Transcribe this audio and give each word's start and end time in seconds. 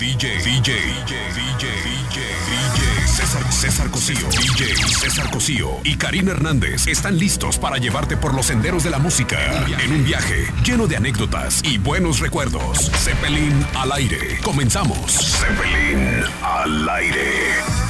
DJ, 0.00 0.38
DJ, 0.38 0.72
DJ, 0.72 1.14
DJ, 1.34 2.20
DJ, 2.48 3.06
César, 3.06 3.52
César 3.52 3.90
Cosío, 3.90 4.26
DJ 4.30 4.74
César 4.74 5.30
Cosío 5.30 5.68
y 5.84 5.96
Karina 5.96 6.30
Hernández 6.30 6.86
están 6.86 7.18
listos 7.18 7.58
para 7.58 7.76
llevarte 7.76 8.16
por 8.16 8.32
los 8.32 8.46
senderos 8.46 8.82
de 8.82 8.88
la 8.88 8.98
música 8.98 9.36
en 9.84 9.92
un 9.92 10.02
viaje 10.02 10.46
lleno 10.64 10.86
de 10.86 10.96
anécdotas 10.96 11.60
y 11.62 11.76
buenos 11.76 12.20
recuerdos. 12.20 12.90
Zeppelin 12.96 13.62
al 13.74 13.92
aire. 13.92 14.38
Comenzamos. 14.42 15.12
Zeppelin 15.12 16.24
al 16.42 16.88
aire. 16.88 17.80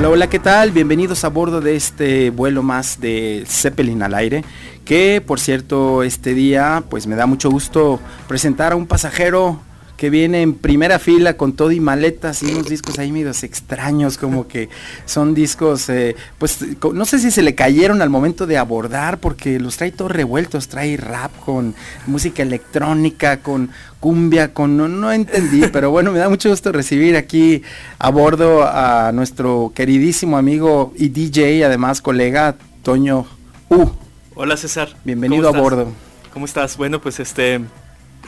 Hola, 0.00 0.08
hola, 0.08 0.30
¿qué 0.30 0.38
tal? 0.38 0.70
Bienvenidos 0.70 1.24
a 1.24 1.28
bordo 1.28 1.60
de 1.60 1.76
este 1.76 2.30
vuelo 2.30 2.62
más 2.62 3.02
de 3.02 3.44
Zeppelin 3.46 4.02
al 4.02 4.14
aire, 4.14 4.42
que 4.90 5.22
por 5.24 5.38
cierto 5.38 6.02
este 6.02 6.34
día 6.34 6.82
pues 6.90 7.06
me 7.06 7.14
da 7.14 7.26
mucho 7.26 7.48
gusto 7.48 8.00
presentar 8.26 8.72
a 8.72 8.74
un 8.74 8.88
pasajero 8.88 9.60
que 9.96 10.10
viene 10.10 10.42
en 10.42 10.54
primera 10.54 10.98
fila 10.98 11.34
con 11.34 11.52
todo 11.52 11.70
y 11.70 11.78
maletas 11.78 12.42
y 12.42 12.46
unos 12.46 12.68
discos 12.68 12.98
ahí 12.98 13.12
medios 13.12 13.44
extraños, 13.44 14.18
como 14.18 14.48
que 14.48 14.68
son 15.04 15.32
discos, 15.32 15.88
eh, 15.90 16.16
pues 16.38 16.58
no 16.92 17.04
sé 17.04 17.20
si 17.20 17.30
se 17.30 17.42
le 17.42 17.54
cayeron 17.54 18.02
al 18.02 18.10
momento 18.10 18.48
de 18.48 18.58
abordar, 18.58 19.18
porque 19.18 19.60
los 19.60 19.76
trae 19.76 19.92
todos 19.92 20.10
revueltos, 20.10 20.66
trae 20.66 20.96
rap 20.96 21.30
con 21.44 21.76
música 22.08 22.42
electrónica, 22.42 23.36
con 23.42 23.70
cumbia, 24.00 24.52
con 24.52 24.76
no, 24.76 24.88
no 24.88 25.12
entendí, 25.12 25.66
pero 25.72 25.92
bueno, 25.92 26.10
me 26.10 26.18
da 26.18 26.28
mucho 26.28 26.50
gusto 26.50 26.72
recibir 26.72 27.16
aquí 27.16 27.62
a 28.00 28.10
bordo 28.10 28.64
a 28.66 29.12
nuestro 29.12 29.70
queridísimo 29.72 30.36
amigo 30.36 30.92
y 30.96 31.10
DJ, 31.10 31.64
además 31.64 32.02
colega, 32.02 32.56
Toño 32.82 33.26
U. 33.68 34.09
Hola 34.42 34.56
César. 34.56 34.96
Bienvenido 35.04 35.50
a 35.50 35.52
bordo. 35.52 35.92
¿Cómo 36.32 36.46
estás? 36.46 36.78
Bueno, 36.78 36.98
pues 36.98 37.20
este 37.20 37.60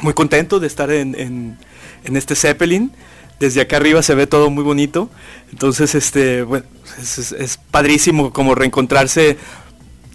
muy 0.02 0.12
contento 0.12 0.60
de 0.60 0.66
estar 0.66 0.90
en, 0.90 1.14
en, 2.04 2.16
este 2.18 2.36
Zeppelin. 2.36 2.92
Desde 3.40 3.62
acá 3.62 3.78
arriba 3.78 4.02
se 4.02 4.14
ve 4.14 4.26
todo 4.26 4.50
muy 4.50 4.62
bonito. 4.62 5.08
Entonces, 5.52 5.94
este, 5.94 6.42
bueno, 6.42 6.66
es, 7.00 7.32
es, 7.32 7.56
padrísimo 7.56 8.30
como 8.30 8.54
reencontrarse 8.54 9.38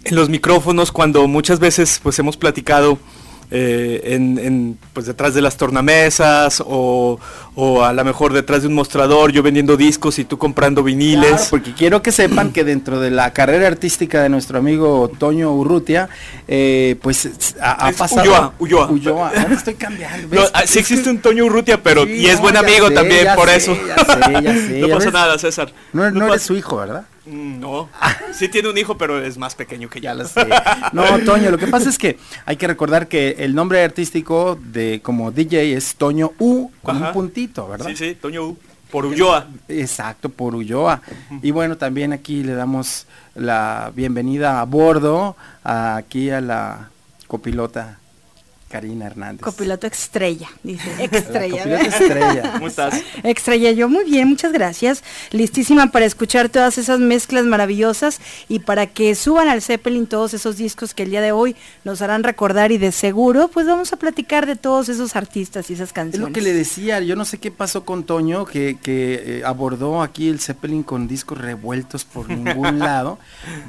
en 0.04 0.14
los 0.14 0.28
micrófonos 0.28 0.92
cuando 0.92 1.26
muchas 1.26 1.58
veces 1.58 1.98
pues 2.00 2.16
hemos 2.20 2.36
platicado 2.36 3.00
eh, 3.50 4.00
en, 4.04 4.78
pues 4.92 5.06
detrás 5.06 5.34
de 5.34 5.40
las 5.40 5.56
tornamesas 5.56 6.62
o, 6.64 7.18
a 7.82 7.92
lo 7.92 8.04
mejor 8.04 8.32
detrás 8.32 8.62
de 8.62 8.68
un 8.68 8.74
mostrador, 8.74 9.32
yo 9.32 9.42
vendiendo 9.42 9.76
discos 9.76 10.18
y 10.18 10.24
tú 10.24 10.38
comprando 10.38 10.82
viniles. 10.82 11.48
porque 11.50 11.72
quiero 11.72 12.02
que 12.02 12.12
sepan 12.12 12.52
que 12.52 12.64
dentro 12.64 13.00
de 13.00 13.10
la 13.10 13.32
carrera 13.32 13.66
artística 13.66 14.22
de 14.22 14.28
nuestro 14.28 14.58
amigo 14.58 15.10
Toño 15.18 15.52
Urrutia, 15.52 16.08
eh, 16.46 16.96
pues 17.02 17.56
ha, 17.60 17.90
pasado... 17.92 18.52
Ulloa, 18.58 18.90
Ulloa. 18.90 19.32
estoy 19.52 19.74
cambiando. 19.74 20.34
No, 20.34 20.42
ah, 20.52 20.62
sí 20.66 20.78
existe 20.78 21.10
un 21.10 21.18
Toño 21.18 21.46
Urrutia, 21.46 21.82
pero 21.82 22.06
y 22.06 22.26
es 22.26 22.40
buen 22.40 22.56
amigo 22.56 22.90
también, 22.90 23.28
por 23.34 23.48
eso. 23.48 23.76
no 23.76 24.88
pasa 24.88 25.10
nada, 25.10 25.38
César. 25.38 25.72
No, 25.92 26.10
no 26.10 26.26
eres 26.28 26.42
su 26.42 26.54
hijo, 26.54 26.76
¿verdad? 26.76 27.04
No, 27.28 27.88
sí 28.32 28.48
tiene 28.48 28.70
un 28.70 28.78
hijo, 28.78 28.96
pero 28.96 29.22
es 29.22 29.36
más 29.36 29.54
pequeño 29.54 29.88
que 29.88 30.00
ya. 30.00 30.14
lo 30.14 30.26
sé. 30.26 30.46
No, 30.92 31.04
Toño, 31.24 31.50
lo 31.50 31.58
que 31.58 31.66
pasa 31.66 31.88
es 31.88 31.98
que 31.98 32.18
hay 32.46 32.56
que 32.56 32.66
recordar 32.66 33.08
que 33.08 33.36
el 33.38 33.54
nombre 33.54 33.82
artístico 33.82 34.58
de 34.60 35.00
como 35.02 35.30
DJ 35.30 35.76
es 35.76 35.94
Toño 35.96 36.32
U 36.38 36.70
con 36.82 37.02
un 37.02 37.12
puntito, 37.12 37.68
¿verdad? 37.68 37.86
Sí, 37.88 37.96
sí, 37.96 38.14
Toño 38.14 38.46
U. 38.46 38.58
Por 38.90 39.04
Ulloa. 39.04 39.46
Exacto, 39.68 40.30
por 40.30 40.54
Ulloa. 40.54 41.02
Y 41.42 41.50
bueno, 41.50 41.76
también 41.76 42.14
aquí 42.14 42.42
le 42.42 42.54
damos 42.54 43.06
la 43.34 43.92
bienvenida 43.94 44.60
a 44.60 44.64
bordo, 44.64 45.36
aquí 45.62 46.30
a 46.30 46.40
la 46.40 46.88
copilota 47.26 47.98
Karina 48.68 49.06
Hernández. 49.06 49.42
Copiloto 49.42 49.86
estrella, 49.86 50.48
dice. 50.62 50.90
Estrella. 51.02 51.58
Copiloto 51.58 51.84
estrella. 51.84 52.52
¿Cómo 52.52 52.68
estás? 52.68 53.02
Estrella, 53.22 53.72
yo 53.72 53.88
muy 53.88 54.04
bien, 54.04 54.28
muchas 54.28 54.52
gracias. 54.52 55.02
Listísima 55.30 55.90
para 55.90 56.04
escuchar 56.04 56.48
todas 56.48 56.78
esas 56.78 57.00
mezclas 57.00 57.46
maravillosas 57.46 58.20
y 58.48 58.60
para 58.60 58.86
que 58.86 59.14
suban 59.14 59.48
al 59.48 59.62
Zeppelin 59.62 60.06
todos 60.06 60.34
esos 60.34 60.56
discos 60.56 60.94
que 60.94 61.04
el 61.04 61.10
día 61.10 61.22
de 61.22 61.32
hoy 61.32 61.56
nos 61.84 62.02
harán 62.02 62.22
recordar 62.22 62.70
y 62.70 62.78
de 62.78 62.92
seguro, 62.92 63.48
pues 63.48 63.66
vamos 63.66 63.92
a 63.92 63.96
platicar 63.96 64.46
de 64.46 64.56
todos 64.56 64.88
esos 64.88 65.16
artistas 65.16 65.70
y 65.70 65.74
esas 65.74 65.92
canciones. 65.92 66.20
Es 66.20 66.28
lo 66.28 66.32
que 66.32 66.42
le 66.42 66.52
decía, 66.52 67.00
yo 67.00 67.16
no 67.16 67.24
sé 67.24 67.38
qué 67.38 67.50
pasó 67.50 67.84
con 67.84 68.04
Toño, 68.04 68.44
que, 68.44 68.78
que 68.82 69.38
eh, 69.38 69.42
abordó 69.44 70.02
aquí 70.02 70.28
el 70.28 70.40
Zeppelin 70.40 70.82
con 70.82 71.08
discos 71.08 71.38
revueltos 71.38 72.04
por 72.04 72.28
ningún 72.28 72.78
lado. 72.78 73.18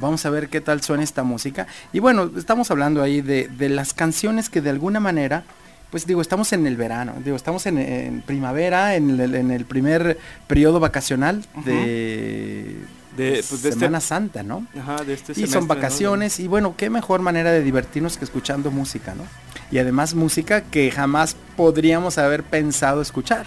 Vamos 0.01 0.25
a 0.25 0.29
ver 0.29 0.49
qué 0.49 0.59
tal 0.59 0.81
suena 0.81 1.03
esta 1.03 1.23
música. 1.23 1.67
Y 1.93 1.99
bueno, 1.99 2.29
estamos 2.37 2.69
hablando 2.71 3.01
ahí 3.01 3.21
de, 3.21 3.47
de 3.47 3.69
las 3.69 3.93
canciones 3.93 4.49
que 4.49 4.61
de 4.61 4.69
algún 4.69 4.88
alguna 4.89 4.99
manera, 4.99 5.43
pues 5.91 6.05
digo, 6.05 6.21
estamos 6.21 6.51
en 6.53 6.65
el 6.67 6.75
verano, 6.75 7.13
digo, 7.23 7.35
estamos 7.35 7.65
en, 7.65 8.23
primavera, 8.25 8.95
en 8.95 9.19
el, 9.51 9.65
primer 9.65 10.17
periodo 10.47 10.79
vacacional 10.79 11.45
de, 11.63 12.75
de, 13.15 13.31
pues, 13.31 13.53
este 13.53 13.73
Semana 13.73 13.99
Santa, 13.99 14.43
¿no? 14.43 14.65
Ajá, 14.79 15.03
de 15.03 15.13
este 15.13 15.39
y 15.39 15.47
son 15.47 15.67
vacaciones 15.67 16.39
y 16.39 16.47
bueno, 16.47 16.75
qué 16.75 16.89
mejor 16.89 17.21
manera 17.21 17.51
de 17.51 17.63
divertirnos 17.63 18.17
que 18.17 18.25
escuchando 18.25 18.71
música, 18.71 19.13
¿no? 19.15 19.23
Y 19.71 19.77
además 19.77 20.15
música 20.15 20.61
que 20.61 20.89
jamás 20.89 21.35
podríamos 21.55 22.17
haber 22.17 22.43
pensado 22.43 23.01
escuchar. 23.01 23.45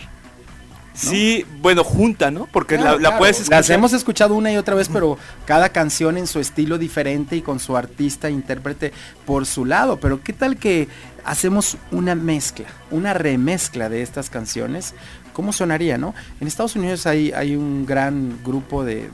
Sí, 0.94 1.46
bueno, 1.60 1.84
junta, 1.84 2.30
¿no? 2.30 2.46
Porque 2.46 2.76
la, 2.76 3.18
puedes 3.18 3.38
escuchar. 3.38 3.60
Las 3.60 3.70
hemos 3.70 3.92
escuchado 3.92 4.34
una 4.34 4.52
y 4.52 4.56
otra 4.56 4.74
vez, 4.74 4.88
pero 4.88 5.16
cada 5.46 5.70
canción 5.70 6.18
en 6.18 6.26
su 6.26 6.38
estilo 6.38 6.76
diferente 6.76 7.36
y 7.36 7.42
con 7.42 7.60
su 7.60 7.76
artista, 7.76 8.28
intérprete 8.28 8.92
por 9.24 9.46
su 9.46 9.64
lado. 9.64 9.98
Pero 10.00 10.22
¿qué 10.22 10.32
tal 10.32 10.56
que 10.56 10.88
hacemos 11.24 11.78
una 11.90 12.14
mezcla, 12.14 12.66
una 12.90 13.14
remezcla 13.14 13.88
de 13.88 14.02
estas 14.02 14.28
canciones? 14.28 14.94
¿Cómo 15.32 15.52
sonaría, 15.52 15.96
no? 15.96 16.14
En 16.40 16.46
Estados 16.46 16.76
Unidos 16.76 17.06
hay, 17.06 17.32
hay 17.32 17.56
un 17.56 17.86
gran 17.86 18.38
grupo 18.44 18.84
de, 18.84 19.08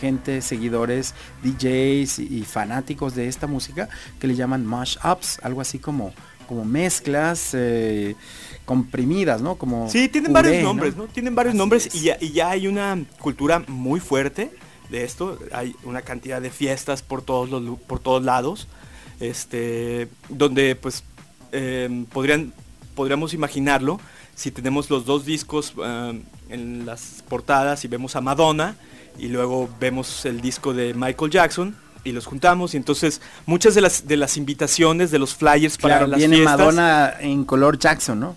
gente, 0.00 0.40
seguidores, 0.40 1.14
DJs 1.42 2.20
y, 2.20 2.42
fanáticos 2.44 3.14
de 3.14 3.28
esta 3.28 3.46
música 3.46 3.90
que 4.18 4.26
le 4.26 4.34
llaman 4.34 4.64
mash-ups, 4.64 5.40
algo 5.42 5.60
así 5.60 5.78
como, 5.78 6.14
como 6.46 6.64
mezclas. 6.64 7.50
Eh, 7.52 8.16
comprimidas, 8.68 9.40
¿no? 9.40 9.54
Como 9.54 9.88
sí, 9.88 10.10
tienen 10.10 10.30
varios 10.30 10.62
nombres, 10.62 10.94
¿no? 10.94 11.06
Tienen 11.06 11.34
varios 11.34 11.54
nombres 11.54 11.88
y 11.94 12.00
ya, 12.00 12.18
y 12.20 12.32
ya, 12.32 12.50
hay 12.50 12.66
una 12.66 13.02
cultura 13.18 13.64
muy 13.66 13.98
fuerte 13.98 14.50
de 14.90 15.04
esto. 15.04 15.38
Hay 15.52 15.74
una 15.84 16.02
cantidad 16.02 16.42
de 16.42 16.50
fiestas 16.50 17.00
por 17.00 17.22
todos 17.22 17.48
los 17.48 17.78
por 17.78 17.98
todos 17.98 18.22
lados, 18.22 18.68
este, 19.20 20.08
donde 20.28 20.76
pues 20.76 21.02
em, 21.50 22.04
podrían 22.04 22.52
podríamos 22.94 23.32
imaginarlo 23.32 24.00
si 24.34 24.50
tenemos 24.50 24.90
los 24.90 25.06
dos 25.06 25.24
discos 25.24 25.72
em, 25.82 26.24
en 26.50 26.84
las 26.84 27.24
portadas 27.26 27.86
y 27.86 27.88
vemos 27.88 28.16
a 28.16 28.20
Madonna 28.20 28.76
y 29.18 29.28
luego 29.28 29.70
vemos 29.80 30.26
el 30.26 30.42
disco 30.42 30.74
de 30.74 30.92
Michael 30.92 31.30
Jackson 31.30 31.74
y 32.04 32.12
los 32.12 32.26
juntamos 32.26 32.74
y 32.74 32.76
entonces 32.76 33.20
muchas 33.46 33.74
de 33.74 33.80
las 33.80 34.06
de 34.06 34.16
las 34.16 34.36
invitaciones 34.36 35.10
de 35.10 35.18
los 35.18 35.34
flyers 35.34 35.78
para 35.78 36.06
las 36.06 36.18
viene 36.18 36.42
Madonna 36.42 37.14
en 37.20 37.44
color 37.44 37.78
Jackson, 37.78 38.20
¿no? 38.20 38.36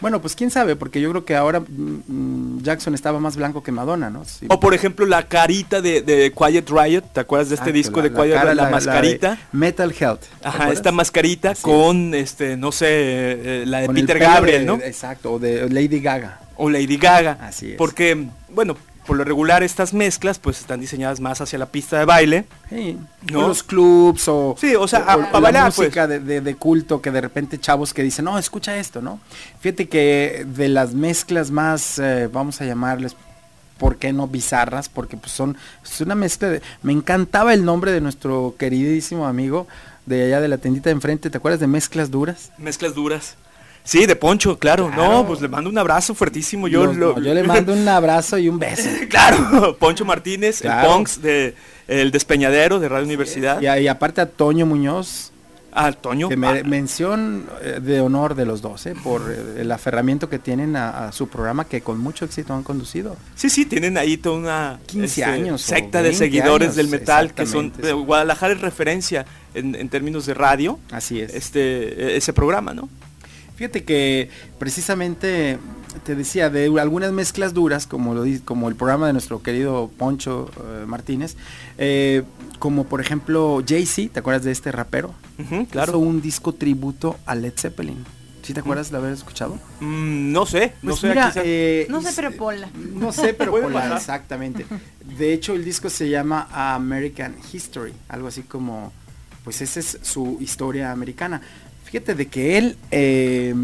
Bueno, 0.00 0.20
pues 0.20 0.34
quién 0.34 0.50
sabe, 0.50 0.76
porque 0.76 1.00
yo 1.00 1.10
creo 1.10 1.24
que 1.24 1.36
ahora 1.36 1.60
mm, 1.60 2.02
mm, 2.06 2.62
Jackson 2.62 2.94
estaba 2.94 3.20
más 3.20 3.36
blanco 3.36 3.62
que 3.62 3.72
Madonna, 3.72 4.10
¿no? 4.10 4.22
O 4.48 4.60
por 4.60 4.74
ejemplo 4.74 5.06
la 5.06 5.26
carita 5.26 5.80
de, 5.80 6.32
Quiet 6.36 6.68
Riot, 6.70 7.02
¿te 7.12 7.20
acuerdas 7.20 7.48
de 7.48 7.54
este 7.56 7.72
disco 7.72 8.02
de 8.02 8.12
Quiet 8.12 8.42
Riot? 8.42 8.54
La, 8.54 8.70
mascarita. 8.70 9.38
Metal 9.52 9.94
Health. 9.98 10.22
Ajá, 10.42 10.70
esta 10.72 10.92
mascarita 10.92 11.54
con 11.60 12.14
este, 12.14 12.56
no 12.56 12.72
sé, 12.72 12.86
eh, 12.88 13.64
la 13.66 13.80
de 13.80 13.88
Peter 13.88 14.18
Gabriel, 14.18 14.66
¿no? 14.66 14.74
Exacto, 14.76 15.34
o 15.34 15.38
de 15.38 15.68
Lady 15.68 16.00
Gaga. 16.00 16.40
O 16.56 16.68
Lady 16.68 16.96
Gaga. 16.96 17.38
Así 17.40 17.72
es. 17.72 17.76
Porque, 17.76 18.26
bueno, 18.50 18.76
por 19.08 19.16
lo 19.16 19.24
regular 19.24 19.62
estas 19.62 19.94
mezclas 19.94 20.38
pues 20.38 20.60
están 20.60 20.80
diseñadas 20.80 21.18
más 21.18 21.40
hacia 21.40 21.58
la 21.58 21.64
pista 21.64 21.98
de 21.98 22.04
baile. 22.04 22.44
Sí, 22.68 22.98
¿no? 23.32 23.48
los 23.48 23.62
clubs 23.62 24.28
o, 24.28 24.54
sí, 24.60 24.74
o 24.76 24.86
sea, 24.86 24.98
a, 24.98 25.40
bailar, 25.40 25.72
pues. 25.74 25.78
música 25.78 26.06
de, 26.06 26.54
culto 26.56 27.00
que 27.00 27.10
de 27.10 27.22
repente 27.22 27.58
chavos 27.58 27.94
que 27.94 28.02
dicen, 28.02 28.26
no, 28.26 28.38
escucha 28.38 28.76
esto, 28.76 29.00
¿no? 29.00 29.18
Fíjate 29.60 29.88
que 29.88 30.46
de 30.46 30.68
las 30.68 30.92
mezclas 30.92 31.50
más, 31.50 31.98
eh, 31.98 32.28
vamos 32.30 32.60
a 32.60 32.66
llamarles, 32.66 33.16
¿por 33.78 33.96
qué 33.96 34.12
no 34.12 34.28
bizarras? 34.28 34.90
Porque 34.90 35.16
pues 35.16 35.32
son, 35.32 35.56
es 35.82 36.02
una 36.02 36.14
mezcla 36.14 36.50
de... 36.50 36.60
Me 36.82 36.92
encantaba 36.92 37.54
el 37.54 37.64
nombre 37.64 37.92
de 37.92 38.02
nuestro 38.02 38.56
queridísimo 38.58 39.26
amigo 39.26 39.66
de 40.04 40.26
allá 40.26 40.42
de 40.42 40.48
la 40.48 40.58
tendita 40.58 40.90
de 40.90 40.96
enfrente, 40.96 41.30
¿te 41.30 41.38
acuerdas 41.38 41.60
de 41.60 41.66
Mezclas 41.66 42.10
Duras? 42.10 42.52
Mezclas 42.58 42.94
Duras. 42.94 43.36
Sí, 43.88 44.04
de 44.04 44.16
Poncho, 44.16 44.58
claro. 44.58 44.90
No, 44.94 45.26
pues 45.26 45.40
le 45.40 45.48
mando 45.48 45.70
un 45.70 45.78
abrazo 45.78 46.14
fuertísimo. 46.14 46.68
Yo, 46.68 46.92
yo 46.92 47.18
le 47.18 47.42
mando 47.42 47.72
un 47.72 47.88
abrazo 47.88 48.36
y 48.36 48.46
un 48.46 48.58
beso. 48.58 48.86
claro, 49.08 49.78
Poncho 49.78 50.04
Martínez, 50.04 50.62
el 50.62 50.70
Ponks 50.84 51.22
de 51.22 51.54
El 51.86 52.10
Despeñadero 52.10 52.80
de 52.80 52.90
Radio 52.90 53.06
Universidad. 53.06 53.62
Y, 53.62 53.84
y, 53.84 53.88
aparte 53.88 54.20
a 54.20 54.26
Toño 54.26 54.66
Muñoz. 54.66 55.32
Ah, 55.72 55.90
Toño. 55.92 56.28
Que 56.28 56.36
me- 56.36 56.64
mención 56.64 57.46
eh, 57.62 57.80
de 57.80 58.02
honor 58.02 58.34
de 58.34 58.44
los 58.44 58.60
dos, 58.60 58.84
¿eh? 58.84 58.94
por 59.02 59.22
eh, 59.30 59.62
el 59.62 59.72
aferramiento 59.72 60.28
que 60.28 60.38
tienen 60.38 60.76
a, 60.76 61.06
a 61.06 61.12
su 61.12 61.28
programa 61.28 61.64
que 61.64 61.80
con 61.80 61.98
mucho 61.98 62.26
éxito 62.26 62.52
han 62.52 62.64
conducido. 62.64 63.16
Sí, 63.36 63.48
sí, 63.48 63.64
tienen 63.64 63.96
ahí 63.96 64.18
toda 64.18 64.36
una 64.36 64.80
15 64.84 65.06
este, 65.06 65.24
años 65.24 65.62
secta 65.62 66.02
de 66.02 66.10
20 66.10 66.18
seguidores 66.18 66.68
años, 66.68 66.76
del 66.76 66.88
metal 66.88 67.32
que 67.32 67.46
son 67.46 67.72
de. 67.74 67.94
Guadalajara 67.94 68.52
es 68.52 68.60
referencia 68.60 69.24
en, 69.54 69.74
en 69.74 69.88
términos 69.88 70.26
de 70.26 70.34
radio. 70.34 70.78
Así 70.90 71.22
es. 71.22 71.32
Este 71.32 72.18
ese 72.18 72.34
programa, 72.34 72.74
¿no? 72.74 72.90
Fíjate 73.58 73.82
que 73.82 74.30
precisamente 74.58 75.58
te 76.04 76.14
decía 76.14 76.48
de 76.48 76.66
algunas 76.80 77.10
mezclas 77.10 77.54
duras, 77.54 77.86
como 77.88 78.14
lo 78.14 78.22
di- 78.22 78.38
como 78.38 78.68
el 78.68 78.76
programa 78.76 79.08
de 79.08 79.12
nuestro 79.14 79.42
querido 79.42 79.90
Poncho 79.98 80.48
eh, 80.56 80.84
Martínez, 80.86 81.36
eh, 81.76 82.22
como 82.60 82.84
por 82.84 83.00
ejemplo 83.00 83.60
Jay-Z, 83.66 84.12
¿te 84.12 84.20
acuerdas 84.20 84.44
de 84.44 84.52
este 84.52 84.70
rapero? 84.70 85.12
Claro. 85.72 85.92
Hizo 85.92 85.98
un 85.98 86.20
disco 86.22 86.52
tributo 86.54 87.16
a 87.26 87.34
Led 87.34 87.52
Zeppelin. 87.56 88.04
¿Sí 88.42 88.54
te 88.54 88.60
acuerdas 88.60 88.90
de 88.92 88.96
haber 88.96 89.12
escuchado? 89.12 89.56
Mm, 89.80 90.30
no 90.32 90.46
sé, 90.46 90.72
no 90.82 90.90
Pues 90.90 91.00
sé. 91.00 91.08
mira, 91.08 91.26
aquí 91.26 91.40
se- 91.40 91.82
eh, 91.82 91.86
No 91.90 92.00
sé, 92.00 92.10
pero 92.14 92.32
ponla. 92.36 92.68
No 92.94 93.10
sé, 93.12 93.34
pero 93.34 93.52
pasar. 93.72 93.96
exactamente. 93.96 94.66
De 95.18 95.32
hecho, 95.32 95.54
el 95.54 95.64
disco 95.64 95.90
se 95.90 96.08
llama 96.08 96.48
American 96.52 97.34
History, 97.52 97.92
algo 98.08 98.28
así 98.28 98.42
como, 98.42 98.92
pues 99.42 99.60
esa 99.62 99.80
es 99.80 99.98
su 100.02 100.38
historia 100.40 100.92
americana. 100.92 101.40
Fíjate 101.90 102.14
de 102.14 102.26
que 102.26 102.58
él 102.58 102.76
eh, 102.90 103.54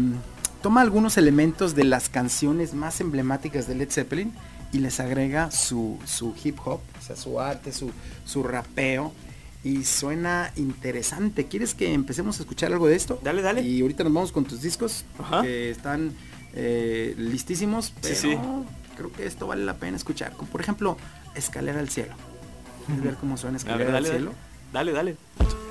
toma 0.63 0.81
algunos 0.81 1.17
elementos 1.17 1.75
de 1.75 1.83
las 1.83 2.09
canciones 2.09 2.73
más 2.73 2.99
emblemáticas 2.99 3.67
de 3.67 3.75
Led 3.75 3.91
Zeppelin 3.91 4.33
y 4.71 4.79
les 4.79 4.99
agrega 4.99 5.51
su, 5.51 5.99
su 6.05 6.33
hip 6.43 6.57
hop, 6.65 6.79
o 6.99 7.01
sea, 7.05 7.15
su 7.15 7.39
arte, 7.39 7.71
su, 7.71 7.91
su 8.25 8.41
rapeo. 8.41 9.13
Y 9.63 9.83
suena 9.83 10.51
interesante. 10.57 11.45
¿Quieres 11.45 11.73
que 11.75 11.91
empecemos 11.93 12.37
a 12.39 12.43
escuchar 12.43 12.71
algo 12.71 12.87
de 12.87 12.95
esto? 12.95 13.19
Dale, 13.23 13.41
dale. 13.43 13.61
Y 13.61 13.81
ahorita 13.81 14.03
nos 14.03 14.13
vamos 14.13 14.31
con 14.31 14.45
tus 14.45 14.61
discos 14.61 15.05
Ajá. 15.19 15.41
que 15.43 15.69
están 15.71 16.11
eh, 16.53 17.13
listísimos. 17.17 17.85
Sí, 17.87 17.93
Pero 18.01 18.15
sí. 18.15 18.37
creo 18.95 19.11
que 19.11 19.25
esto 19.25 19.47
vale 19.47 19.65
la 19.65 19.75
pena 19.75 19.97
escuchar. 19.97 20.33
Como 20.33 20.51
por 20.51 20.61
ejemplo, 20.61 20.97
Escalera 21.35 21.79
al 21.79 21.89
Cielo. 21.89 22.13
¿Quieres 22.85 23.03
ver 23.03 23.15
cómo 23.15 23.37
suena 23.37 23.57
ver, 23.57 23.65
Escalera 23.67 23.91
dale, 23.91 23.97
al 23.97 24.03
dale, 24.13 24.17
Cielo? 24.17 24.33
dale, 24.71 24.91
dale. 24.91 25.64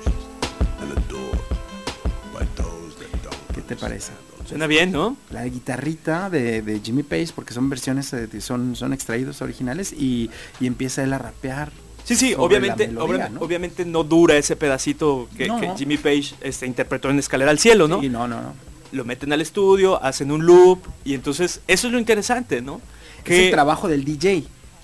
Te 3.67 3.75
parece? 3.75 4.11
Suena 4.47 4.67
bien, 4.67 4.91
¿no? 4.91 5.17
La 5.31 5.45
guitarrita 5.45 6.29
de, 6.29 6.61
de 6.61 6.79
Jimmy 6.79 7.03
Page, 7.03 7.29
porque 7.35 7.53
son 7.53 7.69
versiones, 7.69 8.13
eh, 8.13 8.27
de- 8.27 8.41
son, 8.41 8.75
son 8.75 8.93
extraídos 8.93 9.41
originales, 9.41 9.91
y, 9.91 10.29
y 10.59 10.67
empieza 10.67 11.03
él 11.03 11.13
a 11.13 11.17
rapear. 11.17 11.71
Sí, 12.03 12.15
sí, 12.15 12.35
obviamente, 12.37 12.91
obviamente 13.39 13.83
no 13.85 14.03
dura 14.03 14.37
ese 14.37 14.55
pedacito 14.55 15.27
que, 15.35 15.47
No. 15.47 15.59
que 15.59 15.71
Jimmy 15.75 15.97
Page 15.97 16.35
este, 16.41 16.67
interpretó 16.67 17.09
en 17.09 17.17
Escalera 17.17 17.49
al 17.49 17.57
Cielo, 17.57 17.87
¿no? 17.87 17.99
Sí, 18.01 18.09
no, 18.09 18.27
no, 18.27 18.41
no. 18.41 18.53
Lo 18.91 19.03
meten 19.03 19.33
al 19.33 19.41
estudio, 19.41 20.01
hacen 20.03 20.31
un 20.31 20.45
loop 20.45 20.79
y 21.03 21.15
entonces 21.15 21.61
eso 21.67 21.87
es 21.87 21.93
lo 21.93 21.97
interesante, 21.99 22.61
¿no? 22.61 22.79
Es 23.25 23.31
el 23.39 23.51
trabajo 23.51 23.87
del 23.87 24.05
DJ. 24.05 24.43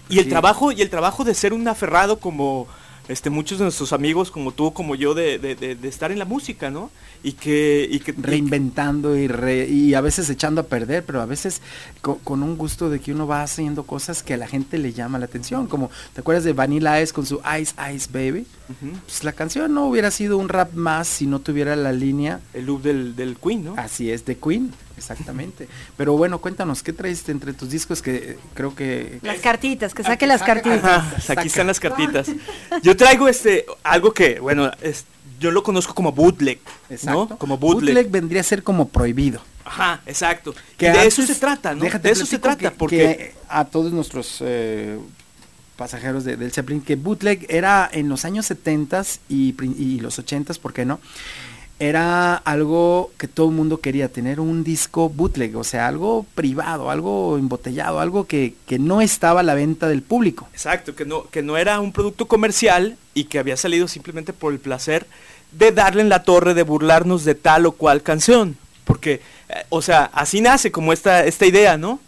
y 0.10 0.18
el 0.18 0.24
Sí. 0.26 0.30
trabajo 0.32 0.72
y 0.72 0.82
el 0.82 0.90
trabajo 0.90 1.24
de 1.24 1.34
ser 1.36 1.54
un 1.54 1.66
aferrado 1.68 2.20
como 2.20 2.68
este 3.08 3.30
muchos 3.30 3.58
de 3.58 3.66
nuestros 3.66 3.94
amigos 3.94 4.32
como 4.32 4.52
tú 4.52 4.74
como 4.74 4.96
yo 4.96 5.14
de, 5.14 5.38
de- 5.40 5.56
de- 5.56 5.76
de 5.76 5.88
estar 5.88 6.12
en 6.12 6.20
la 6.20 6.26
música, 6.26 6.70
¿no? 6.70 6.92
Y 7.24 7.34
que 7.34 7.88
y 7.92 8.00
que 8.00 8.14
reinventando 8.18 9.16
y, 9.18 9.28
re- 9.28 9.68
y 9.68 9.94
a 9.94 10.02
veces 10.02 10.30
echando 10.30 10.62
a 10.62 10.64
perder, 10.66 11.04
pero 11.06 11.22
a 11.22 11.26
veces 11.26 11.62
co- 12.02 12.20
con, 12.24 12.42
un 12.44 12.58
gusto 12.58 12.90
de 12.90 13.00
que 13.00 13.12
uno 13.12 13.28
va 13.28 13.44
haciendo 13.44 13.84
cosas 13.84 14.24
que 14.24 14.34
a 14.34 14.38
la 14.38 14.48
gente 14.48 14.78
le 14.78 14.94
llama 14.94 15.20
la 15.20 15.26
atención, 15.26 15.68
como 15.68 15.90
¿te 16.14 16.22
acuerdas 16.22 16.44
de 16.44 16.54
Vanilla 16.54 17.02
Ice 17.02 17.14
con 17.14 17.26
su 17.26 17.42
Ice 17.60 17.74
Ice 17.94 18.10
Baby? 18.12 18.46
Pues 19.06 19.24
la 19.24 19.34
canción 19.34 19.74
no 19.74 19.86
hubiera 19.88 20.10
sido 20.12 20.38
un 20.38 20.48
rap 20.50 20.74
más 20.74 21.08
si 21.08 21.28
no 21.28 21.40
tuviera 21.40 21.76
la 21.76 21.92
línea, 21.92 22.40
el 22.54 22.66
loop 22.68 22.82
del, 22.84 23.16
del 23.16 23.36
Queen, 23.36 23.66
¿no? 23.66 23.74
así 23.78 24.10
es, 24.12 24.26
de 24.26 24.38
Queen, 24.38 24.72
exactamente. 25.02 25.68
Pero 25.98 26.16
bueno, 26.16 26.40
cuéntanos, 26.40 26.82
¿qué 26.84 26.94
traes 26.94 27.28
entre 27.30 27.54
tus 27.54 27.70
discos 27.70 28.02
que 28.02 28.16
eh, 28.16 28.40
creo 28.54 28.74
que... 28.76 29.20
Las 29.24 29.40
cartitas, 29.40 29.94
que 29.94 30.04
saque 30.04 30.26
las 30.28 30.40
Saca 30.40 30.54
cartitas. 30.62 30.84
Ajá, 30.86 31.16
aquí 31.34 31.48
están 31.48 31.68
las 31.68 31.80
cartitas. 31.80 32.28
Yo 32.84 32.96
traigo 32.96 33.28
este 33.28 33.66
algo 33.84 34.14
que, 34.14 34.40
bueno, 34.40 34.72
es- 34.82 35.06
yo 35.40 35.50
lo 35.52 35.64
conozco 35.64 35.96
como 35.96 36.12
bootleg, 36.12 36.60
Exacto. 36.90 37.28
¿no? 37.32 37.38
Como 37.38 37.58
bootleg. 37.58 38.10
vendría 38.12 38.42
a 38.42 38.44
ser 38.44 38.62
como 38.64 38.88
prohibido. 38.90 39.42
Ajá, 39.66 40.02
exacto. 40.06 40.54
Y 40.74 40.78
Que 40.78 40.92
de 40.92 41.08
eso 41.08 41.24
se 41.26 41.34
trata, 41.36 41.74
¿no? 41.74 41.82
déjate 41.84 42.08
De 42.10 42.14
eso 42.14 42.26
se 42.28 42.38
trata, 42.40 42.70
que- 42.70 42.72
porque 42.72 42.98
que 42.98 43.34
a 43.50 43.66
todos 43.66 43.92
nuestros 43.92 44.38
eh, 44.42 45.00
pasajeros 45.78 46.24
de- 46.26 46.38
del 46.38 46.52
Zeppelin, 46.52 46.82
que 46.82 46.96
bootleg 46.96 47.46
era 47.50 47.90
en 47.92 48.08
los 48.08 48.24
años 48.26 48.46
70 48.46 49.04
y, 49.30 49.56
y 49.78 50.00
los 50.00 50.20
80 50.20 50.54
¿por 50.62 50.74
qué 50.74 50.86
no? 50.86 51.00
Era 51.82 52.36
algo 52.36 53.12
que 53.18 53.28
todo 53.28 53.50
el 53.50 53.56
mundo 53.56 53.80
quería, 53.80 54.08
tener 54.08 54.40
un 54.40 54.64
disco 54.64 55.10
bootleg, 55.10 55.56
o 55.58 55.64
sea, 55.64 55.88
algo 55.88 56.28
privado, 56.36 56.92
algo 56.92 57.38
embotellado, 57.40 58.00
algo 58.00 58.28
que, 58.28 58.54
que 58.68 58.78
no 58.78 59.02
estaba 59.02 59.40
a 59.40 59.44
la 59.44 59.56
venta 59.56 59.88
del 59.88 60.04
público. 60.04 60.48
Exacto, 60.54 60.94
que 60.96 61.06
no, 61.06 61.24
que 61.32 61.42
no 61.42 61.58
era 61.58 61.80
un 61.80 61.92
producto 61.92 62.28
comercial 62.28 62.98
y 63.16 63.24
que 63.24 63.40
había 63.40 63.58
salido 63.58 63.88
simplemente 63.88 64.32
por 64.32 64.54
el 64.54 64.60
placer 64.60 65.08
de 65.54 65.72
darle 65.72 66.04
en 66.04 66.10
la 66.10 66.24
torre, 66.24 66.54
de 66.54 66.62
burlarnos 66.62 67.26
de 67.26 67.34
tal 67.34 67.66
o 67.66 67.72
cual 67.72 68.04
canción. 68.04 68.58
Porque, 68.84 69.14
eh, 69.50 69.64
o 69.70 69.82
sea, 69.82 70.12
así 70.14 70.40
nace 70.40 70.72
como 70.72 70.94
esta, 70.94 71.26
esta 71.26 71.48
idea, 71.48 71.78
¿no? 71.78 72.00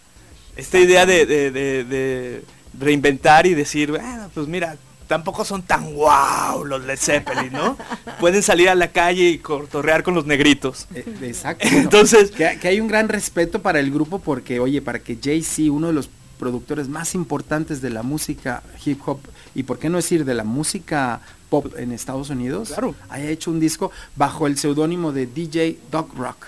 Esta 0.56 0.80
idea 0.80 1.08
de, 1.08 1.25
de- 1.25 1.50
de- 1.50 1.84
de 1.84 2.44
reinventar 2.80 3.48
y 3.48 3.56
decir, 3.56 3.90
bueno, 3.90 4.30
pues 4.36 4.48
mira, 4.48 4.78
tampoco 5.07 5.45
son 5.45 5.61
tan 5.63 5.94
guau 5.94 6.65
los 6.65 6.83
Led 6.83 6.97
Zeppelin, 6.97 7.51
¿no? 7.53 7.77
Pueden 8.19 8.41
salir 8.44 8.69
a 8.69 8.75
la 8.75 8.89
calle 8.91 9.29
y 9.29 9.38
cortorrear 9.39 10.03
con 10.03 10.13
los 10.15 10.25
negritos. 10.25 10.88
Eh, 10.95 11.05
exacto. 11.23 11.67
Entonces- 11.71 12.31
que, 12.31 12.57
que 12.59 12.67
hay 12.67 12.79
un 12.79 12.88
gran 12.88 13.09
respeto 13.09 13.61
para 13.61 13.79
el 13.79 13.91
grupo 13.91 14.19
porque, 14.19 14.59
oye, 14.59 14.81
para 14.81 15.00
que 15.00 15.17
Jay-Z, 15.21 15.71
uno 15.71 15.88
de 15.88 15.94
los 15.94 16.09
productores 16.39 16.89
más 16.89 17.15
importantes 17.15 17.81
de 17.81 17.89
la 17.89 18.03
música 18.03 18.63
hip 18.85 19.00
hop, 19.05 19.19
y 19.55 19.63
por 19.63 19.79
qué 19.79 19.89
no 19.89 19.97
decir 19.97 20.25
de 20.25 20.33
la 20.33 20.44
música 20.44 21.21
pop 21.50 21.67
en 21.77 21.91
Estados 21.91 22.29
Unidos, 22.29 22.69
Claro. 22.69 22.95
haya 23.09 23.29
hecho 23.29 23.51
un 23.51 23.59
disco 23.59 23.91
bajo 24.15 24.47
el 24.47 24.57
seudónimo 24.57 25.11
de 25.11 25.27
DJ 25.27 25.77
Doc 25.91 26.13
Rock. 26.17 26.47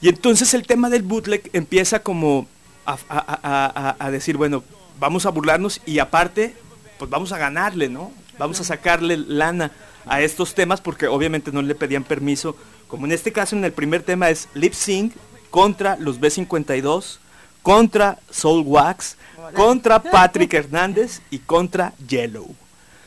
Y 0.00 0.08
entonces 0.08 0.54
el 0.54 0.66
tema 0.66 0.88
del 0.90 1.02
bootleg 1.02 1.50
empieza 1.52 2.00
como 2.00 2.46
a, 2.86 2.94
a- 2.94 2.98
a- 3.08 3.88
a- 3.90 3.96
a 4.06 4.10
decir, 4.10 4.36
bueno, 4.36 4.64
vamos 4.98 5.26
a 5.26 5.30
burlarnos 5.30 5.80
y 5.86 5.98
aparte, 6.00 6.56
pues 7.02 7.10
vamos 7.10 7.32
a 7.32 7.38
ganarle, 7.38 7.88
¿no? 7.88 8.12
Vamos 8.38 8.60
a 8.60 8.64
sacarle 8.64 9.16
lana 9.16 9.72
a 10.06 10.20
estos 10.20 10.54
temas 10.54 10.80
porque 10.80 11.08
obviamente 11.08 11.50
no 11.50 11.60
le 11.60 11.74
pedían 11.74 12.04
permiso. 12.04 12.54
Como 12.86 13.06
en 13.06 13.10
este 13.10 13.32
caso, 13.32 13.56
en 13.56 13.64
el 13.64 13.72
primer 13.72 14.04
tema 14.04 14.30
es 14.30 14.48
Lip 14.54 14.72
Sync 14.72 15.12
contra 15.50 15.96
los 15.96 16.20
B52, 16.20 17.18
contra 17.60 18.20
Soul 18.30 18.62
Wax, 18.64 19.16
contra 19.52 20.00
Patrick 20.12 20.54
Hernández 20.54 21.22
y 21.28 21.40
contra 21.40 21.92
Yellow. 22.06 22.44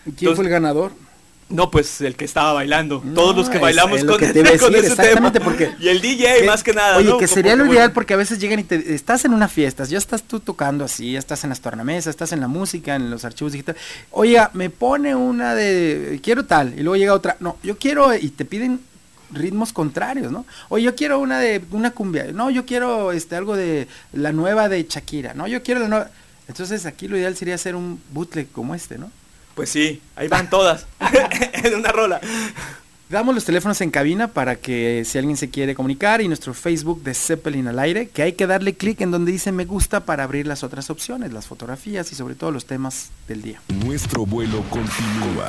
¿Y 0.05 0.11
¿Quién 0.11 0.15
Entonces- 0.31 0.35
fue 0.35 0.43
el 0.43 0.51
ganador? 0.51 0.91
No, 1.47 1.69
pues 1.69 2.01
el 2.01 2.15
que 2.15 2.25
estaba 2.25 2.53
bailando. 2.53 3.01
No, 3.05 3.13
Todos 3.13 3.35
los 3.35 3.49
que 3.51 3.59
bailamos 3.59 3.99
es 3.99 4.05
con, 4.05 4.17
que 4.17 4.27
con 4.59 4.73
ese 4.75 4.87
exactamente, 4.87 5.39
tema. 5.39 5.45
porque- 5.45 5.71
y 5.79 5.89
el 5.89 6.01
DJ 6.01 6.43
más 6.43 6.63
que 6.63 6.73
nada. 6.73 6.97
Oye, 6.97 7.09
¿no? 7.09 7.17
que 7.19 7.27
sería 7.27 7.55
lo 7.55 7.71
ideal 7.71 7.91
porque 7.91 8.15
a 8.15 8.17
veces 8.17 8.39
llegan 8.39 8.59
y 8.59 8.63
te, 8.63 8.95
estás 8.95 9.25
en 9.25 9.33
una 9.33 9.47
fiesta, 9.47 9.83
ya 9.85 9.99
estás 9.99 10.23
tú 10.23 10.39
tocando 10.39 10.83
así, 10.83 11.11
ya 11.11 11.19
estás 11.19 11.43
en 11.43 11.51
las 11.51 11.61
tornamesas, 11.61 12.07
estás 12.07 12.31
en 12.31 12.39
la 12.39 12.47
música, 12.47 12.95
en 12.95 13.11
los 13.11 13.25
archivos 13.25 13.53
digitales. 13.53 13.79
Oiga, 14.09 14.49
me 14.53 14.71
pone 14.71 15.13
una 15.15 15.53
de 15.53 16.19
quiero 16.23 16.45
tal 16.45 16.73
y 16.79 16.81
luego 16.81 16.95
llega 16.95 17.13
otra, 17.13 17.37
no, 17.39 17.57
yo 17.61 17.77
quiero 17.77 18.15
y 18.15 18.29
te 18.29 18.43
piden 18.45 18.79
ritmos 19.31 19.71
contrarios, 19.71 20.31
¿no? 20.31 20.47
Oye, 20.69 20.85
yo 20.85 20.95
quiero 20.95 21.19
una 21.19 21.39
de 21.39 21.63
una 21.71 21.91
cumbia, 21.91 22.25
no, 22.33 22.49
yo 22.49 22.65
quiero 22.65 23.11
este 23.11 23.35
algo 23.35 23.55
de 23.55 23.87
la 24.13 24.31
nueva 24.31 24.67
de 24.67 24.83
Shakira, 24.89 25.35
no, 25.35 25.45
yo 25.47 25.61
quiero 25.61 25.79
la 25.81 25.89
nueva. 25.89 26.09
Entonces 26.47 26.87
aquí 26.87 27.07
lo 27.07 27.17
ideal 27.17 27.35
sería 27.37 27.53
hacer 27.53 27.75
un 27.75 28.01
bootleg 28.11 28.51
como 28.51 28.73
este, 28.73 28.97
¿no? 28.97 29.11
Pues 29.55 29.69
sí, 29.69 30.01
ahí 30.15 30.27
van 30.27 30.49
todas. 30.49 30.85
en 31.53 31.75
una 31.75 31.91
rola. 31.91 32.19
Damos 33.07 33.35
los 33.35 33.45
teléfonos 33.45 33.79
en 33.81 33.91
cabina 33.91 34.29
para 34.29 34.55
que 34.55 35.03
si 35.05 35.19
alguien 35.19 35.37
se 35.37 35.51
quiere 35.51 35.75
comunicar 35.75 36.21
y 36.21 36.27
nuestro 36.27 36.55
Facebook 36.55 37.03
de 37.03 37.13
Zeppelin 37.13 37.67
al 37.67 37.77
aire, 37.77 38.07
que 38.09 38.23
hay 38.23 38.33
que 38.33 38.47
darle 38.47 38.73
clic 38.73 38.99
en 39.01 39.11
donde 39.11 39.31
dice 39.31 39.51
me 39.51 39.65
gusta 39.65 40.05
para 40.05 40.23
abrir 40.23 40.47
las 40.47 40.63
otras 40.63 40.89
opciones, 40.89 41.31
las 41.31 41.45
fotografías 41.45 42.11
y 42.11 42.15
sobre 42.15 42.33
todo 42.33 42.49
los 42.49 42.65
temas 42.65 43.11
del 43.27 43.43
día. 43.43 43.61
Nuestro 43.85 44.25
vuelo 44.25 44.63
continúa. 44.71 45.45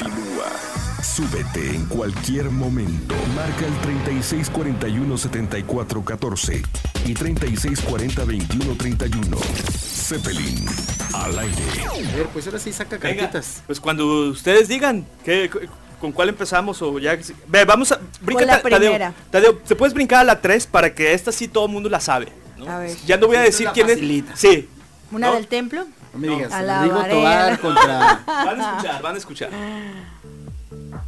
Súbete 1.02 1.74
en 1.74 1.86
cualquier 1.86 2.50
momento. 2.50 3.14
Marca 3.34 3.64
el 3.64 3.72
3641-7414 4.20 6.62
y 7.06 7.14
3640-2131. 7.14 9.38
Zeppelin 9.78 10.66
al 11.14 11.38
aire. 11.38 11.62
A 11.88 11.92
ver, 12.16 12.26
pues 12.34 12.44
ahora 12.46 12.58
sí 12.58 12.70
saca 12.72 12.98
Venga, 12.98 13.22
cartitas. 13.22 13.62
pues 13.66 13.80
cuando 13.80 14.28
ustedes 14.28 14.68
digan 14.68 15.06
¿qué- 15.24 15.48
cu- 15.50 15.60
con 16.00 16.12
cuál 16.12 16.28
empezamos 16.28 16.80
o 16.82 16.98
ya 16.98 17.16
ve, 17.46 17.64
vamos 17.64 17.92
a 17.92 17.98
brinca 18.20 18.44
la 18.44 18.60
Ta- 18.62 18.68
Tadeo, 18.68 18.78
primera. 18.92 19.12
Tadeo, 19.30 19.56
te 19.56 19.74
puedes 19.76 19.94
brincar 19.94 20.20
a 20.20 20.24
la 20.24 20.40
3 20.40 20.66
para 20.66 20.94
que 20.94 21.12
esta 21.12 21.32
sí 21.32 21.48
todo 21.48 21.66
el 21.66 21.72
mundo 21.72 21.88
la 21.88 22.00
sabe. 22.00 22.28
¿no? 22.56 22.70
A 22.70 22.78
ver. 22.78 22.96
Ya 23.06 23.16
no 23.16 23.26
voy 23.26 23.36
a 23.36 23.40
decir 23.40 23.68
quién 23.72 23.88
facilita. 23.88 24.32
es. 24.34 24.40
Sí. 24.40 24.68
Una 25.12 25.28
¿no? 25.28 25.34
del 25.34 25.46
templo. 25.46 25.86
No 26.12 26.18
me 26.18 26.28
digas, 26.28 26.52
A 26.52 26.60
lo 26.62 26.66
la 26.66 26.82
digo. 26.82 27.04
Tobar 27.04 27.58
contra... 27.60 28.22
Van 28.26 28.60
a 28.60 28.70
escuchar, 28.70 29.02
van 29.02 29.14
a 29.14 29.18
escuchar. 29.18 29.50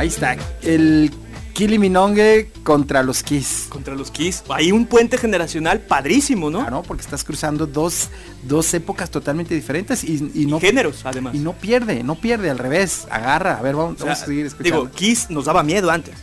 Ahí 0.00 0.08
está. 0.08 0.34
El 0.62 1.10
Kiliminongue 1.52 2.50
contra 2.62 3.02
los 3.02 3.22
Kiss. 3.22 3.66
Contra 3.68 3.94
los 3.94 4.10
Kiss. 4.10 4.42
Hay 4.48 4.72
un 4.72 4.86
puente 4.86 5.18
generacional 5.18 5.80
padrísimo, 5.80 6.48
¿no? 6.48 6.60
Claro, 6.60 6.82
porque 6.86 7.02
estás 7.02 7.22
cruzando 7.22 7.66
dos, 7.66 8.08
dos 8.44 8.72
épocas 8.72 9.10
totalmente 9.10 9.54
diferentes 9.54 10.02
y, 10.02 10.30
y 10.34 10.46
no 10.46 10.58
Géneros, 10.58 11.04
además. 11.04 11.34
y 11.34 11.38
no 11.40 11.52
pierde, 11.52 12.02
no 12.02 12.14
pierde, 12.14 12.48
al 12.48 12.56
revés, 12.56 13.06
agarra. 13.10 13.58
A 13.58 13.60
ver, 13.60 13.76
vamos, 13.76 13.96
O 13.96 13.98
sea, 13.98 14.06
vamos 14.06 14.22
a 14.22 14.24
seguir 14.24 14.46
escuchando. 14.46 14.84
digo, 14.84 14.90
Kiss 14.94 15.28
nos 15.28 15.44
daba 15.44 15.62
miedo 15.62 15.90
antes. 15.90 16.14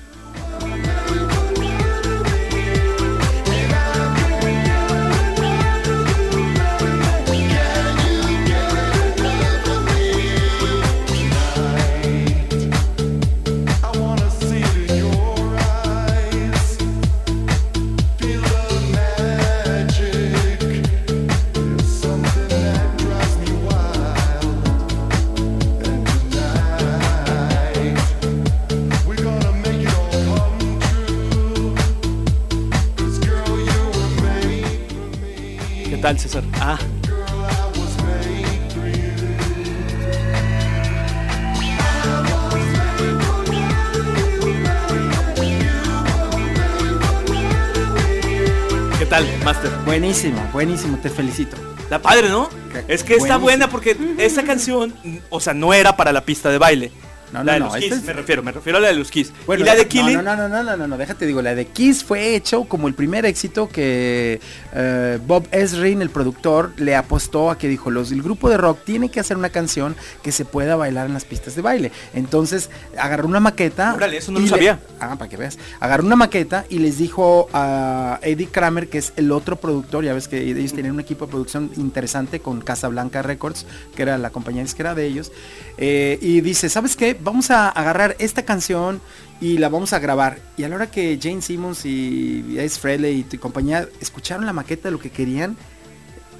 Tal, 49.18 49.44
Master? 49.44 49.72
Buenísimo, 49.86 50.40
buenísimo, 50.54 50.98
te 50.98 51.10
felicito. 51.10 51.58
La 51.90 52.00
padre, 52.00 52.30
¿no? 52.30 52.50
Es 52.88 53.04
que 53.04 53.16
está 53.16 53.38
buena 53.38 53.70
porque 53.70 53.98
esta 54.20 54.44
canción, 54.44 54.94
o 55.30 55.40
sea, 55.40 55.54
no 55.54 55.74
era 55.74 55.96
para 55.98 56.12
la 56.12 56.22
pista 56.22 56.50
de 56.50 56.58
baile. 56.58 56.92
No, 57.34 57.44
la 57.44 57.54
de 57.54 57.60
no, 57.60 57.66
los 57.66 57.76
no, 57.76 57.80
Kiss, 57.82 57.92
es- 57.92 58.04
me 58.04 58.14
refiero, 58.14 58.42
me 58.44 58.52
refiero 58.52 58.78
a 58.78 58.82
la 58.82 58.88
de 58.88 58.96
los 58.96 59.12
Kiss. 59.12 59.32
Bueno, 59.46 59.64
y 59.64 59.66
la 59.66 59.76
de 59.76 59.84
no, 59.84 59.90
Killing, 59.90 60.14
No, 60.16 60.22
no, 60.24 60.36
no, 60.36 60.48
no, 60.48 60.64
no, 60.64 60.78
no, 60.78 60.88
no, 60.88 60.98
déjate 60.98 61.26
digo, 61.26 61.42
la 61.42 61.56
de 61.56 61.66
Kiss 61.66 62.04
fue 62.04 62.36
hecho 62.36 62.64
como 62.66 62.88
el 62.88 62.94
primer 62.94 63.26
éxito 63.26 63.68
que 63.70 64.40
eh, 64.74 65.20
Bob 65.28 65.48
Ezrin, 65.52 66.02
el 66.02 66.10
productor, 66.10 66.72
le 66.78 66.96
apostó 66.96 67.52
a 67.52 67.58
que 67.58 67.68
dijo, 67.68 67.92
los 67.92 68.12
el 68.12 68.22
grupo 68.24 68.50
de 68.50 68.58
rock 68.58 68.80
tiene 68.86 69.10
que 69.10 69.20
hacer 69.20 69.36
una 69.38 69.50
canción 69.50 69.96
que 70.24 70.32
se 70.32 70.46
pueda 70.46 70.76
bailar 70.76 71.08
en 71.08 71.14
las 71.14 71.26
pistas 71.26 71.56
de 71.56 71.62
baile. 71.62 71.92
Entonces, 72.14 72.70
agarró 72.98 73.28
una 73.28 73.40
maqueta. 73.40 73.94
Órale, 73.94 74.18
eso 74.18 74.32
no 74.32 74.40
lo 74.40 74.46
le- 74.46 74.50
sabía. 74.50 74.80
ah, 75.00 75.16
para 75.18 75.30
que 75.30 75.36
veas. 75.38 75.58
Agarró 75.80 76.06
una 76.06 76.16
maqueta 76.16 76.66
y 76.70 76.80
les 76.80 76.98
dijo 76.98 77.50
a 77.54 78.20
Eddie 78.22 78.48
Kramer, 78.48 78.88
que 78.88 79.00
es 79.00 79.14
el 79.18 79.32
otro 79.32 79.58
productor, 79.58 80.04
ya 80.06 80.14
ves 80.14 80.28
que 80.28 80.42
ellos 80.42 80.74
tenían 80.74 80.94
un 80.94 81.00
equipo 81.02 81.26
de 81.26 81.32
producción 81.32 81.72
interesante 81.78 82.40
con 82.40 82.62
Casablanca 82.62 83.22
Records, 83.22 83.66
que 83.96 84.02
era 84.04 84.18
la 84.18 84.30
compañía 84.30 84.62
disquera 84.64 84.96
de 84.96 85.06
ellos, 85.06 85.32
eh, 85.78 86.18
y 86.22 86.42
dice, 86.42 86.70
¿sabes 86.70 86.96
qué? 86.96 87.17
Vamos 87.22 87.52
a 87.52 87.70
agarrar 87.70 88.16
esta 88.20 88.44
canción 88.44 89.02
y 89.42 89.58
la 89.58 89.70
vamos 89.70 89.94
a 89.94 90.00
grabar. 90.00 90.40
Y 90.58 90.64
a 90.64 90.70
la 90.70 90.76
hora 90.76 90.92
que 90.92 91.18
Jane 91.22 91.42
Simmons 91.42 91.86
y 91.86 92.58
Ace 92.60 92.80
Frehley 92.80 93.20
y 93.20 93.24
tu 93.24 93.40
compañía 93.40 93.88
escucharon 94.00 94.46
la 94.46 94.54
maqueta 94.54 94.88
de 94.90 94.92
lo 94.92 95.00
que 95.00 95.10
querían, 95.10 95.56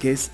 que 0.00 0.12
es 0.12 0.30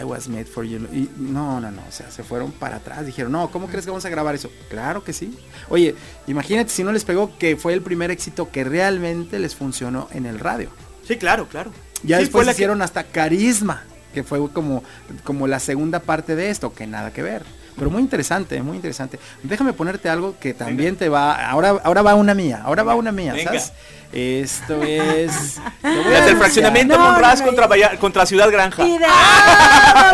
I 0.00 0.04
was 0.04 0.28
made 0.28 0.44
for 0.44 0.64
you. 0.64 0.78
Y 0.92 1.08
no, 1.16 1.60
no, 1.60 1.70
no, 1.70 1.82
o 1.88 1.92
sea, 1.92 2.10
se 2.10 2.22
fueron 2.22 2.52
para 2.52 2.76
atrás. 2.76 3.06
Dijeron, 3.06 3.32
no, 3.32 3.50
¿cómo 3.50 3.68
crees 3.68 3.84
que 3.84 3.90
vamos 3.90 4.04
a 4.04 4.10
grabar 4.10 4.34
eso? 4.34 4.50
Claro 4.68 5.02
que 5.02 5.12
sí. 5.12 5.36
Oye, 5.70 5.94
imagínate 6.26 6.70
si 6.70 6.84
no 6.84 6.92
les 6.92 7.04
pegó 7.04 7.36
que 7.38 7.56
fue 7.56 7.72
el 7.72 7.80
primer 7.82 8.10
éxito 8.10 8.50
que 8.50 8.64
realmente 8.64 9.38
les 9.38 9.54
funcionó 9.54 10.08
en 10.12 10.26
el 10.26 10.38
radio. 10.38 10.70
sí, 11.06 11.16
claro, 11.16 11.48
claro. 11.48 11.72
Ya 12.02 12.18
Sí, 12.18 12.24
después 12.24 12.46
que- 12.46 12.52
hicieron 12.52 12.82
hasta 12.82 13.04
Carisma, 13.04 13.82
que 14.14 14.22
fue 14.24 14.38
como, 14.52 14.84
como 15.24 15.46
la 15.46 15.58
segunda 15.58 16.00
parte 16.00 16.36
de 16.36 16.50
esto, 16.50 16.72
que 16.74 16.86
nada 16.86 17.12
que 17.12 17.22
ver. 17.22 17.42
Pero 17.78 17.90
muy 17.90 18.02
interesante, 18.02 18.60
muy 18.62 18.76
interesante. 18.76 19.18
Déjame 19.42 19.72
ponerte 19.72 20.08
algo 20.08 20.34
que 20.38 20.54
también 20.54 20.96
te 20.96 21.08
va. 21.08 21.48
Ahora, 21.48 21.80
ahora 21.82 22.02
va 22.02 22.14
una 22.14 22.34
mía, 22.34 22.60
ahora 22.64 22.82
va 22.82 22.94
una 22.94 23.12
mía, 23.12 23.32
Venga. 23.32 23.44
¿sabes? 23.50 23.72
Esto 24.12 24.82
es. 24.82 25.58
anunciar. 25.82 26.36
fraccionamiento 26.36 26.96
No, 26.96 27.12
Monraz 27.12 27.40
no, 27.40 27.52
no, 27.52 27.56
contra, 27.56 27.98
contra 27.98 28.26
Ciudad 28.26 28.50
Granja. 28.50 28.82
De 28.84 28.90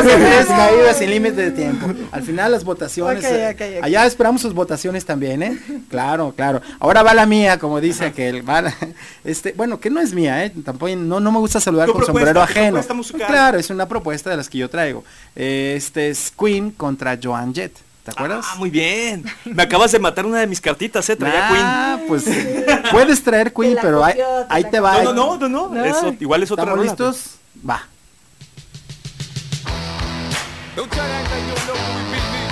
tres 0.00 0.46
caídas 0.46 0.96
sin 0.98 1.10
límite 1.10 1.40
de 1.42 1.50
tiempo. 1.50 1.86
Al 2.10 2.22
final 2.22 2.52
las 2.52 2.64
votaciones. 2.64 3.24
Ok, 3.24 3.30
eh, 3.30 3.50
ok, 3.54 3.78
ok. 3.78 3.84
Allá 3.84 4.06
esperamos 4.06 4.40
sus 4.42 4.54
votaciones 4.54 5.04
también, 5.04 5.42
¿eh? 5.42 5.58
Claro, 5.90 6.32
claro. 6.36 6.60
Ahora 6.80 7.02
va 7.02 7.14
la 7.14 7.26
mía, 7.26 7.58
como 7.58 7.80
dice 7.80 8.06
aquel. 8.06 8.48
va 8.48 8.62
la- 8.62 8.74
este, 9.24 9.52
bueno, 9.56 9.78
que 9.80 9.90
no 9.90 10.00
es 10.00 10.12
mía, 10.14 10.44
¿eh? 10.44 10.50
Tampoco 10.64 10.94
no, 10.96 11.20
no 11.20 11.32
me 11.32 11.38
gusta 11.38 11.60
saludar 11.60 11.90
con 11.90 12.04
sombrero 12.04 12.40
ajeno. 12.42 12.80
Claro, 13.26 13.58
es 13.58 13.70
una 13.70 13.86
propuesta 13.86 14.30
de 14.30 14.36
las 14.36 14.48
que 14.48 14.58
yo 14.58 14.70
traigo. 14.70 15.04
Este 15.34 16.10
es 16.10 16.32
Queen 16.38 16.70
contra 16.70 17.18
Joan 17.22 17.54
Jett. 17.54 17.72
¿Te 18.04 18.10
acuerdas? 18.10 18.44
Ah, 18.50 18.56
muy 18.58 18.68
bien. 18.68 19.24
Me 19.44 19.62
acabas 19.62 19.92
de 19.92 20.00
matar 20.00 20.26
una 20.26 20.40
de 20.40 20.48
mis 20.48 20.60
cartitas, 20.60 21.08
eh. 21.08 21.14
Traía 21.14 21.48
Ah, 21.50 21.98
pues 22.08 22.24
puedes 22.90 23.22
traer 23.22 23.52
Queen, 23.52 23.76
pero 23.80 24.04
ahí, 24.04 24.14
te 24.14 24.22
ahí 24.48 24.64
te 24.64 24.80
va. 24.80 24.94
Queen. 24.94 25.04
No, 25.04 25.12
no, 25.14 25.36
no, 25.36 25.48
no, 25.48 25.68
no. 25.68 25.74
No. 25.74 25.84
Eso, 25.84 26.12
igual 26.18 26.42
es 26.42 26.50
otra 26.50 26.64
¿Estamos 26.64 26.84
rola, 26.84 26.96
pues. 26.96 27.08
listos? 27.08 27.34
Va. 27.68 27.86
Don't 30.74 30.90
try 30.90 31.06
to 31.06 31.12
act 31.12 31.30
like 31.30 31.42
you 31.42 31.54
don't 31.54 31.66
know 31.68 31.76
who 31.76 32.00
we 32.00 32.16
be. 32.32 32.44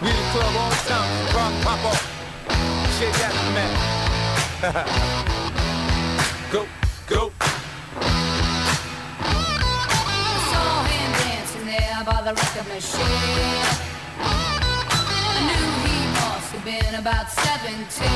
We 0.00 0.10
the 0.14 0.22
club 0.30 0.54
all 0.62 0.70
the 0.70 0.76
time. 0.86 1.10
Rock, 1.34 1.52
pop 1.64 1.84
off. 1.90 2.02
Man. 3.52 3.72
go, 6.52 6.66
go. 7.08 7.32
saw 10.52 10.84
him 10.84 11.10
dancing 11.18 11.66
there 11.66 12.04
by 12.06 12.22
the 12.22 12.32
record 12.32 12.68
machine. 12.68 13.02
I 14.20 15.36
knew 15.48 15.66
he 15.82 15.96
must 16.14 16.48
have 16.54 16.64
been 16.64 16.94
about 16.94 17.28
17. 17.28 18.06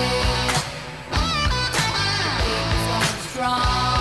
He 2.46 2.54
was 2.86 3.10
strong, 3.30 3.95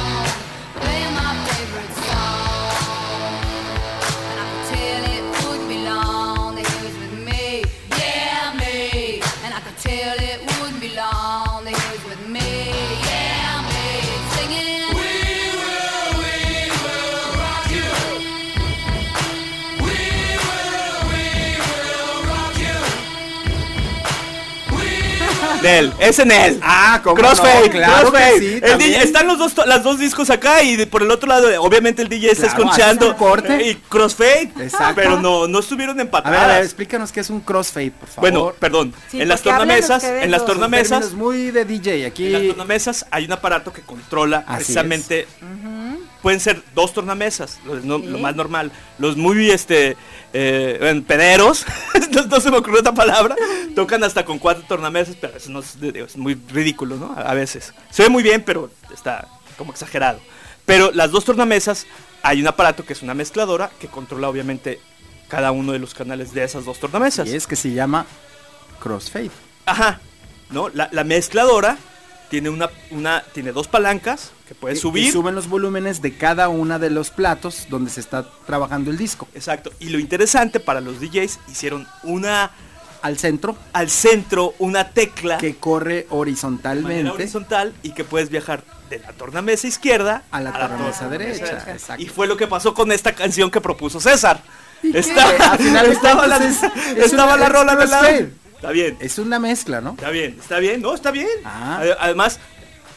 Nel, 25.66 25.94
es 26.00 26.20
en 26.20 26.32
él. 26.32 26.60
Ah, 26.64 27.02
¿cómo 27.04 27.16
Crossfade, 27.16 27.66
no? 27.66 27.72
Claro 27.72 28.12
que 28.12 28.18
Crossfade. 28.18 28.40
sí, 28.40 28.54
El 28.56 28.62
también. 28.62 28.92
DJ 28.92 29.04
están 29.04 29.28
los 29.28 29.38
dos, 29.38 29.54
las 29.66 29.84
dos 29.84 30.00
discos 30.00 30.30
acá 30.30 30.62
y 30.64 30.76
de- 30.76 30.88
por 30.88 31.02
el 31.02 31.12
otro 31.12 31.28
lado, 31.28 31.48
obviamente 31.62 32.02
el 32.02 32.10
DJ 32.10 32.32
está 32.32 32.48
escuchando 32.48 33.16
corte. 33.18 33.68
y 33.68 33.76
Crossfade. 33.76 34.52
Exacto. 34.60 34.96
Pero 34.96 35.20
no, 35.20 35.48
no 35.48 35.60
estuvieron 35.60 35.96
A 36.00 36.30
ver, 36.30 36.40
a 36.40 36.48
ver, 36.48 36.64
explícanos 36.64 37.12
qué 37.12 37.20
es 37.22 37.30
un 37.30 37.42
crossfade, 37.42 37.92
por 37.92 38.08
favor. 38.08 38.32
bueno, 38.32 38.54
perdón. 38.60 38.94
Sí, 39.10 39.22
en 39.22 39.28
las 39.28 39.42
tornamesas, 39.42 40.04
en 40.04 40.32
las 40.32 40.46
tornamesas, 40.46 41.14
muy 41.14 41.52
de 41.52 41.66
DJ 41.66 41.96
en 41.96 42.02
las 42.04 42.12
aquí. 42.12 42.48
tornamesas 42.50 43.06
hay 43.12 43.26
un 43.26 43.32
aparato 43.32 43.74
que 43.74 43.82
controla 43.82 44.44
Así 44.48 44.56
precisamente. 44.58 45.28
Pueden 46.26 46.40
ser 46.40 46.64
dos 46.74 46.92
tornamesas, 46.92 47.60
lo, 47.66 47.76
no- 47.82 48.00
lo 48.00 48.18
más 48.18 48.36
normal. 48.36 48.72
Los 48.98 49.16
muy 49.16 49.52
este 49.52 49.96
eh, 50.34 50.80
en 50.82 51.04
pederos, 51.04 51.64
no, 52.12 52.24
no 52.24 52.40
se 52.40 52.50
me 52.50 52.58
ocurrió 52.58 52.80
otra 52.80 52.94
palabra, 52.96 53.36
tocan 53.76 54.04
hasta 54.04 54.26
con 54.26 54.40
cuatro 54.40 54.64
tornamesas, 54.68 55.16
pero 55.22 55.38
eso 55.38 55.52
no 55.52 55.60
es, 55.60 55.78
es 55.80 56.18
muy 56.18 56.34
ridículo, 56.34 56.96
¿no? 56.96 57.14
A, 57.16 57.30
a 57.30 57.34
veces. 57.36 57.76
Se 57.92 58.02
ve 58.02 58.10
muy 58.10 58.24
bien, 58.24 58.42
pero 58.44 58.72
está 58.92 59.28
como 59.56 59.72
exagerado. 59.72 60.20
Pero 60.66 60.90
las 60.92 61.12
dos 61.12 61.26
tornamesas, 61.26 61.86
hay 62.24 62.42
un 62.42 62.48
aparato 62.48 62.84
que 62.84 62.94
es 62.94 63.04
una 63.04 63.14
mezcladora 63.14 63.70
que 63.80 63.88
controla 63.88 64.28
obviamente 64.28 64.80
cada 65.28 65.52
uno 65.52 65.74
de 65.74 65.78
los 65.80 65.94
canales 65.94 66.34
de 66.34 66.44
esas 66.44 66.66
dos 66.66 66.80
tornamesas. 66.80 67.28
Y 67.30 67.36
es 67.36 67.46
que 67.46 67.56
se 67.56 67.72
llama 67.72 68.08
crossfade. 68.82 69.30
Ajá. 69.68 70.00
¿No? 70.50 70.70
La, 70.70 70.90
la 70.92 71.04
mezcladora 71.04 71.78
tiene 72.30 72.50
una, 72.50 72.70
una, 72.92 73.24
tiene 73.34 73.52
dos 73.52 73.68
palancas 73.68 74.32
que 74.48 74.56
puedes 74.56 74.78
Y- 74.80 74.82
subir. 74.82 75.04
Y 75.06 75.12
suben 75.12 75.36
los 75.36 75.48
volúmenes 75.48 76.02
de 76.02 76.18
cada 76.18 76.50
una 76.50 76.80
de 76.80 76.90
los 76.90 77.10
platos 77.12 77.68
donde 77.70 77.90
se 77.92 78.00
está 78.00 78.26
trabajando 78.46 78.92
el 78.92 78.98
disco. 78.98 79.28
Exacto. 79.34 79.72
Y 79.80 79.90
lo 79.90 80.00
interesante 80.00 80.60
para 80.60 80.82
los 80.82 81.00
DJs 81.00 81.40
hicieron 81.52 81.88
una 82.04 82.52
Al 83.02 83.20
centro, 83.20 83.56
al 83.74 83.90
centro 83.92 84.56
una 84.58 84.90
tecla 84.90 85.38
que 85.38 85.56
corre 85.58 86.08
horizontalmente. 86.10 87.12
horizontal 87.12 87.74
y 87.84 87.92
que 87.92 88.04
puedes 88.04 88.30
viajar 88.30 88.64
de 88.90 88.98
la 89.00 89.12
tornamesa 89.14 89.68
izquierda 89.68 90.24
A 90.32 90.42
la 90.42 90.52
tornamesa 90.52 91.08
derecha, 91.10 91.64
exacto. 91.72 92.02
Y 92.02 92.08
fue 92.08 92.26
lo 92.28 92.36
que 92.38 92.48
pasó 92.48 92.74
con 92.74 92.92
esta 92.92 93.14
canción 93.14 93.52
que 93.52 93.62
propuso 93.62 94.00
César. 94.00 94.42
De 94.82 95.00
estaba 95.00 95.32
la, 96.28 96.38
cuentas 96.38 96.42
es- 96.42 96.98
es 96.98 97.06
estaba 97.06 97.38
la 97.38 97.50
rola 97.50 97.76
de 97.76 97.88
la. 97.88 98.02
Está 98.66 98.74
bien. 98.74 98.98
Es 99.00 99.18
una 99.20 99.40
mezcla, 99.40 99.82
¿no? 99.82 99.92
Está 99.92 100.10
bien, 100.10 100.38
está 100.40 100.60
bien, 100.60 100.82
no, 100.82 100.94
está 100.94 101.12
bien. 101.12 101.28
Ah. 101.46 101.80
Ade- 101.82 101.96
Además, 102.00 102.40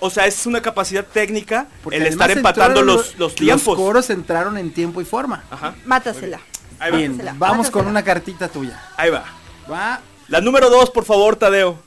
o 0.01 0.11
sea, 0.11 0.27
es 0.27 0.47
una 0.47 0.63
capacidad 0.63 1.05
técnica 1.05 1.67
Porque 1.83 1.97
el 1.99 2.07
estar 2.07 2.31
empatando 2.31 2.83
los, 2.83 3.17
los 3.19 3.35
tiempos. 3.35 3.67
Los 3.67 3.77
coros 3.77 4.11
entraron 4.11 4.57
en 4.59 4.73
tiempo 4.73 5.01
y 5.01 5.05
forma. 5.05 5.45
Ajá. 5.51 5.75
Mátasela. 5.85 6.41
Ahí 6.79 6.91
va. 6.93 6.97
Bien, 6.97 7.13
Mátasela, 7.13 7.35
vamos 7.39 7.57
mátasela. 7.59 7.73
con 7.73 7.87
una 7.89 8.03
cartita 8.05 8.49
tuya. 8.49 8.81
Ahí 8.97 9.11
va. 9.11 9.25
Va. 9.71 10.01
La 10.29 10.41
número 10.41 10.71
dos, 10.71 10.91
por 10.91 11.05
favor, 11.05 11.37
Tadeo. 11.37 11.79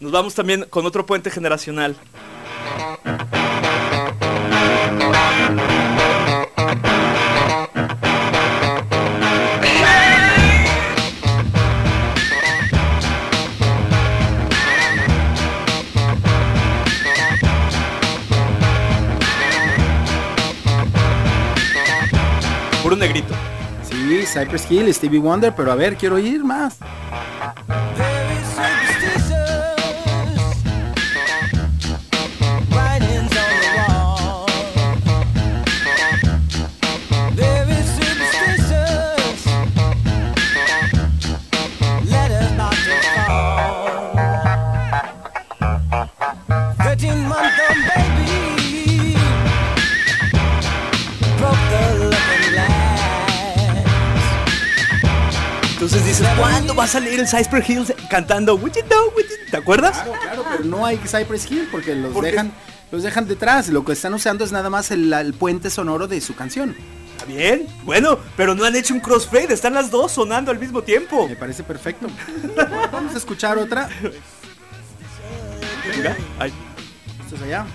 Nos 0.00 0.12
vamos 0.12 0.34
también 0.34 0.66
con 0.70 0.84
otro 0.86 1.04
puente 1.06 1.30
generacional. 1.30 1.96
Cypress 24.32 24.70
Hill, 24.70 24.94
Stevie 24.94 25.18
Wonder, 25.18 25.52
pero 25.54 25.72
a 25.72 25.74
ver, 25.74 25.96
quiero 25.96 26.14
oír 26.16 26.44
más. 26.44 26.78
Va 56.80 56.84
a 56.84 56.88
salir 56.88 57.20
el 57.20 57.28
Cypress 57.28 57.68
Hills 57.68 57.94
cantando 58.08 58.54
Would 58.56 58.72
you 58.74 58.82
know, 58.84 59.10
would 59.12 59.24
you-" 59.24 59.50
¿Te 59.50 59.56
acuerdas? 59.58 59.98
Claro, 59.98 60.12
claro, 60.20 60.44
pero 60.50 60.64
no 60.64 60.86
hay 60.86 60.96
Cypress 60.96 61.50
Hill 61.50 61.68
porque 61.70 61.94
los 61.94 62.18
dejan 62.22 62.52
los 62.90 63.02
dejan 63.02 63.28
detrás. 63.28 63.68
Lo 63.68 63.84
que 63.84 63.92
están 63.92 64.14
usando 64.14 64.44
es 64.44 64.50
nada 64.50 64.70
más 64.70 64.90
el, 64.90 65.12
el 65.12 65.34
puente 65.34 65.70
sonoro 65.70 66.08
de 66.08 66.20
su 66.20 66.34
canción. 66.34 66.74
Está 67.12 67.24
bien. 67.26 67.66
Bueno, 67.84 68.18
pero 68.36 68.54
no 68.54 68.64
han 68.64 68.74
hecho 68.74 68.94
un 68.94 69.00
crossfade, 69.00 69.52
están 69.52 69.74
las 69.74 69.90
dos 69.90 70.12
sonando 70.12 70.50
al 70.50 70.58
mismo 70.58 70.82
tiempo. 70.82 71.28
Me 71.28 71.36
parece 71.36 71.62
perfecto. 71.62 72.08
Vamos 72.90 73.14
a 73.14 73.18
escuchar 73.18 73.58
otra. 73.58 73.88
Venga, 75.94 76.16
ay, 76.38 76.52
Esto 77.22 77.36
es 77.36 77.42
allá. 77.42 77.66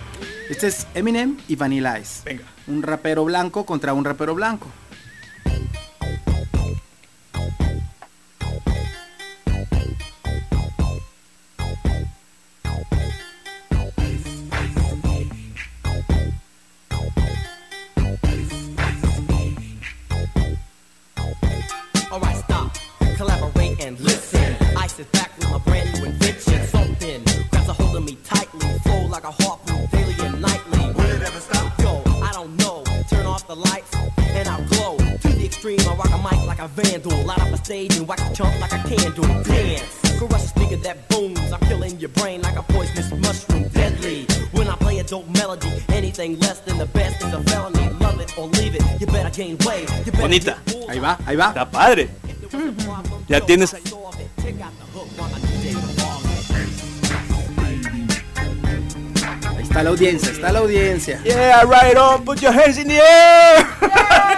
Este 0.49 0.67
es 0.67 0.87
Eminem 0.95 1.37
y 1.47 1.55
Vanilla 1.55 1.99
Ice. 1.99 2.21
venga. 2.25 2.43
Un 2.67 2.81
rapero 2.81 3.23
blanco 3.23 3.65
contra 3.65 3.93
un 3.93 4.03
rapero 4.03 4.33
blanco. 4.35 4.67
Stage 37.75 37.97
and 37.97 38.07
wax 38.07 38.21
a 38.21 38.33
chump 38.33 38.59
like 38.61 38.71
a 38.71 38.81
candle. 38.87 39.27
Dance, 39.43 40.17
crush 40.17 40.43
a 40.43 40.47
speaker 40.47 40.77
that 40.77 40.97
booms. 41.09 41.51
I'm 41.51 41.59
killing 41.67 41.99
your 41.99 42.09
brain 42.09 42.41
like 42.41 42.57
a 42.57 42.63
poisonous 42.63 43.11
mushroom. 43.11 43.67
Deadly. 43.69 44.25
When 44.51 44.67
I 44.67 44.75
play 44.75 44.99
a 44.99 45.03
dope 45.03 45.27
melody, 45.29 45.73
anything 45.89 46.39
less 46.39 46.59
than 46.61 46.77
the 46.77 46.85
best 46.85 47.21
is 47.23 47.33
a 47.33 47.41
felony. 47.43 47.89
Love 47.99 48.21
it 48.21 48.37
or 48.37 48.47
leave 48.47 48.75
it. 48.75 48.83
You 48.99 49.07
better 49.07 49.29
gain 49.29 49.57
weight. 49.65 49.89
You 50.05 50.11
better 50.11 50.27
Bonita. 50.27 50.57
Ahí 50.87 50.99
va, 50.99 51.17
ahí 51.25 51.35
va. 51.35 51.47
Está 51.49 51.69
padre. 51.69 52.09
Ya 53.27 53.41
tienes 53.41 53.73
ahí. 53.73 53.83
Está 59.59 59.83
la 59.83 59.89
audiencia, 59.89 60.31
está 60.31 60.53
la 60.53 60.59
audiencia. 60.59 61.21
Yeah, 61.25 61.63
right 61.63 61.97
on, 61.97 62.23
put 62.23 62.41
your 62.41 62.53
hands 62.53 62.77
in 62.77 62.87
the 62.87 62.95
air. 62.95 64.34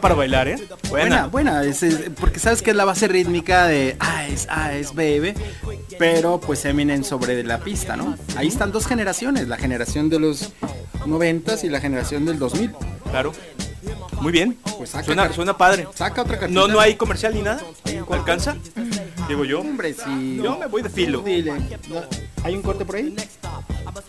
Para 0.00 0.14
bailar, 0.14 0.48
¿eh? 0.48 0.56
Buena, 0.88 0.88
Buena. 0.90 1.26
buena, 1.26 1.62
es- 1.64 1.82
es- 1.82 2.10
porque 2.18 2.38
sabes 2.38 2.62
que 2.62 2.70
es 2.70 2.76
la 2.76 2.84
base 2.84 3.08
rítmica 3.08 3.66
de 3.66 3.96
Ice, 4.30 4.46
Ice, 4.80 4.92
Baby, 4.94 5.34
pero 5.98 6.40
pues 6.40 6.64
Eminem 6.64 7.04
sobre 7.04 7.42
la 7.44 7.58
pista, 7.58 7.96
¿no? 7.96 8.16
Ahí 8.36 8.48
están 8.48 8.72
dos 8.72 8.86
generaciones, 8.86 9.48
la 9.48 9.56
generación 9.56 10.08
de 10.08 10.18
los 10.20 10.52
90 11.06 11.54
y 11.62 11.68
la 11.68 11.80
generación 11.80 12.24
del 12.24 12.38
2000. 12.38 12.72
Claro. 13.10 13.32
Muy 14.20 14.32
bien. 14.32 14.58
Pues 14.76 14.90
saca 14.90 15.04
suena, 15.04 15.32
suena 15.32 15.56
padre. 15.56 15.86
Saca 15.94 16.22
otra 16.22 16.38
cartita. 16.38 16.60
No, 16.60 16.66
no 16.66 16.80
hay 16.80 16.96
comercial 16.96 17.34
ni 17.34 17.42
nada. 17.42 17.60
¿Alcanza? 18.10 18.56
Digo 19.28 19.44
yo. 19.44 19.60
Hombre, 19.60 19.94
si... 19.94 20.36
Yo 20.42 20.58
me 20.58 20.66
voy 20.66 20.82
de 20.82 20.90
filo. 20.90 21.20
Dile. 21.20 21.52
¿hay 22.42 22.54
un 22.54 22.62
corte 22.62 22.84
por 22.84 22.96
ahí? 22.96 23.14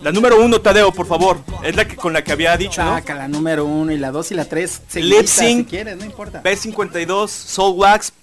La 0.01 0.11
número 0.13 0.41
uno, 0.43 0.61
Tadeo, 0.61 0.93
por 0.93 1.05
favor. 1.07 1.39
Es 1.61 1.75
la 1.75 1.85
que 1.85 1.95
con 1.95 2.13
la 2.13 2.23
que 2.23 2.31
había 2.31 2.55
dicho, 2.55 2.81
¿no? 2.83 2.93
Saca 2.95 3.15
la 3.15 3.27
número 3.27 3.65
uno 3.65 3.91
y 3.91 3.97
la 3.97 4.11
dos 4.11 4.31
y 4.31 4.35
la 4.35 4.45
tres 4.45 4.79
Lip 4.79 4.89
seguiditas, 4.91 5.29
si 5.29 5.45
sync. 5.45 5.69
quieres, 5.69 5.97
no 5.97 6.05
importa. 6.05 6.41
B52, 6.41 7.27
Soul 7.27 7.77
Wax, 7.77 8.13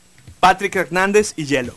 Patrick 0.40 0.74
Hernández 0.74 1.34
y 1.36 1.44
Yellow. 1.44 1.74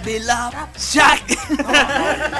Baby 0.00 0.18
Love 0.20 0.54
Shack. 0.78 1.22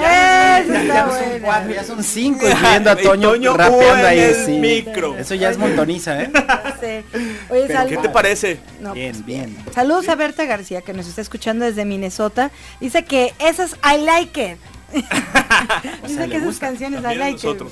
Ya, 0.00 0.64
ya 0.66 1.06
no 1.06 1.12
son 1.12 1.40
cuatro, 1.42 1.72
ya 1.74 1.85
son 1.85 2.02
cinco, 2.04 2.46
incluyendo 2.48 2.90
a 2.90 2.96
Toño, 2.96 3.30
Toño 3.30 3.56
rapeando 3.56 4.06
ahí. 4.06 4.18
en 4.20 4.24
el 4.24 4.46
sí. 4.46 4.52
micro. 4.59 5.16
Eso 5.16 5.35
ya 5.35 5.50
es 5.50 5.59
montoniza, 5.59 6.22
¿eh? 6.22 6.30
Sí. 6.80 7.20
Oye, 7.50 7.68
sal- 7.68 7.88
¿Qué 7.88 7.96
te 7.96 8.09
parece? 8.09 8.61
No, 8.80 8.92
Bien, 8.92 9.12
pues, 9.12 9.24
bien. 9.26 9.56
Saludos 9.74 10.09
a 10.09 10.14
Berta 10.14 10.44
García 10.44 10.82
que 10.82 10.92
nos 10.92 11.06
está 11.06 11.20
escuchando 11.20 11.64
desde 11.64 11.85
Minnesota. 11.85 12.50
Dice 12.80 13.04
que 13.04 13.35
esas 13.38 13.76
I 13.85 13.98
like 14.04 14.52
it. 14.52 14.59
Dice 16.06 16.28
que 16.28 16.40
sus 16.40 16.59
canciones 16.59 17.00
I 17.00 17.16
like 17.16 17.46
it. 17.48 17.62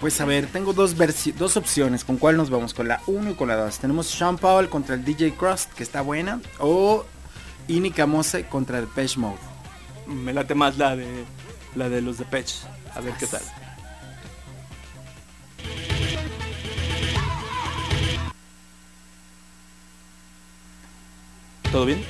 Pues 0.00 0.20
a 0.20 0.24
ver, 0.24 0.46
tengo 0.46 0.72
dos, 0.72 0.94
dos 1.36 1.56
opciones. 1.56 2.04
¿Con 2.04 2.16
cuál 2.18 2.36
nos 2.36 2.50
vamos? 2.50 2.74
¿Con 2.74 2.88
la 2.88 3.00
1 3.06 3.30
y 3.30 3.34
con 3.34 3.48
la 3.48 3.56
2? 3.56 3.78
Tenemos 3.78 4.06
Sean 4.06 4.36
Paul 4.38 4.68
contra 4.68 4.94
el 4.94 5.04
DJ 5.04 5.32
Crust, 5.34 5.72
que 5.72 5.82
está 5.82 6.02
buena. 6.02 6.40
O 6.58 7.04
Ini 7.68 7.90
Kamose 7.92 8.44
contra 8.48 8.82
Pesh 8.86 9.16
Mode. 9.16 9.38
Me 10.06 10.32
late 10.32 10.54
más 10.54 10.76
la 10.76 10.96
de 10.96 11.24
la 11.74 11.88
de 11.88 12.02
los 12.02 12.18
de 12.18 12.24
Patch. 12.24 12.64
A 12.94 13.00
ver 13.00 13.14
qué 13.14 13.26
tal. 13.26 13.42
¿Todo 21.70 21.86
bien? 21.86 22.04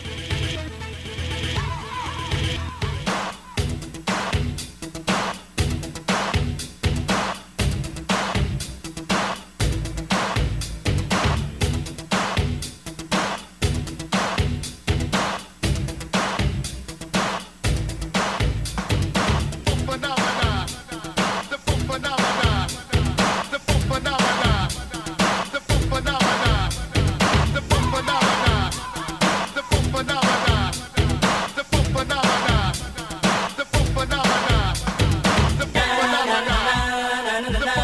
The 37.53 37.82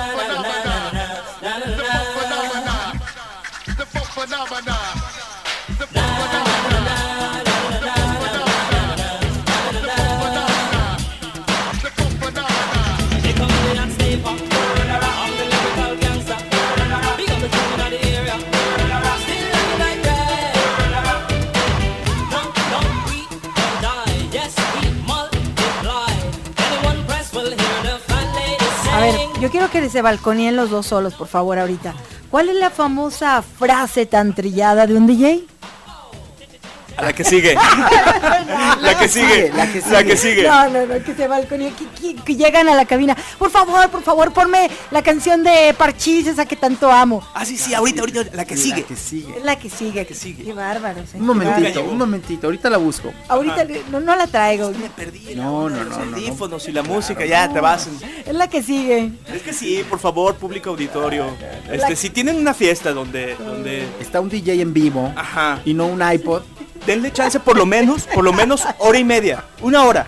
que 29.88 29.92
se 29.92 30.02
balconeen 30.02 30.54
los 30.54 30.68
dos 30.68 30.86
solos, 30.86 31.14
por 31.14 31.28
favor, 31.28 31.58
ahorita. 31.58 31.94
¿Cuál 32.30 32.50
es 32.50 32.56
la 32.56 32.68
famosa 32.68 33.40
frase 33.40 34.04
tan 34.04 34.34
trillada 34.34 34.86
de 34.86 34.94
un 34.94 35.06
DJ? 35.06 35.46
A 36.98 37.02
la 37.06 37.12
que 37.14 37.24
sigue. 37.24 37.54
la 38.80 38.98
que 38.98 39.08
sigue. 39.08 39.52
la 39.54 39.72
que 39.72 39.80
La 39.90 40.04
que 40.04 40.16
sigue. 40.16 40.42
No, 40.48 40.68
no, 40.70 40.86
no, 40.86 41.04
que 41.04 41.14
se 41.14 41.26
balconeen, 41.28 41.74
que, 41.74 41.86
que- 41.86 42.14
que 42.22 42.36
llegan 42.36 42.68
a 42.68 42.74
la 42.74 42.84
cabina. 42.84 43.16
Por 43.38 43.50
favor, 43.50 43.88
por 43.90 44.02
favor, 44.02 44.32
ponme 44.32 44.70
la 44.90 45.02
canción 45.02 45.42
de 45.44 45.74
Parchís, 45.76 46.26
esa 46.26 46.46
que 46.46 46.56
tanto 46.56 46.90
amo. 46.90 47.22
Ah, 47.34 47.44
sí, 47.44 47.56
sí, 47.56 47.74
ahorita, 47.74 48.00
ahorita, 48.00 48.24
la 48.32 48.44
que 48.44 48.56
sigue. 48.56 48.80
La 48.82 48.86
que 48.86 48.96
sigue. 48.96 49.34
La 49.44 49.58
que 49.58 49.70
sigue. 49.70 50.06
que 50.06 50.14
sigue. 50.14 50.44
Qué 50.44 50.52
bárbaro. 50.52 51.02
Un 51.14 51.26
momentito, 51.26 51.82
un 51.84 51.98
momentito. 51.98 52.46
Ahorita 52.46 52.70
la 52.70 52.76
busco. 52.78 53.12
Ahorita 53.28 53.64
le- 53.64 53.82
no, 53.90 54.00
no 54.00 54.14
la 54.16 54.26
traigo. 54.26 54.72
Perdí 54.96 55.34
No, 55.34 55.68
no, 55.68 55.76
los 55.84 55.88
no, 55.88 55.98
no, 55.98 56.04
no. 56.06 56.16
audífonos 56.16 56.68
y 56.68 56.72
la 56.72 56.82
música, 56.82 57.24
ya 57.24 57.48
te 57.52 57.60
vas. 57.60 57.88
Es 58.26 58.34
la 58.34 58.48
que 58.48 58.62
sigue. 58.62 59.10
Es 59.32 59.42
que 59.42 59.52
sí, 59.52 59.84
por 59.88 59.98
favor, 59.98 60.34
público 60.36 60.70
auditorio. 60.70 61.26
Este, 61.70 61.96
si 61.96 62.10
tienen 62.10 62.36
una 62.36 62.54
fiesta 62.54 62.92
donde, 62.92 63.34
donde, 63.36 63.86
Está 64.00 64.20
un 64.20 64.28
DJ 64.28 64.60
en 64.62 64.72
vivo 64.72 65.12
ajá, 65.16 65.60
y 65.64 65.74
no 65.74 65.86
un 65.86 66.00
iPod. 66.12 66.42
Denle 66.86 67.12
chance 67.12 67.38
por 67.40 67.56
lo 67.56 67.66
menos, 67.66 68.04
por 68.04 68.24
lo 68.24 68.32
menos 68.32 68.64
hora 68.78 68.98
y 68.98 69.04
media, 69.04 69.44
una 69.62 69.84
hora, 69.84 70.06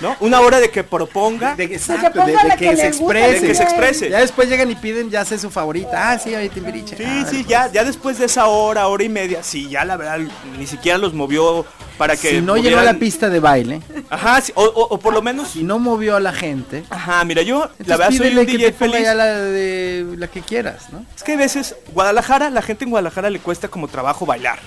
¿no? 0.00 0.16
Una 0.20 0.40
hora 0.40 0.60
de 0.60 0.70
que 0.70 0.84
proponga. 0.84 1.54
De, 1.56 1.68
que 1.68 1.74
exacto, 1.76 2.04
de, 2.04 2.10
ponga 2.32 2.42
de 2.42 2.48
la 2.48 2.56
que, 2.56 2.70
que 2.70 2.76
se 2.76 2.86
exprese. 2.86 3.40
de 3.40 3.46
que 3.48 3.54
se 3.54 3.62
exprese. 3.64 4.10
Ya 4.10 4.20
después 4.20 4.48
llegan 4.48 4.70
y 4.70 4.74
piden, 4.76 5.10
ya 5.10 5.24
sé 5.24 5.38
su 5.38 5.50
favorita. 5.50 6.10
Ah, 6.12 6.18
sí, 6.18 6.34
ahí 6.34 6.48
Timbiriche. 6.48 6.96
Sí, 6.96 7.04
Ah, 7.06 7.26
sí, 7.28 7.44
ya, 7.48 7.72
ya 7.72 7.84
después 7.84 8.18
de 8.18 8.26
esa 8.26 8.46
hora, 8.46 8.86
hora 8.86 9.02
y 9.04 9.08
media, 9.08 9.42
sí, 9.42 9.68
ya 9.68 9.84
la 9.84 9.96
verdad 9.96 10.20
ni 10.58 10.66
siquiera 10.66 10.98
los 10.98 11.14
movió 11.14 11.66
para 11.96 12.16
que 12.16 12.30
Si 12.30 12.40
no 12.40 12.54
llenó 12.56 12.76
movieran- 12.76 12.84
la 12.84 12.94
pista 12.94 13.28
de 13.28 13.40
baile, 13.40 13.80
Ajá, 14.08 14.40
sí, 14.40 14.52
o, 14.54 14.62
o- 14.62 14.94
o 14.94 14.98
por 15.00 15.12
lo 15.12 15.20
menos, 15.20 15.48
si 15.48 15.64
no 15.64 15.80
movió 15.80 16.14
a 16.14 16.20
la 16.20 16.32
gente, 16.32 16.84
ajá, 16.90 17.24
mira, 17.24 17.42
yo 17.42 17.58
la 17.58 17.64
entonces 17.64 17.86
verdad 17.88 18.08
soy 18.10 18.18
pídele 18.20 18.40
un 18.42 18.46
que 18.46 18.52
DJ 18.52 18.66
te 18.66 18.72
ponga 18.78 18.92
feliz. 18.92 19.04
ya 19.08 19.14
la 19.14 19.26
de 19.34 20.06
la 20.16 20.28
que 20.28 20.40
quieras, 20.42 20.92
¿no? 20.92 21.04
Es 21.16 21.24
que 21.24 21.32
a 21.32 21.36
veces 21.36 21.74
Guadalajara, 21.92 22.50
la 22.50 22.62
gente 22.62 22.84
en 22.84 22.90
Guadalajara 22.90 23.30
le 23.30 23.40
cuesta 23.40 23.66
como 23.66 23.88
trabajo 23.88 24.24
bailar. 24.26 24.60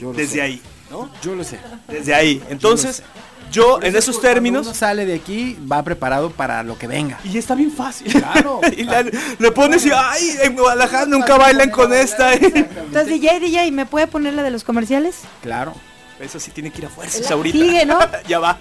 Yo 0.00 0.08
lo 0.10 0.14
Desde 0.18 0.32
sé. 0.34 0.42
ahí, 0.42 0.62
¿no? 0.90 1.10
Yo 1.22 1.34
lo 1.34 1.44
sé. 1.44 1.58
Desde 1.88 2.14
ahí. 2.14 2.42
Entonces, 2.48 3.02
yo 3.50 3.80
en 3.82 3.94
esos 3.94 4.20
términos 4.20 4.66
uno 4.66 4.74
sale 4.74 5.06
de 5.06 5.14
aquí, 5.14 5.56
va 5.70 5.82
preparado 5.82 6.30
para 6.30 6.62
lo 6.62 6.76
que 6.78 6.86
venga. 6.86 7.18
y 7.24 7.36
está 7.38 7.54
bien 7.54 7.70
fácil. 7.70 8.12
Claro. 8.12 8.60
y 8.76 8.84
la- 8.84 9.02
le 9.38 9.50
pones 9.52 9.84
y 9.86 9.90
ay, 9.94 10.36
en 10.42 10.56
Guadalajara 10.56 11.06
nunca 11.06 11.36
bailan 11.36 11.70
con 11.70 11.92
esta. 11.92 12.34
Entonces, 12.34 13.06
DJ, 13.08 13.40
DJ, 13.40 13.70
¿me 13.72 13.86
puede 13.86 14.06
poner 14.06 14.34
la 14.34 14.42
de 14.42 14.50
los 14.50 14.64
comerciales? 14.64 15.20
Claro. 15.42 15.74
Eso 16.20 16.38
sí 16.38 16.50
tiene 16.52 16.70
que 16.70 16.78
ir 16.78 16.86
a 16.86 16.88
fuerzas 16.90 17.28
ahorita. 17.30 17.58
sigue, 17.58 17.84
¿no? 17.86 17.98
ya 18.28 18.38
va. 18.38 18.58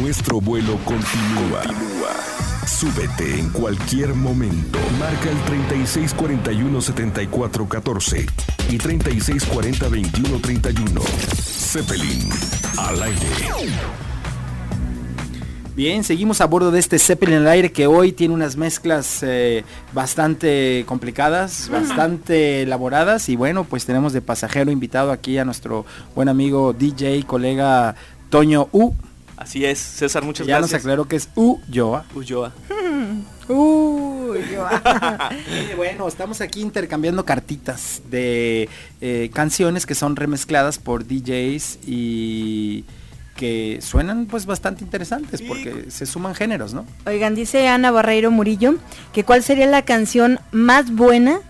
Nuestro 0.00 0.40
vuelo 0.40 0.78
continúa. 0.84 1.62
Súbete 2.84 3.40
en 3.40 3.48
cualquier 3.48 4.14
momento. 4.14 4.78
Marca 5.00 5.30
el 5.30 5.38
3641-7414 5.88 8.28
y 8.68 8.76
3640-2131. 8.76 11.00
Zeppelin 11.00 12.28
al 12.76 13.02
aire. 13.02 13.26
Bien, 15.74 16.04
seguimos 16.04 16.42
a 16.42 16.46
bordo 16.46 16.70
de 16.70 16.78
este 16.78 16.98
Zeppelin 16.98 17.36
al 17.36 17.48
aire 17.48 17.72
que 17.72 17.86
hoy 17.86 18.12
tiene 18.12 18.34
unas 18.34 18.58
mezclas 18.58 19.22
eh, 19.22 19.64
bastante 19.94 20.84
complicadas, 20.86 21.70
bastante 21.70 22.64
elaboradas 22.64 23.30
y 23.30 23.36
bueno, 23.36 23.64
pues 23.64 23.86
tenemos 23.86 24.12
de 24.12 24.20
pasajero 24.20 24.70
invitado 24.70 25.10
aquí 25.10 25.38
a 25.38 25.46
nuestro 25.46 25.86
buen 26.14 26.28
amigo 26.28 26.74
DJ, 26.74 27.24
colega 27.24 27.94
Toño 28.28 28.68
U. 28.72 28.92
Así 29.44 29.64
es, 29.64 29.78
César, 29.78 30.24
muchas 30.24 30.46
ya 30.46 30.54
nos 30.58 30.70
gracias. 30.70 30.80
aclaró 30.82 31.06
que 31.06 31.16
es. 31.16 31.28
Ulloa. 31.34 32.04
Yo- 32.16 32.50
Eh, 35.48 35.74
bueno, 35.76 36.08
estamos 36.08 36.40
aquí 36.40 36.60
intercambiando 36.62 37.24
cartitas 37.26 38.00
de 38.10 38.68
eh, 39.02 39.30
canciones 39.34 39.84
que 39.86 39.94
son 39.94 40.16
remezcladas 40.16 40.78
por 40.78 41.06
DJs 41.06 41.78
y 41.86 42.84
que 43.36 43.80
suenan 43.82 44.26
pues 44.26 44.46
bastante 44.46 44.82
interesantes 44.82 45.40
Sí. 45.40 45.46
porque 45.46 45.90
se 45.90 46.06
suman 46.06 46.34
géneros, 46.34 46.72
¿no? 46.72 46.86
Oigan, 47.06 47.34
dice 47.34 47.68
Ana 47.68 47.90
Barreiro 47.90 48.30
Murillo 48.30 48.76
que 49.12 49.24
cuál 49.24 49.42
sería 49.42 49.66
la 49.66 49.82
canción 49.82 50.40
más 50.52 50.90
buena 50.92 51.40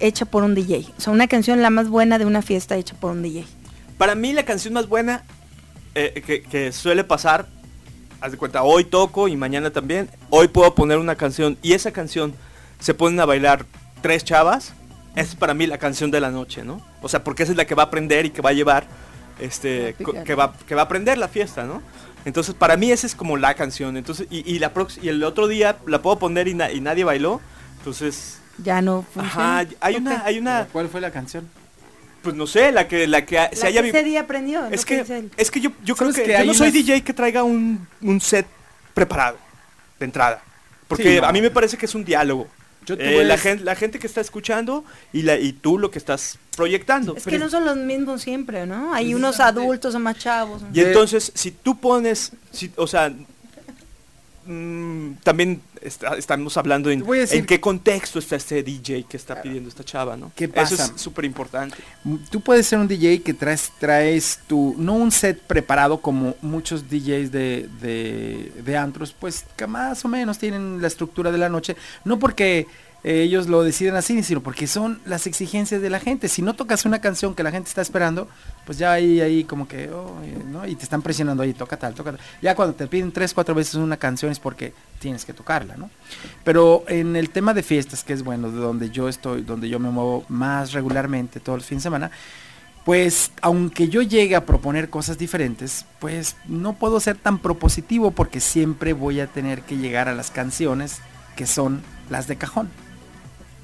hecha 0.00 0.24
por 0.24 0.42
un 0.42 0.54
DJ. 0.56 0.86
O 0.98 1.00
sea, 1.00 1.12
una 1.12 1.28
canción 1.28 1.62
la 1.62 1.70
más 1.70 1.88
buena 1.88 2.18
de 2.18 2.24
una 2.26 2.42
fiesta 2.42 2.76
hecha 2.76 2.94
por 2.98 3.12
un 3.12 3.22
DJ. 3.22 3.44
Para 3.98 4.14
mí 4.16 4.32
la 4.32 4.44
canción 4.44 4.74
más 4.74 4.88
buena 4.88 5.22
eh, 5.94 6.22
que, 6.24 6.42
que 6.42 6.72
suele 6.72 7.04
pasar, 7.04 7.46
haz 8.20 8.32
de 8.32 8.38
cuenta, 8.38 8.62
hoy 8.62 8.84
toco 8.84 9.28
y 9.28 9.36
mañana 9.36 9.70
también, 9.70 10.08
hoy 10.30 10.48
puedo 10.48 10.74
poner 10.74 10.98
una 10.98 11.16
canción 11.16 11.56
y 11.62 11.72
esa 11.72 11.90
canción 11.92 12.34
se 12.78 12.94
ponen 12.94 13.18
a 13.20 13.24
bailar 13.26 13.66
tres 14.02 14.24
chavas, 14.24 14.72
esa 15.16 15.28
es 15.30 15.34
para 15.34 15.54
mí 15.54 15.66
la 15.66 15.78
canción 15.78 16.10
de 16.10 16.20
la 16.20 16.30
noche, 16.30 16.62
¿no? 16.64 16.80
O 17.02 17.08
sea, 17.08 17.24
porque 17.24 17.42
esa 17.42 17.52
es 17.52 17.58
la 17.58 17.64
que 17.66 17.74
va 17.74 17.84
a 17.84 17.86
aprender 17.86 18.26
y 18.26 18.30
que 18.30 18.42
va 18.42 18.50
a 18.50 18.54
llevar, 18.54 18.86
este, 19.40 19.94
que 20.24 20.34
va, 20.34 20.54
que 20.66 20.74
va 20.74 20.82
a 20.82 20.84
aprender 20.84 21.18
la 21.18 21.28
fiesta, 21.28 21.64
¿no? 21.64 21.82
Entonces 22.24 22.54
para 22.54 22.76
mí 22.76 22.90
esa 22.92 23.06
es 23.06 23.14
como 23.14 23.36
la 23.38 23.54
canción, 23.54 23.96
entonces, 23.96 24.26
y, 24.30 24.48
y 24.50 24.58
la 24.58 24.72
prox- 24.74 24.98
y 25.02 25.08
el 25.08 25.22
otro 25.24 25.48
día 25.48 25.78
la 25.86 26.02
puedo 26.02 26.18
poner 26.18 26.48
y, 26.48 26.54
na- 26.54 26.70
y 26.70 26.80
nadie 26.80 27.02
bailó, 27.04 27.40
entonces, 27.78 28.38
Ya 28.62 28.82
no 28.82 29.02
funciona. 29.02 29.60
ajá, 29.60 29.68
hay 29.80 29.96
una, 29.96 30.24
hay 30.24 30.38
una, 30.38 30.66
¿Cuál 30.70 30.88
fue 30.90 31.00
la 31.00 31.10
canción? 31.10 31.48
Pues 32.22 32.34
no 32.34 32.46
sé, 32.46 32.72
la 32.72 32.86
que, 32.88 33.06
la 33.06 33.24
que 33.24 33.34
La 33.36 33.50
se 33.52 33.66
haya 33.66 33.82
que 33.82 33.88
ese 33.88 34.02
día 34.04 34.20
aprendió. 34.20 34.66
es 34.66 34.84
que, 34.84 35.28
es 35.36 35.50
que 35.50 35.60
yo, 35.60 35.70
yo 35.84 35.96
creo 35.96 36.12
¿Sabes 36.12 36.26
que, 36.26 36.32
que 36.34 36.38
yo 36.40 36.44
no 36.44 36.54
soy 36.54 36.68
unas- 36.68 36.74
DJ 36.74 37.02
que 37.02 37.12
traiga 37.14 37.42
un, 37.42 37.86
un 38.02 38.20
set 38.20 38.46
preparado 38.94 39.38
de 39.98 40.04
entrada. 40.04 40.42
Porque 40.88 41.14
Sí, 41.14 41.20
no. 41.20 41.26
a 41.26 41.32
mí 41.32 41.40
me 41.40 41.50
parece 41.50 41.76
que 41.76 41.86
es 41.86 41.94
un 41.94 42.04
diálogo. 42.04 42.48
Yo 42.86 42.96
Eh, 42.98 43.24
la, 43.24 43.36
gente, 43.38 43.62
la 43.62 43.74
gente 43.74 43.98
que 43.98 44.06
está 44.06 44.20
escuchando 44.20 44.84
y, 45.12 45.22
la, 45.22 45.36
y 45.38 45.52
tú 45.52 45.78
lo 45.78 45.90
que 45.90 45.98
estás 45.98 46.38
proyectando. 46.56 47.14
Es 47.16 47.24
que 47.24 47.38
no 47.38 47.48
son 47.50 47.64
los 47.64 47.76
mismos 47.76 48.22
siempre, 48.22 48.66
¿no? 48.66 48.92
Hay 48.94 49.14
unos 49.14 49.38
adultos 49.38 49.94
o 49.94 49.98
más 49.98 50.18
chavos. 50.18 50.62
¿no? 50.62 50.68
Y 50.72 50.80
entonces, 50.80 51.30
si 51.34 51.50
tú 51.52 51.78
pones, 51.78 52.32
si, 52.50 52.72
o 52.76 52.86
sea, 52.86 53.12
mm, 54.50 55.14
también 55.22 55.62
está- 55.80 56.16
estamos 56.16 56.56
hablando 56.56 56.90
en, 56.90 57.02
qué 57.46 57.60
contexto 57.60 58.18
está 58.18 58.36
este 58.36 58.62
DJ 58.62 59.04
que 59.08 59.16
está 59.16 59.40
pidiendo 59.40 59.68
esta 59.68 59.84
chava, 59.84 60.16
¿no? 60.16 60.32
¿Qué 60.34 60.44
Eso 60.44 60.52
pasa? 60.54 60.92
es 60.94 61.00
súper 61.00 61.24
importante. 61.24 61.76
Tú 62.30 62.40
puedes 62.40 62.66
ser 62.66 62.78
un 62.78 62.88
DJ 62.88 63.22
que 63.22 63.32
traes, 63.34 63.70
traes 63.78 64.40
tu, 64.46 64.74
no 64.76 64.94
un 64.94 65.12
set 65.12 65.40
preparado 65.40 66.00
como 66.00 66.34
muchos 66.42 66.88
DJs 66.90 67.30
de, 67.30 67.68
de, 67.80 68.52
de 68.64 68.76
antros, 68.76 69.14
pues 69.18 69.44
que 69.56 69.66
más 69.66 70.04
o 70.04 70.08
menos 70.08 70.38
tienen 70.38 70.80
la 70.82 70.88
estructura 70.88 71.30
de 71.30 71.38
la 71.38 71.48
noche, 71.48 71.76
no 72.04 72.18
porque 72.18 72.66
eh, 73.02 73.22
ellos 73.22 73.46
lo 73.46 73.62
deciden 73.62 73.96
así, 73.96 74.22
sino 74.22 74.42
porque 74.42 74.66
son 74.66 75.00
las 75.06 75.26
exigencias 75.26 75.80
de 75.80 75.88
la 75.88 76.00
gente. 76.00 76.28
Si 76.28 76.42
no 76.42 76.52
tocas 76.54 76.84
una 76.84 77.00
canción 77.00 77.34
que 77.34 77.42
la 77.42 77.50
gente 77.50 77.68
está 77.68 77.80
esperando, 77.80 78.28
pues 78.70 78.78
ya 78.78 78.92
ahí, 78.92 79.20
ahí 79.20 79.42
como 79.42 79.66
que, 79.66 79.90
oh, 79.90 80.14
¿no? 80.46 80.64
Y 80.64 80.76
te 80.76 80.84
están 80.84 81.02
presionando 81.02 81.42
ahí, 81.42 81.52
toca 81.52 81.76
tal, 81.76 81.92
toca 81.92 82.12
tal. 82.12 82.20
Ya 82.40 82.54
cuando 82.54 82.72
te 82.72 82.86
piden 82.86 83.10
tres, 83.10 83.34
cuatro 83.34 83.52
veces 83.52 83.74
una 83.74 83.96
canción 83.96 84.30
es 84.30 84.38
porque 84.38 84.72
tienes 85.00 85.24
que 85.24 85.32
tocarla, 85.32 85.76
¿no? 85.76 85.90
Pero 86.44 86.84
en 86.86 87.16
el 87.16 87.30
tema 87.30 87.52
de 87.52 87.64
fiestas, 87.64 88.04
que 88.04 88.12
es 88.12 88.22
bueno, 88.22 88.48
de 88.48 88.60
donde 88.60 88.90
yo 88.90 89.08
estoy, 89.08 89.42
donde 89.42 89.68
yo 89.68 89.80
me 89.80 89.90
muevo 89.90 90.24
más 90.28 90.72
regularmente 90.72 91.40
todos 91.40 91.58
los 91.58 91.66
fines 91.66 91.82
de 91.82 91.86
semana, 91.88 92.12
pues 92.84 93.32
aunque 93.42 93.88
yo 93.88 94.02
llegue 94.02 94.36
a 94.36 94.46
proponer 94.46 94.88
cosas 94.88 95.18
diferentes, 95.18 95.84
pues 95.98 96.36
no 96.46 96.74
puedo 96.74 97.00
ser 97.00 97.16
tan 97.16 97.40
propositivo 97.40 98.12
porque 98.12 98.38
siempre 98.38 98.92
voy 98.92 99.18
a 99.18 99.26
tener 99.26 99.62
que 99.62 99.78
llegar 99.78 100.08
a 100.08 100.14
las 100.14 100.30
canciones 100.30 100.98
que 101.34 101.48
son 101.48 101.82
las 102.08 102.28
de 102.28 102.36
cajón. 102.36 102.70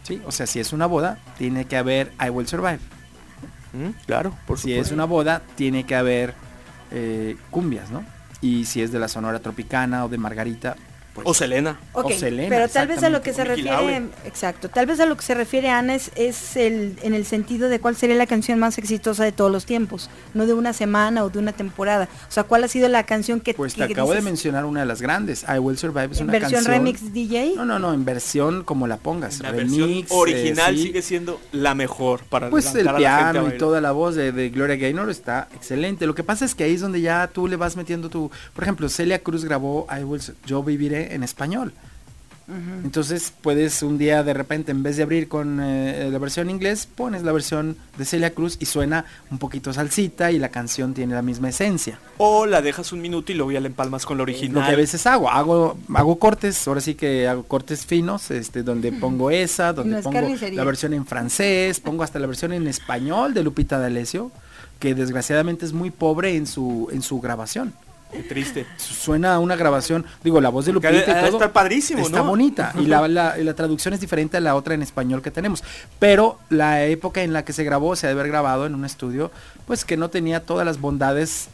¿Sí? 0.02 0.20
O 0.26 0.32
sea, 0.32 0.48
si 0.48 0.58
es 0.58 0.72
una 0.72 0.86
boda, 0.86 1.20
tiene 1.38 1.66
que 1.66 1.76
haber 1.76 2.10
I 2.20 2.30
Will 2.30 2.48
Survive. 2.48 2.95
Mm, 3.76 3.90
Claro, 4.06 4.32
por 4.46 4.58
Si 4.58 4.62
supuesto. 4.70 4.82
es 4.86 4.92
una 4.92 5.04
boda, 5.04 5.42
tiene 5.56 5.84
que 5.84 5.94
haber 5.94 6.34
eh, 6.92 7.36
cumbias, 7.50 7.90
¿no? 7.90 8.04
Y 8.40 8.64
si 8.66 8.80
es 8.82 8.92
de 8.92 8.98
la 8.98 9.08
Sonora 9.08 9.40
Tropicana 9.40 10.04
o 10.04 10.08
de 10.08 10.18
Margarita, 10.18 10.76
O 11.24 11.34
Selena. 11.34 11.80
O 11.92 12.00
Ok, 12.00 12.12
Selena, 12.12 12.48
pero 12.48 12.68
tal 12.68 12.86
vez 12.86 13.02
a 13.02 13.10
lo 13.10 13.22
que 13.22 13.32
se 13.32 13.44
refiere, 13.44 13.70
o 13.70 13.88
exacto, 14.26 14.68
tal 14.68 14.86
vez 14.86 15.00
a 15.00 15.06
lo 15.06 15.16
que 15.16 15.22
se 15.22 15.34
refiere 15.34 15.68
Ana 15.68 15.94
es, 15.94 16.10
es 16.16 16.56
el, 16.56 16.98
en 17.02 17.14
el 17.14 17.24
sentido 17.24 17.68
de 17.68 17.80
cuál 17.80 17.96
sería 17.96 18.16
la 18.16 18.26
canción 18.26 18.58
más 18.58 18.78
exitosa 18.78 19.24
de 19.24 19.32
todos 19.32 19.50
los 19.50 19.66
tiempos, 19.66 20.10
no 20.34 20.46
de 20.46 20.54
una 20.54 20.72
semana 20.72 21.24
o 21.24 21.30
de 21.30 21.38
una 21.38 21.52
temporada. 21.52 22.08
O 22.28 22.32
sea, 22.32 22.44
cuál 22.44 22.64
ha 22.64 22.68
sido 22.68 22.88
la 22.88 23.04
canción 23.04 23.40
que 23.40 23.54
pues 23.54 23.74
te 23.74 23.86
que 23.86 23.92
acabo 23.92 24.12
de 24.12 24.22
mencionar 24.22 24.64
una 24.64 24.80
de 24.80 24.86
las 24.86 25.02
grandes. 25.02 25.44
I 25.48 25.58
Will 25.58 25.78
Survive 25.78 26.08
es 26.12 26.18
en 26.18 26.24
una 26.24 26.32
versión 26.32 26.64
canción. 26.64 26.74
remix 26.74 27.12
DJ. 27.12 27.54
No, 27.56 27.64
no, 27.64 27.78
no, 27.78 27.92
en 27.92 28.04
versión 28.04 28.64
como 28.64 28.86
la 28.86 28.96
pongas. 28.98 29.40
La 29.40 29.50
remix, 29.50 29.78
versión 29.78 30.18
original 30.18 30.74
eh, 30.74 30.78
sí. 30.78 30.82
sigue 30.84 31.02
siendo 31.02 31.40
la 31.52 31.74
mejor 31.74 32.22
para 32.24 32.50
Pues 32.50 32.66
el 32.74 32.84
levantar 32.84 32.96
a 32.96 33.00
la 33.00 33.16
gente 33.16 33.38
a 33.38 33.42
piano 33.42 33.54
y 33.54 33.58
toda 33.58 33.80
la 33.80 33.92
voz 33.92 34.14
de, 34.14 34.32
de 34.32 34.50
Gloria 34.50 34.76
Gaynor 34.76 35.10
está 35.10 35.48
excelente. 35.54 36.06
Lo 36.06 36.14
que 36.14 36.24
pasa 36.24 36.44
es 36.44 36.54
que 36.54 36.64
ahí 36.64 36.74
es 36.74 36.80
donde 36.80 37.00
ya 37.00 37.28
tú 37.32 37.48
le 37.48 37.56
vas 37.56 37.76
metiendo 37.76 38.08
tu... 38.08 38.30
Por 38.54 38.64
ejemplo, 38.64 38.88
Celia 38.88 39.20
Cruz 39.20 39.44
grabó 39.44 39.86
I 39.90 40.04
Will, 40.04 40.20
Yo 40.44 40.62
Viviré 40.62 41.05
en 41.14 41.22
español. 41.22 41.72
Entonces 42.84 43.32
puedes 43.42 43.82
un 43.82 43.98
día 43.98 44.22
de 44.22 44.32
repente, 44.32 44.70
en 44.70 44.84
vez 44.84 44.96
de 44.96 45.02
abrir 45.02 45.26
con 45.26 45.58
eh, 45.60 46.08
la 46.12 46.18
versión 46.18 46.48
inglés, 46.48 46.86
pones 46.86 47.24
la 47.24 47.32
versión 47.32 47.76
de 47.98 48.04
Celia 48.04 48.34
Cruz 48.34 48.56
y 48.60 48.66
suena 48.66 49.04
un 49.32 49.38
poquito 49.38 49.72
salsita 49.72 50.30
y 50.30 50.38
la 50.38 50.50
canción 50.50 50.94
tiene 50.94 51.14
la 51.14 51.22
misma 51.22 51.48
esencia. 51.48 51.98
O 52.18 52.46
la 52.46 52.62
dejas 52.62 52.92
un 52.92 53.00
minuto 53.00 53.32
y 53.32 53.34
luego 53.34 53.50
ya 53.50 53.60
la 53.60 53.66
empalmas 53.66 54.06
con 54.06 54.16
la 54.16 54.18
Lo 54.18 54.22
original. 54.22 54.64
que 54.64 54.72
a 54.74 54.76
veces 54.76 55.04
hago, 55.08 55.28
hago, 55.28 55.76
hago 55.92 56.18
cortes, 56.20 56.68
ahora 56.68 56.80
sí 56.80 56.94
que 56.94 57.26
hago 57.26 57.42
cortes 57.42 57.84
finos, 57.84 58.30
este, 58.30 58.62
donde 58.62 58.92
pongo 58.92 59.32
esa, 59.32 59.72
donde 59.72 59.90
No 59.90 59.98
es 59.98 60.04
pongo 60.04 60.20
carnicería. 60.20 60.56
la 60.56 60.64
versión 60.64 60.94
en 60.94 61.04
francés, 61.04 61.80
pongo 61.80 62.04
hasta 62.04 62.20
la 62.20 62.28
versión 62.28 62.52
en 62.52 62.68
español 62.68 63.34
de 63.34 63.42
Lupita 63.42 63.80
D'Alessio, 63.80 64.30
que 64.78 64.94
desgraciadamente 64.94 65.66
es 65.66 65.72
muy 65.72 65.90
pobre 65.90 66.36
en 66.36 66.46
su, 66.46 66.88
en 66.92 67.02
su 67.02 67.20
grabación. 67.20 67.74
Qué 68.12 68.22
triste. 68.22 68.66
Suena 68.76 69.34
a 69.34 69.38
una 69.40 69.56
grabación, 69.56 70.06
digo, 70.22 70.40
la 70.40 70.48
voz 70.48 70.64
de 70.64 70.72
Lupita 70.72 70.92
y 70.94 71.02
todo. 71.04 71.26
estar 71.26 71.52
padrísimo, 71.52 72.00
Está 72.06 72.18
¿no? 72.18 72.24
bonita. 72.24 72.72
Y 72.78 72.86
la, 72.86 73.06
la- 73.08 73.36
la 73.36 73.54
traducción 73.54 73.94
es 73.94 74.00
diferente 74.00 74.36
a 74.36 74.40
la 74.40 74.54
otra 74.54 74.74
en 74.74 74.82
español 74.82 75.22
que 75.22 75.30
tenemos. 75.30 75.62
Pero 75.98 76.38
la 76.48 76.84
época 76.84 77.22
en 77.22 77.32
la 77.32 77.44
que 77.44 77.52
se 77.52 77.64
grabó, 77.64 77.94
se 77.96 78.06
ha 78.06 78.10
de 78.10 78.14
haber 78.14 78.28
grabado 78.28 78.64
en 78.66 78.74
un 78.74 78.84
estudio, 78.84 79.30
pues 79.66 79.84
que 79.84 79.96
no 79.96 80.08
tenía 80.08 80.40
todas 80.44 80.64
las 80.64 80.80
bondades 80.80 81.48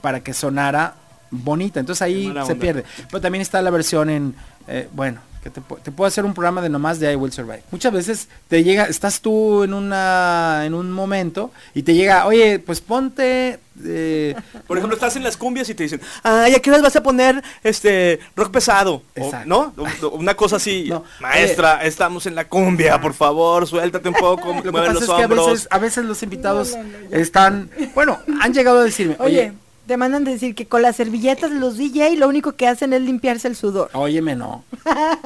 para 0.00 0.20
que 0.20 0.32
sonara 0.32 0.94
bonita. 1.30 1.80
Entonces 1.80 2.02
ahí 2.02 2.24
se 2.32 2.38
onda. 2.40 2.54
pierde. 2.54 2.84
Pero 3.10 3.20
también 3.20 3.42
está 3.42 3.60
la 3.60 3.70
versión 3.70 4.08
en, 4.08 4.34
eh, 4.68 4.88
bueno, 4.92 5.20
que 5.46 5.50
te, 5.50 5.60
pu- 5.60 5.78
te 5.80 5.92
puedo 5.92 6.08
hacer 6.08 6.24
un 6.24 6.34
programa 6.34 6.60
de 6.60 6.68
nomás 6.68 6.98
de 6.98 7.12
I 7.12 7.14
Will 7.14 7.30
Survive. 7.32 7.62
Muchas 7.70 7.92
veces 7.92 8.28
te 8.48 8.64
llega, 8.64 8.84
estás 8.86 9.20
tú 9.20 9.62
en 9.62 9.74
una, 9.74 10.62
en 10.64 10.74
un 10.74 10.90
momento 10.90 11.52
y 11.72 11.84
te 11.84 11.94
llega, 11.94 12.26
oye, 12.26 12.58
pues 12.58 12.80
ponte, 12.80 13.60
eh, 13.84 14.34
Por 14.66 14.76
ejemplo, 14.78 14.96
estás 14.96 15.14
en 15.14 15.22
las 15.22 15.36
cumbias 15.36 15.68
y 15.68 15.74
te 15.76 15.84
dicen, 15.84 16.00
ay, 16.24 16.54
¿a 16.54 16.58
qué 16.60 16.70
horas 16.70 16.82
vas 16.82 16.96
a 16.96 17.02
poner 17.02 17.44
este 17.62 18.18
rock 18.34 18.50
pesado? 18.50 18.94
O, 18.94 19.24
Exacto. 19.24 19.48
¿No? 19.48 19.72
O- 19.76 20.06
o 20.06 20.10
Una 20.16 20.34
cosa 20.34 20.56
así, 20.56 20.86
No, 20.88 21.04
maestra, 21.20 21.84
estamos 21.84 22.26
en 22.26 22.34
la 22.34 22.48
cumbia, 22.48 23.00
por 23.00 23.14
favor, 23.14 23.66
suéltate 23.68 24.08
un 24.08 24.14
poco, 24.16 24.52
Lo 24.56 24.62
que 24.64 24.70
mueve 24.72 24.88
pasa 24.88 24.92
los 24.94 25.02
es 25.04 25.08
que 25.14 25.22
a 25.22 25.26
veces, 25.28 25.68
a 25.70 25.78
veces 25.78 26.04
los 26.06 26.22
invitados 26.24 26.70
No, 26.76 26.82
no, 26.82 26.88
no, 26.88 27.10
ya. 27.10 27.18
están, 27.18 27.70
bueno, 27.94 28.18
han 28.40 28.52
llegado 28.52 28.80
a 28.80 28.82
decirme, 28.84 29.14
Oye, 29.20 29.38
oye, 29.40 29.52
te 29.86 29.96
mandan 29.96 30.24
decir 30.24 30.54
que 30.54 30.66
con 30.66 30.82
las 30.82 30.96
servilletas 30.96 31.50
los 31.50 31.76
DJ 31.76 32.16
lo 32.16 32.28
único 32.28 32.52
que 32.52 32.66
hacen 32.66 32.92
es 32.92 33.00
limpiarse 33.00 33.48
el 33.48 33.56
sudor. 33.56 33.90
óyeme 33.92 34.34
no, 34.34 34.64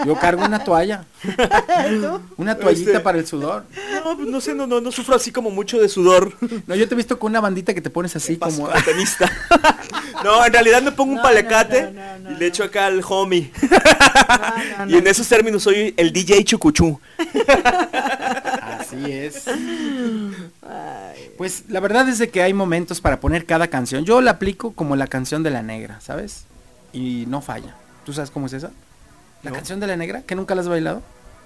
yo 0.07 0.16
cargo 0.16 0.44
una 0.44 0.62
toalla, 0.64 1.05
una 2.37 2.55
toallita 2.57 2.91
Este- 2.91 3.01
para 3.01 3.19
el 3.19 3.27
sudor. 3.27 3.65
No, 4.05 4.17
pues, 4.17 4.29
no 4.29 4.41
sé, 4.41 4.55
no, 4.55 4.67
no, 4.67 4.81
no 4.81 4.91
sufro 4.93 5.15
así 5.17 5.31
como 5.33 5.51
mucho 5.51 5.79
de 5.81 5.89
sudor. 5.89 6.33
No, 6.67 6.75
yo 6.75 6.89
te 6.89 6.95
he 6.95 6.97
visto 6.97 7.19
con 7.19 7.31
una 7.33 7.41
bandita 7.41 7.75
que 7.75 7.81
te 7.81 7.91
pones 7.91 8.15
así 8.17 8.37
como, 8.37 8.69
Como 8.69 8.83
tenista. 8.85 9.31
no, 10.25 10.45
en 10.45 10.53
realidad 10.53 10.83
me 10.83 10.93
pongo 10.93 11.13
un 11.13 11.17
No, 11.19 11.23
palecate 11.23 11.91
no, 11.93 12.19
no, 12.19 12.19
no, 12.19 12.31
y 12.33 12.37
le 12.37 12.47
echo 12.47 12.65
acá 12.65 12.87
al 12.87 13.03
homie. 13.09 13.51
No, 14.79 14.87
no, 14.87 14.93
y 14.93 14.97
en 14.99 15.07
esos 15.07 15.27
términos 15.29 15.63
soy 15.63 15.93
el 15.97 16.13
DJ 16.13 16.45
chucuchú. 16.45 17.01
así 18.79 19.11
es. 19.11 19.45
Pues 21.37 21.65
la 21.69 21.81
verdad 21.81 22.09
es 22.09 22.19
de 22.19 22.29
que 22.31 22.43
hay 22.43 22.53
momentos 22.53 23.01
para 23.01 23.21
poner 23.21 23.47
cada 23.47 23.69
canción. 23.69 24.05
Yo 24.05 24.21
la 24.21 24.33
aplico 24.33 24.73
como 24.73 24.97
la 24.97 25.07
canción 25.07 25.43
de 25.43 25.51
la 25.51 25.63
negra, 25.63 26.01
¿sabes? 26.01 26.45
Y 26.93 27.25
no 27.29 27.41
falla. 27.41 27.75
¿Tú 28.05 28.13
sabes 28.13 28.31
cómo 28.31 28.47
es 28.47 28.53
esa? 28.53 28.71
La 29.42 29.50
No. 29.50 29.57
canción 29.57 29.81
de 29.81 29.87
la 29.87 29.96
negra, 29.96 30.22
que 30.22 30.35
nunca 30.35 30.55
la 30.55 30.61
has 30.62 30.68
bailado. 30.68 31.03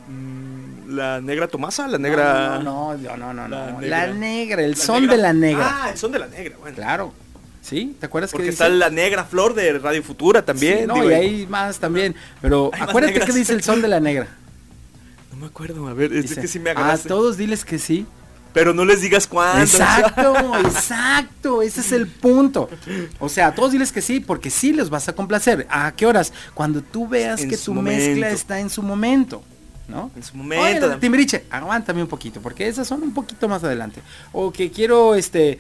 Mm, 0.09 0.95
La 0.97 1.21
negra 1.21 1.49
Tomasa, 1.49 1.89
la 1.89 1.99
negra. 1.99 2.61
No, 2.63 2.95
no, 2.97 3.17
no, 3.17 3.33
no, 3.33 3.49
no. 3.49 3.49
La 3.49 3.71
no. 3.73 3.81
negra. 3.81 4.07
La 4.07 4.13
negra, 4.15 4.63
el 4.63 4.71
La 4.73 4.77
son 4.77 5.01
negra. 5.03 5.17
de 5.17 5.23
la 5.23 5.33
negra. 5.33 5.79
Ah, 5.85 5.91
el 5.91 5.99
son 5.99 6.13
de 6.13 6.19
la 6.19 6.27
negra, 6.27 6.57
bueno. 6.61 6.77
Claro. 6.77 7.15
¿Sí? 7.63 7.97
¿Te 7.99 8.07
acuerdas 8.07 8.31
Porque 8.31 8.45
que 8.47 8.51
está 8.51 8.69
la 8.69 8.91
negra 8.91 9.25
flor 9.25 9.55
de 9.55 9.79
Radio 9.79 10.03
Futura 10.03 10.45
también. 10.45 10.81
Sí, 10.81 10.87
no, 10.87 10.95
digo, 10.97 11.11
y 11.11 11.15
hay 11.15 11.47
más 11.47 11.79
también. 11.79 12.15
Pero 12.43 12.71
acuérdate 12.79 13.21
que 13.21 13.33
dice 13.33 13.55
el 13.55 13.63
son 13.63 13.81
de 13.81 13.89
la 13.89 14.01
negra. 14.01 14.29
No 15.33 15.41
me 15.41 15.47
acuerdo, 15.47 15.89
a 15.89 15.95
ver, 15.95 16.13
es 16.13 16.23
Dice, 16.29 16.41
que 16.41 16.47
sí 16.47 16.61
me 16.61 16.71
a 16.71 16.75
agarraste. 16.75 17.09
todos 17.09 17.37
diles 17.37 17.65
que 17.65 17.79
sí. 17.81 18.07
Pero 18.55 18.73
no 18.73 18.85
les 18.85 19.03
digas 19.03 19.27
cuándo. 19.27 19.63
Exacto, 19.63 20.35
exacto, 20.65 21.61
ese 21.61 21.81
es 21.81 21.93
el 21.93 22.07
punto. 22.07 22.71
O 23.19 23.29
sea, 23.29 23.49
a 23.49 23.55
todos 23.55 23.73
diles 23.73 23.91
que 23.91 24.01
sí, 24.01 24.21
porque 24.21 24.49
sí 24.49 24.73
los 24.73 24.89
vas 24.89 25.09
a 25.09 25.13
complacer. 25.13 25.67
¿A 25.69 25.93
qué 25.93 26.07
horas? 26.07 26.33
Cuando 26.55 26.81
tú 26.81 27.09
veas 27.09 27.43
En 27.43 27.51
que 27.51 27.59
tu 27.59 27.75
mezcla 27.75 28.31
está 28.31 28.61
en 28.61 28.71
su 28.71 28.83
momento. 28.83 29.43
¿No? 29.87 30.11
En 30.17 30.23
su 30.23 30.33
Oye, 30.35 30.43
momento. 30.45 30.89
de 30.89 30.97
Timbiriche, 30.97 31.45
aguántame 31.51 32.01
un 32.03 32.09
poquito, 32.09 32.41
porque 32.41 32.67
esas 32.67 32.89
son 32.89 33.03
un 33.03 33.13
poquito 33.13 33.49
más 33.49 33.63
adelante. 33.65 34.01
O 34.33 34.51
que 34.51 34.71
quiero, 34.71 35.15
este, 35.15 35.59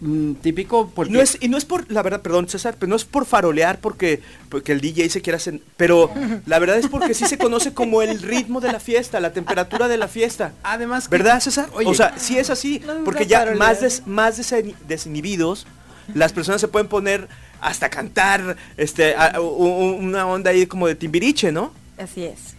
mm, 0.00 0.32
típico, 0.34 0.90
porque... 0.92 1.12
Y 1.12 1.14
no 1.14 1.20
es, 1.22 1.38
y 1.40 1.48
no 1.48 1.56
es 1.56 1.64
por, 1.64 1.88
la 1.90 2.02
verdad, 2.02 2.20
perdón 2.20 2.48
César, 2.48 2.74
pero 2.80 2.90
no 2.90 2.96
es 2.96 3.04
por 3.04 3.26
farolear 3.26 3.78
porque, 3.78 4.22
porque 4.48 4.72
el 4.72 4.80
DJ 4.80 5.08
se 5.10 5.22
quiera 5.22 5.36
hacer, 5.36 5.60
pero 5.76 6.10
la 6.46 6.58
verdad 6.58 6.78
es 6.78 6.88
porque 6.88 7.14
sí 7.14 7.26
se 7.26 7.38
conoce 7.38 7.72
como 7.72 8.02
el 8.02 8.20
ritmo 8.20 8.60
de 8.60 8.72
la 8.72 8.80
fiesta, 8.80 9.20
la 9.20 9.32
temperatura 9.32 9.86
de 9.86 9.98
la 9.98 10.08
fiesta. 10.08 10.52
Además, 10.64 11.06
que- 11.06 11.16
¿Verdad, 11.16 11.38
César? 11.40 11.68
Oye, 11.74 11.86
o 11.88 11.94
sea, 11.94 12.14
sí 12.18 12.38
es 12.38 12.50
así, 12.50 12.80
No, 12.84 13.04
porque 13.04 13.26
ya 13.26 13.38
farolear. 13.38 13.58
más, 13.58 13.80
des- 13.82 14.04
más 14.04 14.36
desen- 14.40 14.74
desinhibidos, 14.88 15.68
las 16.12 16.32
personas 16.32 16.60
se 16.60 16.66
pueden 16.66 16.88
poner 16.88 17.28
hasta 17.60 17.88
cantar 17.88 18.56
este, 18.76 19.14
a- 19.14 19.40
una 19.40 20.26
onda 20.26 20.50
ahí 20.50 20.66
como 20.66 20.88
de 20.88 20.96
timbiriche, 20.96 21.52
¿no? 21.52 21.72
Así 21.96 22.24
es. 22.24 22.56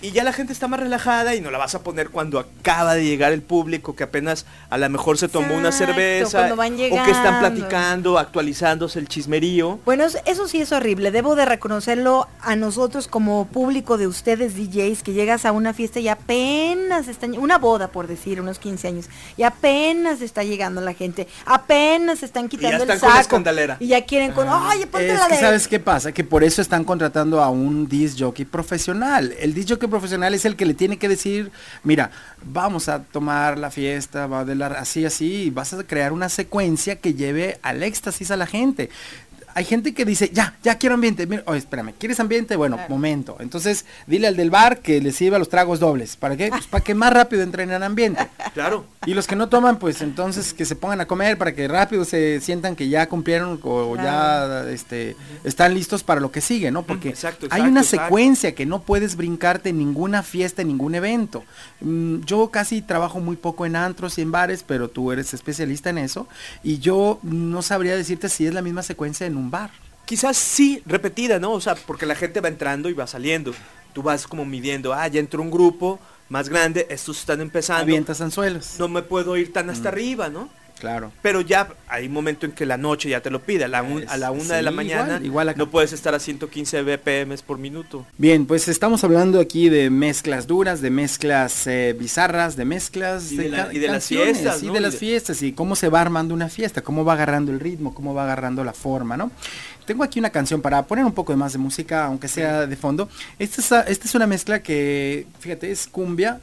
Y 0.00 0.12
ya 0.12 0.22
la 0.24 0.32
gente 0.32 0.52
está 0.52 0.68
más 0.68 0.80
relajada 0.80 1.34
y 1.34 1.40
no 1.40 1.50
la 1.50 1.58
vas 1.58 1.74
a 1.74 1.82
poner 1.82 2.10
cuando 2.10 2.38
acaba 2.38 2.94
de 2.94 3.04
llegar 3.04 3.32
el 3.32 3.42
público 3.42 3.96
que 3.96 4.04
apenas 4.04 4.46
a 4.70 4.78
lo 4.78 4.88
mejor 4.88 5.18
se 5.18 5.28
tomó 5.28 5.54
una 5.56 5.72
cerveza 5.72 6.54
van 6.54 6.74
o 6.74 6.76
que 6.76 7.10
están 7.10 7.40
platicando, 7.40 8.18
actualizándose 8.18 8.98
el 8.98 9.08
chismerío. 9.08 9.78
Bueno, 9.84 10.04
es- 10.04 10.18
eso 10.24 10.46
sí 10.48 10.60
es 10.60 10.70
horrible. 10.72 11.10
Debo 11.10 11.34
de 11.34 11.44
reconocerlo 11.44 12.28
a 12.40 12.54
nosotros 12.56 13.08
como 13.08 13.46
público 13.46 13.98
de 13.98 14.06
ustedes 14.06 14.54
DJs 14.54 15.02
que 15.02 15.12
llegas 15.12 15.44
a 15.44 15.52
una 15.52 15.72
fiesta 15.74 15.98
y 16.00 16.08
apenas 16.08 17.08
están 17.08 17.36
una 17.38 17.58
boda 17.58 17.88
por 17.88 18.06
decir, 18.06 18.40
unos 18.40 18.58
15 18.58 18.88
años, 18.88 19.06
y 19.36 19.42
apenas 19.42 20.20
está 20.20 20.44
llegando 20.44 20.80
la 20.80 20.94
gente, 20.94 21.26
apenas 21.46 22.22
están 22.22 22.48
quitando 22.48 22.78
están 22.84 22.96
el 22.96 23.00
con 23.00 23.08
la 23.08 23.14
saco 23.16 23.20
escandalera. 23.22 23.76
y 23.80 23.88
ya 23.88 24.04
quieren 24.04 24.32
con, 24.32 24.48
oye, 24.48 24.86
ponte 24.86 25.12
Es 25.12 25.18
la 25.18 25.28
que 25.28 25.34
de 25.34 25.40
sabes 25.40 25.68
qué 25.68 25.80
pasa, 25.80 26.12
que 26.12 26.24
por 26.24 26.44
eso 26.44 26.62
están 26.62 26.84
contratando 26.84 27.42
a 27.42 27.50
un 27.50 27.88
disc 27.88 28.16
jockey 28.18 28.44
profesional. 28.44 29.34
El 29.38 29.54
disc 29.54 29.70
jockey 29.70 29.87
profesional 29.88 30.34
es 30.34 30.44
el 30.44 30.56
que 30.56 30.66
le 30.66 30.74
tiene 30.74 30.98
que 30.98 31.08
decir, 31.08 31.50
mira, 31.84 32.10
vamos 32.42 32.88
a 32.88 33.02
tomar 33.02 33.58
la 33.58 33.70
fiesta, 33.70 34.26
va 34.26 34.44
de 34.44 34.54
la, 34.54 34.66
así, 34.66 35.04
así, 35.04 35.50
vas 35.50 35.72
a 35.72 35.84
crear 35.84 36.12
una 36.12 36.28
secuencia 36.28 36.96
que 36.96 37.14
lleve 37.14 37.58
al 37.62 37.82
éxtasis 37.82 38.30
a 38.30 38.36
la 38.36 38.46
gente. 38.46 38.90
Hay 39.58 39.64
gente 39.64 39.92
que 39.92 40.04
dice, 40.04 40.30
ya, 40.32 40.54
ya 40.62 40.78
quiero 40.78 40.94
ambiente. 40.94 41.26
Mira, 41.26 41.42
oye, 41.46 41.58
espérame, 41.58 41.92
¿quieres 41.98 42.20
ambiente? 42.20 42.54
Bueno, 42.54 42.78
momento. 42.88 43.38
Entonces, 43.40 43.86
dile 44.06 44.28
al 44.28 44.36
del 44.36 44.50
bar 44.50 44.78
que 44.78 45.00
le 45.00 45.10
sirva 45.10 45.36
los 45.36 45.48
tragos 45.48 45.80
dobles. 45.80 46.14
¿Para 46.14 46.36
qué? 46.36 46.46
Pues 46.48 46.68
para 46.68 46.84
que 46.84 46.94
más 46.94 47.12
rápido 47.12 47.42
entren 47.42 47.72
en 47.72 47.82
ambiente. 47.82 48.28
Claro. 48.54 48.86
Y 49.06 49.14
los 49.14 49.26
que 49.26 49.36
no 49.36 49.48
toman, 49.48 49.78
pues 49.78 50.02
entonces 50.02 50.52
que 50.52 50.64
se 50.64 50.74
pongan 50.74 51.00
a 51.00 51.06
comer 51.06 51.38
para 51.38 51.54
que 51.54 51.68
rápido 51.68 52.04
se 52.04 52.40
sientan 52.40 52.74
que 52.74 52.88
ya 52.88 53.08
cumplieron 53.08 53.60
o 53.62 53.94
ya 53.94 54.64
este, 54.68 55.16
están 55.44 55.74
listos 55.74 56.02
para 56.02 56.20
lo 56.20 56.32
que 56.32 56.40
sigue, 56.40 56.70
¿no? 56.72 56.82
Porque 56.82 57.10
exacto, 57.10 57.46
hay 57.50 57.62
una 57.62 57.82
exacto. 57.82 58.06
secuencia 58.06 58.54
que 58.54 58.66
no 58.66 58.82
puedes 58.82 59.16
brincarte 59.16 59.68
en 59.68 59.78
ninguna 59.78 60.24
fiesta, 60.24 60.62
en 60.62 60.68
ningún 60.68 60.96
evento. 60.96 61.44
Mm, 61.80 62.20
yo 62.22 62.50
casi 62.50 62.82
trabajo 62.82 63.20
muy 63.20 63.36
poco 63.36 63.64
en 63.64 63.76
antros 63.76 64.18
y 64.18 64.22
en 64.22 64.32
bares, 64.32 64.64
pero 64.66 64.88
tú 64.88 65.12
eres 65.12 65.32
especialista 65.32 65.90
en 65.90 65.98
eso. 65.98 66.26
Y 66.64 66.78
yo 66.78 67.20
no 67.22 67.62
sabría 67.62 67.96
decirte 67.96 68.28
si 68.28 68.46
es 68.46 68.54
la 68.54 68.62
misma 68.62 68.82
secuencia 68.82 69.26
en 69.26 69.36
un 69.36 69.47
bar. 69.50 69.70
Quizás 70.04 70.36
sí, 70.36 70.82
repetida, 70.86 71.38
¿no? 71.38 71.52
O 71.52 71.60
sea, 71.60 71.74
porque 71.74 72.06
la 72.06 72.14
gente 72.14 72.40
va 72.40 72.48
entrando 72.48 72.88
y 72.88 72.94
va 72.94 73.06
saliendo. 73.06 73.52
Tú 73.92 74.02
vas 74.02 74.26
como 74.26 74.44
midiendo, 74.44 74.92
ah, 74.94 75.06
ya 75.08 75.20
entró 75.20 75.42
un 75.42 75.50
grupo 75.50 75.98
más 76.28 76.48
grande, 76.48 76.86
estos 76.90 77.18
están 77.20 77.40
empezando. 77.40 77.82
Avientas 77.82 78.20
anzuelos. 78.20 78.76
No 78.78 78.88
me 78.88 79.02
puedo 79.02 79.36
ir 79.36 79.52
tan 79.52 79.66
Mm. 79.66 79.70
hasta 79.70 79.88
arriba, 79.88 80.28
¿no? 80.28 80.48
Claro. 80.78 81.12
Pero 81.22 81.40
ya 81.40 81.68
hay 81.88 82.06
un 82.06 82.12
momento 82.12 82.46
en 82.46 82.52
que 82.52 82.64
la 82.66 82.76
noche 82.76 83.08
ya 83.08 83.20
te 83.20 83.30
lo 83.30 83.40
pide. 83.42 83.64
A 83.64 83.68
la, 83.68 83.82
un- 83.82 84.04
a 84.08 84.16
la 84.16 84.30
una 84.30 84.54
de 84.54 84.62
la 84.62 84.70
mañana 84.70 85.04
igual, 85.14 85.26
igual 85.26 85.48
acá. 85.50 85.58
no 85.58 85.70
puedes 85.70 85.92
estar 85.92 86.14
a 86.14 86.20
115 86.20 86.82
BPM 86.82 87.36
por 87.46 87.58
minuto. 87.58 88.06
Bien, 88.16 88.46
pues 88.46 88.68
estamos 88.68 89.02
hablando 89.04 89.40
aquí 89.40 89.68
de 89.68 89.90
mezclas 89.90 90.46
duras, 90.46 90.80
de 90.80 90.90
mezclas 90.90 91.66
eh, 91.66 91.96
bizarras, 91.98 92.56
de 92.56 92.64
mezclas 92.64 93.32
Y 93.32 93.36
de 93.38 93.48
la- 93.48 93.72
y 93.72 93.78
de 93.78 93.88
las 93.88 94.06
fiestas, 94.06 94.62
y 94.62 94.68
de 94.70 94.80
las 94.80 94.96
fiestas 94.96 95.42
y 95.42 95.52
cómo 95.52 95.74
se 95.76 95.88
va 95.88 96.00
armando 96.00 96.32
una 96.34 96.48
fiesta, 96.48 96.82
cómo 96.82 97.04
va 97.04 97.14
agarrando 97.14 97.50
el 97.52 97.60
ritmo, 97.60 97.92
cómo 97.94 98.14
va 98.14 98.24
agarrando 98.24 98.62
la 98.64 98.72
forma, 98.72 99.16
¿no? 99.16 99.30
Tengo 99.86 100.04
aquí 100.04 100.18
una 100.18 100.28
canción 100.30 100.60
para 100.60 100.86
poner 100.86 101.04
un 101.04 101.12
poco 101.12 101.32
de 101.32 101.36
más 101.38 101.52
de 101.54 101.58
música, 101.58 102.04
aunque 102.04 102.28
sea 102.28 102.66
de 102.66 102.76
fondo. 102.76 103.08
Esta 103.38 103.60
es, 103.82 103.88
esta 103.88 104.06
es 104.06 104.14
una 104.14 104.26
mezcla 104.26 104.62
que, 104.62 105.26
fíjate, 105.40 105.70
es 105.70 105.86
cumbia. 105.86 106.40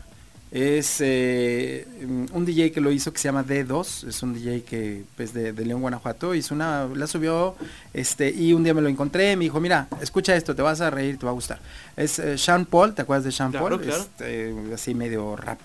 Es 0.52 0.98
eh, 1.02 1.86
un 2.32 2.46
DJ 2.46 2.72
que 2.72 2.80
lo 2.80 2.92
hizo 2.92 3.12
que 3.12 3.20
se 3.20 3.28
llama 3.28 3.44
D2, 3.44 4.08
es 4.08 4.24
un 4.24 4.34
DJ 4.34 4.64
que 4.64 5.04
es 5.18 5.34
de, 5.34 5.52
de 5.52 5.66
León, 5.66 5.82
Guanajuato, 5.82 6.34
hizo 6.34 6.54
una, 6.54 6.86
la 6.86 7.08
subió, 7.08 7.56
este, 7.94 8.30
y 8.30 8.54
un 8.54 8.64
día 8.64 8.74
me 8.74 8.82
lo 8.82 8.88
encontré, 8.88 9.36
me 9.36 9.44
dijo, 9.44 9.60
mira, 9.60 9.88
escucha 10.02 10.36
esto, 10.36 10.56
te 10.56 10.62
vas 10.62 10.80
a 10.80 10.90
reír, 10.90 11.18
te 11.18 11.26
va 11.26 11.32
a 11.32 11.34
gustar. 11.34 11.60
Es 11.98 12.20
eh, 12.20 12.38
Sean 12.38 12.66
Paul, 12.66 12.94
¿te 12.94 13.02
acuerdas 13.02 13.26
de 13.26 13.32
Sean 13.34 13.52
Claro, 13.52 13.68
Paul? 13.68 13.82
claro. 13.82 14.02
Este, 14.02 14.54
así 14.74 14.94
medio 14.96 15.36
rap. 15.36 15.60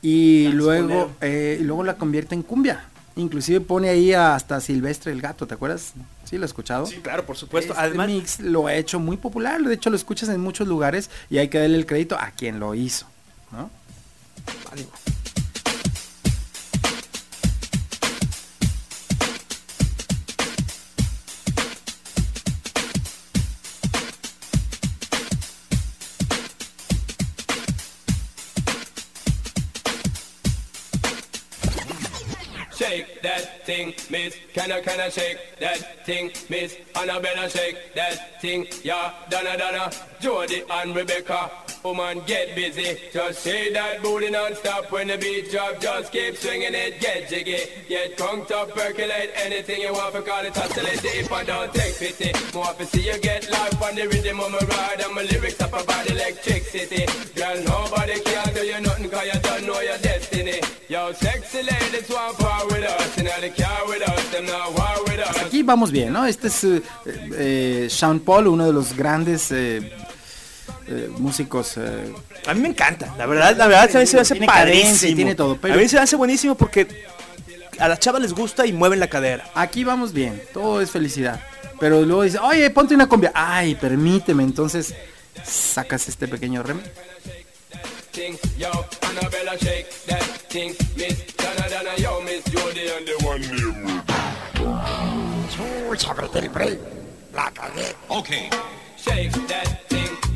Y 0.00 0.48
luego, 0.48 1.10
eh, 1.20 1.58
y 1.60 1.64
luego 1.64 1.82
la 1.84 1.96
convierte 1.96 2.34
en 2.34 2.42
cumbia. 2.42 2.84
Inclusive 3.16 3.60
pone 3.60 3.88
ahí 3.88 4.12
hasta 4.12 4.60
Silvestre 4.60 5.10
el 5.10 5.20
Gato, 5.20 5.46
¿te 5.46 5.54
acuerdas? 5.54 5.94
Sí, 6.24 6.36
lo 6.36 6.44
he 6.44 6.46
escuchado. 6.46 6.86
Sí, 6.86 6.96
claro, 6.96 7.24
por 7.26 7.36
supuesto. 7.36 7.72
Este 7.72 7.82
Además, 7.84 8.08
mix 8.08 8.40
lo 8.40 8.66
ha 8.66 8.74
hecho 8.74 9.00
muy 9.00 9.16
popular, 9.16 9.60
de 9.62 9.74
hecho 9.74 9.90
lo 9.90 9.96
escuchas 9.96 10.28
en 10.28 10.40
muchos 10.40 10.68
lugares 10.68 11.10
y 11.28 11.38
hay 11.38 11.48
que 11.48 11.58
darle 11.58 11.76
el 11.76 11.86
crédito 11.86 12.16
a 12.18 12.30
quien 12.30 12.60
lo 12.60 12.74
hizo, 12.74 13.06
¿no? 13.52 13.70
Shake 32.76 33.22
that 33.22 33.64
thing, 33.64 33.94
miss. 34.10 34.36
Can 34.52 34.70
I, 34.70 34.80
can 34.82 35.00
I 35.00 35.08
shake 35.08 35.38
that 35.60 36.04
thing, 36.04 36.30
miss? 36.50 36.76
Annabella 36.94 37.48
shake 37.48 37.94
that 37.94 38.40
thing, 38.42 38.66
yeah. 38.84 39.12
Donna, 39.30 39.56
Donna, 39.56 39.90
Jody 40.20 40.62
and 40.70 40.94
Rebecca. 40.94 41.50
Woman, 41.86 42.20
get 42.26 42.56
busy. 42.56 42.98
Just 43.12 43.44
shake 43.44 43.72
that 43.74 44.02
booty 44.02 44.28
non-stop 44.28 44.90
when 44.90 45.06
the 45.06 45.16
beat 45.18 45.52
drop. 45.52 45.80
Just 45.80 46.10
keep 46.10 46.36
swinging 46.36 46.74
it, 46.74 46.98
get 47.00 47.28
jiggy. 47.30 47.62
Get 47.88 48.16
conked 48.16 48.50
up, 48.50 48.70
percolate 48.70 49.30
anything 49.36 49.82
you 49.82 49.92
want. 49.92 50.12
For 50.12 50.20
call 50.20 50.44
it 50.44 50.58
oscillate 50.58 51.04
if 51.04 51.30
I 51.30 51.44
don't 51.44 51.72
take 51.72 51.96
pity. 51.96 52.32
More 52.52 52.74
to 52.74 52.84
see 52.86 53.06
you 53.06 53.16
get 53.20 53.48
life 53.52 53.80
on 53.80 53.94
the 53.94 54.08
rhythm 54.08 54.40
of 54.40 54.50
my 54.50 54.58
ride. 54.66 55.00
And 55.00 55.14
my 55.14 55.22
lyrics 55.30 55.60
up 55.60 55.74
about 55.80 56.10
electricity. 56.10 57.06
Girl, 57.36 57.56
nobody 57.62 58.18
can 58.18 58.52
do 58.52 58.66
you 58.66 58.80
nothing 58.80 59.08
cause 59.08 59.26
you 59.32 59.40
don't 59.40 59.66
know 59.66 59.80
your 59.80 59.98
destiny. 59.98 60.58
Yo, 60.88 61.12
sexy 61.12 61.62
ladies 61.62 62.10
want 62.10 62.36
power 62.36 62.66
with 62.66 62.82
us. 62.82 63.16
And 63.16 63.28
the 63.28 63.62
car 63.62 63.86
with 63.86 64.02
us, 64.02 64.28
them 64.32 64.46
not 64.46 64.76
war 64.76 65.04
with 65.04 65.20
us. 65.20 65.38
Aquí 65.38 65.62
vamos 65.62 65.92
bien, 65.92 66.12
¿no? 66.12 66.26
Este 66.26 66.48
es 66.48 66.64
eh, 66.64 66.82
eh, 67.06 67.86
Sean 67.88 68.18
Paul, 68.18 68.48
uno 68.48 68.66
de 68.66 68.72
los 68.72 68.96
grandes 68.96 69.52
eh, 69.52 69.88
eh, 70.88 71.08
músicos 71.18 71.76
eh, 71.76 72.12
A 72.46 72.54
mí 72.54 72.60
me 72.60 72.68
encanta, 72.68 73.14
la 73.18 73.26
verdad, 73.26 73.56
la 73.56 73.66
verdad, 73.66 73.96
a 73.96 73.98
mí 74.00 74.06
se 74.06 74.16
me 74.16 74.22
hace 74.22 74.34
Tiene 74.34 74.46
padrísimo. 74.46 75.16
tiene 75.16 75.34
todo, 75.34 75.56
pero- 75.60 75.74
A 75.74 75.76
mí 75.76 75.88
se 75.88 75.96
me 75.96 76.02
hace 76.02 76.16
buenísimo 76.16 76.54
porque 76.54 77.04
a 77.78 77.88
las 77.88 77.98
chavas 78.00 78.22
les 78.22 78.32
gusta 78.32 78.66
y 78.66 78.72
mueven 78.72 79.00
la 79.00 79.08
cadera. 79.08 79.50
Aquí 79.54 79.84
vamos 79.84 80.12
bien, 80.12 80.42
todo 80.52 80.80
es 80.80 80.90
felicidad. 80.90 81.40
Pero 81.78 82.02
luego 82.02 82.22
dice, 82.22 82.38
oye, 82.38 82.70
ponte 82.70 82.94
una 82.94 83.06
cumbia. 83.06 83.32
Ay, 83.34 83.74
permíteme. 83.74 84.42
Entonces 84.42 84.94
sacas 85.44 86.08
este 86.08 86.26
pequeño 86.26 86.62
rem. 86.62 86.80
Ok. 98.08 98.30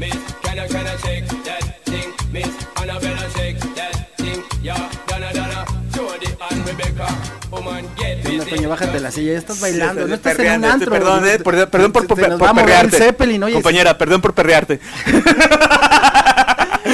Miss. 0.00 0.16
Can 0.40 0.58
I, 0.58 0.66
can 0.66 0.86
I 0.86 0.96
shake 0.96 1.26
that 1.44 1.84
thing, 1.84 2.08
miss? 2.32 2.48
Annabella 2.80 3.28
shake 3.36 3.58
that 3.76 4.16
thing, 4.16 4.42
yo, 4.62 4.72
Donna, 5.06 5.30
Donna, 5.34 5.66
Jody 5.94 6.28
and 6.48 6.66
Rebecca. 6.66 7.06
Woman, 7.50 7.84
get 7.98 8.24
Venga, 8.24 8.44
busy. 8.44 8.56
Toño, 8.56 8.70
bájate 8.70 8.92
de 8.92 9.00
la 9.00 9.10
silla, 9.10 9.32
ya 9.32 9.38
estás 9.38 9.60
bailando, 9.60 10.04
Sí, 10.04 10.08
no 10.08 10.14
estás 10.14 10.38
en 10.38 10.58
un 10.58 10.64
antro. 10.64 10.90
Perdón, 10.90 11.28
eh, 11.28 11.38
perdón 11.38 11.92
por, 11.92 12.06
perrearte. 12.06 12.96
Zeppelin, 12.96 13.42
oye. 13.42 13.52
Compañera, 13.52 13.98
perdón 13.98 14.22
por 14.22 14.32
perrearte. 14.32 14.80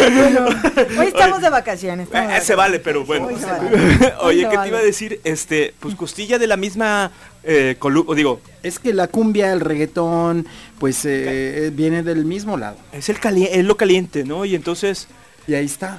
Hoy 0.99 1.07
estamos 1.07 1.41
de 1.41 1.51
vacaciones. 1.51 2.07
estamos 2.07 2.29
de 2.31 2.37
Eh, 2.37 2.41
se 2.41 2.55
vacaciones. 2.55 2.57
vale, 2.57 2.79
pero 2.81 3.05
bueno. 3.05 3.27
Hoy 3.27 3.37
se 3.37 3.47
vale. 3.47 4.15
Hoy 4.21 4.45
Oye, 4.45 4.49
¿qué 4.51 4.59
te 4.59 4.69
iba 4.69 4.79
a 4.79 4.83
decir? 4.83 5.21
Este, 5.25 5.75
pues 5.81 5.95
costilla 5.95 6.39
de 6.39 6.47
la 6.47 6.57
misma 6.57 7.11
eh, 7.45 7.77
colu- 7.79 8.05
o 8.07 8.15
digo, 8.15 8.41
Es 8.63 8.79
que 8.79 8.93
la 8.93 9.09
cumbia, 9.09 9.53
el 9.53 9.61
reggaetón, 9.61 10.47
pues 10.79 11.01
eh, 11.05 11.71
viene 11.73 12.03
del 12.03 12.25
mismo 12.25 12.57
lado. 12.57 12.77
es 12.93 13.09
el 13.09 13.19
cali- 13.21 13.49
es 13.51 13.65
lo 13.65 13.77
caliente, 13.77 14.25
¿no? 14.25 14.45
Y 14.45 14.55
entonces 14.55 15.07
Y 15.47 15.55
ahí 15.55 15.67
está. 15.67 15.99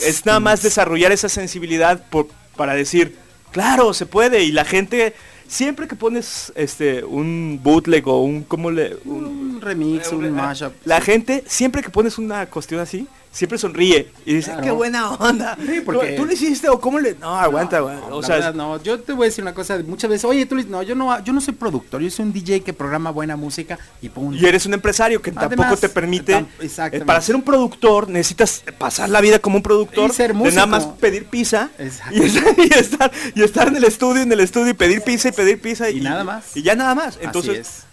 Es 0.00 0.24
nada 0.26 0.38
más 0.40 0.62
desarrollar 0.62 1.10
esa 1.12 1.28
sensibilidad 1.28 2.04
por, 2.10 2.28
para 2.56 2.74
decir, 2.74 3.16
claro, 3.50 3.92
se 3.92 4.06
puede. 4.06 4.44
Y 4.44 4.52
la 4.52 4.64
gente, 4.64 5.14
siempre 5.50 5.88
que 5.88 5.96
pones 5.96 6.52
este 6.54 7.04
un 7.04 7.60
bootleg 7.62 8.06
o 8.08 8.22
un, 8.22 8.44
¿cómo 8.44 8.70
le? 8.70 8.96
Un, 9.04 9.24
Un 9.24 9.60
remix, 9.60 10.12
un 10.12 10.30
mashup. 10.30 10.72
la 10.84 11.00
gente, 11.00 11.44
siempre 11.46 11.82
que 11.82 11.90
pones 11.90 12.16
una 12.18 12.46
cuestión 12.46 12.80
así, 12.80 13.06
siempre 13.32 13.58
sonríe 13.58 14.10
y 14.26 14.34
dice, 14.34 14.48
Claro. 14.50 14.62
qué 14.64 14.70
buena 14.72 15.10
onda. 15.12 15.56
Sí, 15.64 15.80
porque- 15.84 16.12
¿Tú 16.16 16.24
lo 16.26 16.32
hiciste 16.32 16.68
o 16.68 16.80
cómo 16.80 16.98
le...? 16.98 17.14
No, 17.20 17.36
aguanta. 17.38 17.78
No, 17.80 18.16
o 18.16 18.22
sea, 18.22 18.36
verdad, 18.36 18.54
no, 18.54 18.82
yo 18.82 18.98
te 19.00 19.12
voy 19.12 19.24
a 19.24 19.28
decir 19.28 19.42
una 19.44 19.54
cosa, 19.54 19.78
muchas 19.86 20.10
veces, 20.10 20.24
oye, 20.24 20.46
tú 20.46 20.56
le 20.56 20.64
no, 20.64 20.82
yo 20.82 20.94
no, 20.94 21.22
yo 21.22 21.32
no 21.32 21.40
soy 21.40 21.54
productor, 21.54 22.00
yo 22.02 22.10
soy 22.10 22.24
un 22.26 22.32
DJ 22.32 22.62
que 22.62 22.72
programa 22.72 23.10
buena 23.10 23.36
música 23.36 23.78
y 24.02 24.08
punto. 24.08 24.36
Y 24.36 24.44
eres 24.46 24.66
un 24.66 24.74
empresario 24.74 25.22
que 25.22 25.30
tampoco 25.32 25.76
te 25.76 25.88
permite. 25.88 26.34
tam- 26.34 26.46
eh, 26.92 27.00
para 27.04 27.20
ser 27.20 27.36
un 27.36 27.42
productor 27.42 28.08
necesitas 28.08 28.64
pasar 28.78 29.08
la 29.08 29.20
vida 29.20 29.38
como 29.38 29.56
un 29.56 29.62
productor. 29.62 30.10
Y 30.10 30.12
ser 30.14 30.34
de 30.34 30.50
nada 30.52 30.66
más 30.66 30.86
pedir 30.86 31.26
pizza. 31.26 31.70
Y, 32.10 32.22
estar, 32.22 32.54
y, 32.58 32.74
estar, 32.74 33.12
y 33.34 33.42
estar 33.42 33.68
en 33.68 33.76
el 33.76 33.84
estudio, 33.84 34.22
en 34.22 34.32
el 34.32 34.40
estudio 34.40 34.70
y 34.70 34.74
pedir 34.74 35.02
pizza 35.02 35.28
y 35.28 35.32
pedir 35.32 35.60
pizza. 35.60 35.88
Y 35.90 36.00
nada 36.00 36.24
más. 36.24 36.56
Y 36.56 36.62
ya 36.62 36.74
nada 36.74 36.94
más. 36.94 37.18
Entonces, 37.20 37.50
Así 37.50 37.60
es. 37.60 37.89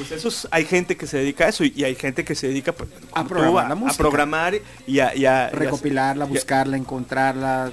Pues 0.00 0.12
esos, 0.12 0.48
hay 0.50 0.64
gente 0.64 0.96
que 0.96 1.06
se 1.06 1.18
dedica 1.18 1.44
a 1.44 1.48
eso 1.48 1.62
y, 1.62 1.72
y 1.76 1.84
hay 1.84 1.94
gente 1.94 2.24
que 2.24 2.34
se 2.34 2.48
dedica 2.48 2.72
pues, 2.72 2.88
tú, 2.90 3.28
programar 3.28 3.64
a, 3.66 3.68
la 3.68 3.72
a 3.72 3.76
música. 3.76 3.98
programar 3.98 4.54
y 4.54 4.60
a, 4.60 4.62
y 4.86 5.00
a- 5.00 5.14
y 5.16 5.26
a- 5.26 5.50
Recopilarla, 5.50 6.24
y 6.24 6.28
a- 6.28 6.30
buscarla, 6.30 6.76
encontrarla. 6.78 7.70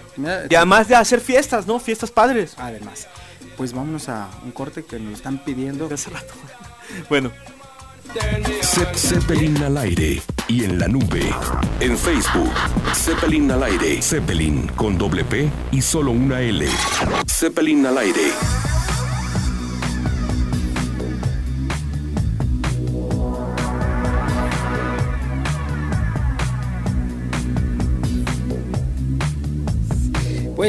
Y 0.50 0.56
además 0.56 0.88
de 0.90 0.96
hacer 0.96 1.22
fiestas, 1.22 1.66
¿no? 1.68 1.80
Fiestas 1.80 2.12
padres. 2.12 2.54
Además, 2.58 3.08
pues 3.56 3.72
vámonos 3.72 4.10
a 4.10 4.28
un 4.44 4.52
corte 4.52 4.84
que 4.84 5.00
nos 5.00 5.14
están 5.14 5.44
pidiendo. 5.44 5.88
De 5.88 5.96
hace 5.96 6.10
rato. 6.10 6.34
Bueno, 7.10 7.32
Ze- 8.62 8.94
Zeppelin 8.96 9.58
al 9.64 9.78
aire 9.78 10.22
y 10.48 10.64
en 10.64 10.80
la 10.80 10.88
nube. 10.88 11.30
En 11.82 11.98
Facebook, 11.98 12.52
Zeppelin 12.96 13.52
al 13.52 13.64
aire. 13.64 14.02
Zeppelin 14.02 14.68
con 14.70 14.98
doble 14.98 15.24
P 15.26 15.50
y 15.72 15.82
solo 15.82 16.12
una 16.12 16.42
L. 16.42 16.66
Zeppelin 17.28 17.86
al 17.86 17.98
aire. 17.98 18.32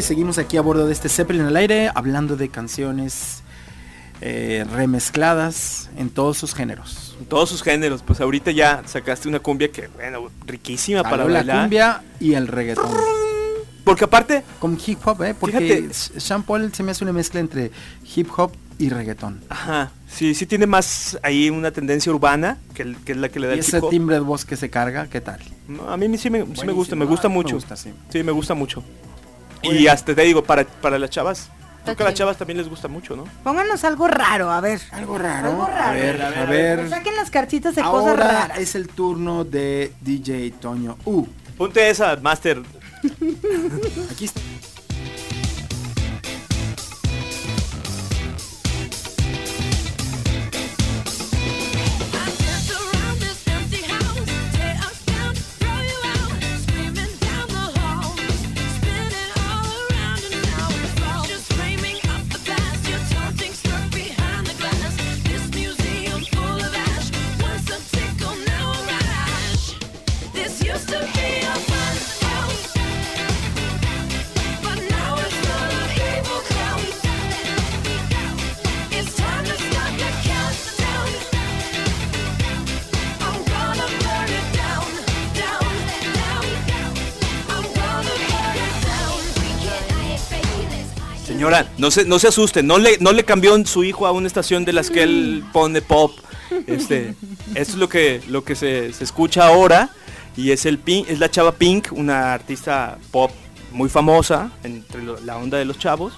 Seguimos 0.03 0.38
aquí 0.38 0.57
a 0.57 0.61
bordo 0.62 0.86
de 0.86 0.92
este 0.92 1.09
Zeppelin 1.09 1.42
al 1.42 1.57
aire, 1.57 1.90
hablando 1.94 2.36
de 2.36 2.49
canciones 2.49 3.42
eh, 4.20 4.64
remezcladas 4.72 5.90
en 5.96 6.11
todos 6.11 6.38
sus 6.38 6.55
géneros. 6.55 7.16
En 7.20 7.26
todos 7.26 7.49
sus 7.49 7.62
géneros, 7.62 8.03
pues 8.03 8.20
ahorita 8.20 8.51
ya 8.53 8.82
sacaste 8.86 9.28
una 9.28 9.40
cumbia 9.40 9.70
que, 9.70 9.88
bueno, 9.88 10.30
riquísima 10.46 11.03
para 11.03 11.18
Salió 11.18 11.28
la 11.28 11.38
bailar. 11.40 11.61
cumbia 11.62 12.03
y 12.20 12.34
el 12.34 12.46
reggaetón. 12.46 12.90
Porque 13.84 14.05
aparte, 14.05 14.44
Con 14.61 14.78
hip 14.86 14.99
hop, 15.07 15.22
¿eh? 15.22 15.34
Porque 15.38 15.59
Fíjate. 15.59 16.20
Sean 16.20 16.42
Paul 16.42 16.72
se 16.74 16.82
me 16.82 16.90
hace 16.92 17.05
una 17.05 17.12
mezcla 17.12 17.40
entre 17.40 17.70
hip 18.14 18.28
hop 18.36 18.53
y 18.78 18.90
reggaetón. 18.90 19.40
ajá, 19.49 19.90
sí, 20.09 20.34
sí 20.34 20.46
tiene 20.46 20.66
más 20.66 21.18
ahí 21.22 21.51
una 21.51 21.70
tendencia 21.72 22.12
urbana, 22.12 22.59
que, 22.74 22.94
que 23.05 23.12
es 23.12 23.18
la 23.18 23.28
que 23.28 23.40
le 23.40 23.46
da 23.49 23.55
Y 23.55 23.59
el 23.59 23.61
ese 23.64 23.80
timbre 23.82 24.16
de 24.16 24.20
voz 24.20 24.44
que 24.44 24.57
se 24.57 24.70
carga, 24.70 25.09
¿qué 25.09 25.20
tal? 25.20 25.40
No, 25.66 25.88
A 25.90 25.96
mí 25.96 26.07
sí 26.18 26.30
me, 26.30 26.44
sí 26.55 26.64
me 26.66 26.72
gusta, 26.72 26.94
me 26.94 27.05
gusta 27.05 27.26
Ah, 27.26 27.30
me 27.30 27.34
mucho. 27.34 27.55
gusta, 27.57 27.76
sí. 27.76 27.92
Sí, 28.11 28.22
me 28.22 28.30
gusta 28.30 28.55
mucho. 28.55 28.84
Y 29.62 29.86
hasta 29.88 30.14
te 30.14 30.22
digo, 30.22 30.42
para, 30.44 30.64
para 30.64 30.98
las 30.98 31.11
chavas, 31.11 31.48
creo 31.84 31.96
que 31.96 32.02
a 32.02 32.06
las 32.06 32.14
chavas 32.14 32.36
también 32.36 32.59
les 32.59 32.68
gusta 32.68 32.86
mucho, 32.88 33.16
¿no? 33.16 33.24
Pónganos 33.44 33.82
algo 33.84 34.09
raro, 34.09 34.50
a 34.50 34.61
ver. 34.61 34.80
Algo 34.92 35.18
raro. 35.18 35.48
Algo 35.48 35.62
A 35.64 35.68
raro. 35.70 35.92
ver, 35.98 36.22
a 36.22 36.28
Pues 36.34 36.48
ver. 36.48 36.88
saquen 36.90 37.16
las 37.16 37.30
cartitas 37.30 37.74
de 37.74 37.82
cosas 37.82 38.16
raras. 38.18 38.59
es 38.59 38.74
el 38.74 38.88
turno 38.88 39.44
de 39.44 39.92
DJ 40.00 40.52
Toño 40.61 40.96
U. 41.04 41.26
Ponte 41.56 41.88
esa, 41.90 42.16
Master. 42.16 42.62
Aquí 44.11 44.24
está. 44.26 44.40
No 91.79 91.91
se, 91.91 92.05
no 92.05 92.18
se 92.18 92.29
asuste, 92.29 92.62
no 92.62 92.79
le, 92.79 92.99
no 92.99 93.12
le 93.12 93.24
cambió 93.24 93.64
su 93.64 93.85
hijo 93.85 94.07
a 94.07 94.12
una 94.12 94.26
estación 94.26 94.64
de 94.64 94.72
las 94.72 94.91
que 94.91 95.03
él 95.03 95.45
pone 95.53 95.81
pop. 95.81 96.12
Este, 96.66 97.14
esto 97.55 97.72
es 97.72 97.74
lo 97.76 97.89
que, 97.89 98.20
lo 98.29 98.45
que 98.45 98.55
se, 98.55 98.93
se 98.93 99.05
escucha 99.05 99.47
ahora. 99.47 99.91
Y 100.37 100.51
es 100.51 100.66
el 100.66 100.79
Pink, 100.79 101.09
es 101.09 101.18
la 101.18 101.31
chava 101.31 101.53
Pink, 101.53 101.89
una 101.93 102.33
artista 102.33 102.99
pop 103.11 103.31
muy 103.72 103.89
famosa 103.89 104.53
entre 104.62 105.03
la 105.24 105.37
onda 105.37 105.59
de 105.59 105.64
los 105.64 105.79
chavos. 105.79 106.12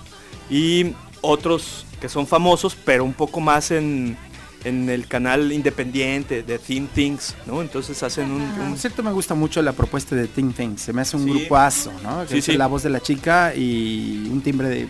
Y 0.51 0.93
otros 1.21 1.87
que 2.01 2.09
son 2.09 2.27
famosos, 2.27 2.77
pero 2.85 3.05
un 3.05 3.13
poco 3.13 3.41
más 3.41 3.71
en, 3.71 4.17
en 4.65 4.89
el 4.91 5.07
canal 5.07 5.53
independiente 5.53 6.43
de 6.43 6.59
Thin 6.59 6.87
Things, 6.89 7.35
¿no? 7.47 7.63
Entonces 7.63 8.03
hacen 8.03 8.31
un, 8.31 8.43
un- 8.43 8.71
Por 8.71 8.79
cierto, 8.79 9.03
me 9.03 9.13
gusta 9.13 9.35
mucho 9.35 9.63
la 9.63 9.73
propuesta 9.73 10.15
de 10.15 10.27
Think 10.29 10.55
Things. 10.57 10.83
Se 10.83 10.93
me 10.93 11.03
hace 11.03 11.17
un 11.17 11.25
Sí. 11.25 11.31
grupazo, 11.31 11.93
¿no? 12.03 12.23
Que 12.23 12.33
Sí, 12.33 12.39
es 12.39 12.45
sí. 12.45 12.57
la 12.57 12.67
voz 12.67 12.83
de 12.83 12.91
la 12.91 13.01
chica 13.01 13.55
y 13.55 14.29
un 14.31 14.43
timbre 14.43 14.69
de, 14.69 14.89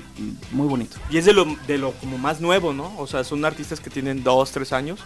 muy 0.53 0.66
bonito. 0.66 0.97
Y 1.11 1.18
es 1.18 1.25
de 1.25 1.33
lo, 1.33 1.45
de 1.66 1.79
lo 1.79 1.93
como 1.93 2.18
más 2.18 2.41
nuevo, 2.41 2.73
¿no? 2.73 2.93
O 2.99 3.07
sea, 3.07 3.23
son 3.25 3.45
artistas 3.45 3.79
que 3.81 3.91
tienen 3.91 4.23
dos, 4.25 4.51
tres 4.51 4.73
años. 4.73 5.01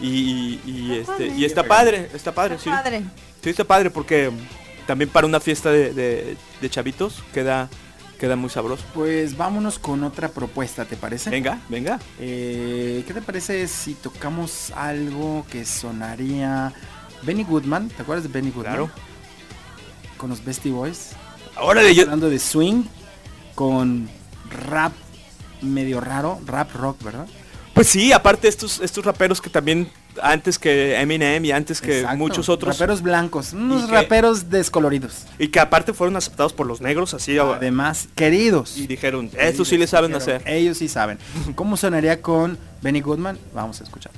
Y, 0.00 0.58
y, 0.66 0.92
este, 1.00 1.28
y 1.28 1.44
está 1.44 1.62
padre, 1.64 2.08
está 2.14 2.32
padre, 2.32 2.58
sí. 2.58 2.68
Padre. 2.68 3.02
Sí, 3.42 3.50
está 3.50 3.64
padre 3.64 3.90
porque 3.90 4.30
también 4.86 5.08
para 5.08 5.26
una 5.26 5.38
fiesta 5.40 5.70
de, 5.70 5.92
de- 5.94 6.36
de 6.60 6.70
chavitos 6.70 7.22
queda, 7.32 7.68
queda 8.14 8.36
muy 8.36 8.50
sabroso. 8.50 8.84
Pues 8.94 9.36
vámonos 9.36 9.78
con 9.78 10.04
otra 10.04 10.28
propuesta, 10.28 10.84
¿te 10.84 10.96
parece? 10.96 11.30
Venga, 11.30 11.60
venga. 11.68 11.98
Eh, 12.18 13.04
¿Qué 13.06 13.14
te 13.14 13.22
parece 13.22 13.66
si 13.68 13.94
tocamos 13.94 14.72
algo 14.74 15.46
que 15.50 15.64
sonaría 15.64 16.72
Benny 17.22 17.44
Goodman? 17.44 17.88
¿Te 17.88 18.02
acuerdas 18.02 18.24
de 18.24 18.30
Benny 18.30 18.50
Goodman? 18.50 18.74
Claro. 18.74 18.90
Con 20.16 20.30
los 20.30 20.44
Bestie 20.44 20.72
Boys. 20.72 21.10
Ahora 21.56 21.82
de 21.82 21.94
yo, 21.94 22.02
Hablando 22.02 22.30
de 22.30 22.38
swing 22.38 22.84
con 23.54 24.08
rap 24.50 24.92
medio 25.62 26.00
raro, 26.00 26.40
rap 26.46 26.74
rock, 26.74 27.02
¿verdad? 27.02 27.26
Pues 27.72 27.88
sí, 27.88 28.12
aparte 28.12 28.48
estos, 28.48 28.80
estos 28.80 29.04
raperos 29.04 29.40
que 29.40 29.50
también 29.50 29.90
antes 30.22 30.58
que 30.58 31.00
Eminem 31.00 31.44
y 31.44 31.52
antes 31.52 31.80
que 31.80 31.98
Exacto. 32.00 32.16
muchos 32.18 32.48
otros 32.48 32.76
Raperos 32.78 33.02
blancos, 33.02 33.52
unos 33.52 33.86
que- 33.86 33.92
raperos 33.92 34.50
descoloridos. 34.50 35.26
y 35.38 35.48
que 35.48 35.60
aparte 35.60 35.92
fueron 35.92 36.16
aceptados 36.16 36.52
por 36.52 36.66
los 36.66 36.80
negros 36.80 37.14
así 37.14 37.36
Además, 37.38 38.08
queridos. 38.14 38.76
y 38.76 38.86
dijeron, 38.86 39.30
estos 39.38 39.68
sí 39.68 39.76
le 39.78 39.86
saben 39.86 40.12
Dijeron, 40.12 40.36
hacer. 40.42 40.52
Ellos 40.52 40.78
sí 40.78 40.88
saben. 40.88 41.18
¿Cómo 41.54 41.76
sonaría 41.76 42.20
con 42.22 42.58
Benny 42.82 43.00
Goodman? 43.00 43.38
Vamos 43.54 43.80
a 43.80 43.84
escuchar. 43.84 44.12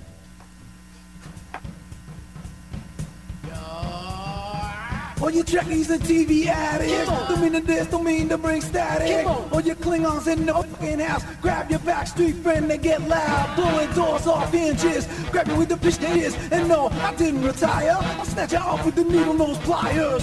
All 5.20 5.30
you 5.30 5.42
Trekkies 5.42 5.88
and 5.88 6.02
TV 6.02 6.46
addicts 6.46 7.08
Don't 7.28 7.40
mean 7.40 7.52
to 7.54 7.60
this, 7.60 7.86
don't 7.86 8.04
mean 8.04 8.28
to 8.28 8.36
bring 8.36 8.60
static. 8.60 9.26
All 9.26 9.60
you 9.62 9.74
Klingons 9.74 10.26
in 10.30 10.44
the 10.44 10.52
fucking 10.52 10.98
house 10.98 11.24
Grab 11.40 11.70
your 11.70 11.78
backstreet 11.80 12.42
friend 12.42 12.70
and 12.70 12.82
get 12.82 13.00
loud. 13.08 13.56
Blowing 13.56 13.90
doors 13.92 14.26
off 14.26 14.52
hinges 14.52 15.06
Grab 15.30 15.46
me 15.46 15.54
with 15.54 15.70
the 15.70 15.76
bitch 15.76 15.98
that 16.00 16.16
is. 16.16 16.36
And 16.52 16.68
no, 16.68 16.88
I 16.88 17.14
didn't 17.14 17.42
retire. 17.42 17.96
I'll 17.98 18.24
snatch 18.26 18.52
her 18.52 18.58
off 18.58 18.84
with 18.84 18.94
the 18.94 19.04
needle 19.04 19.32
nose 19.32 19.58
pliers. 19.58 20.22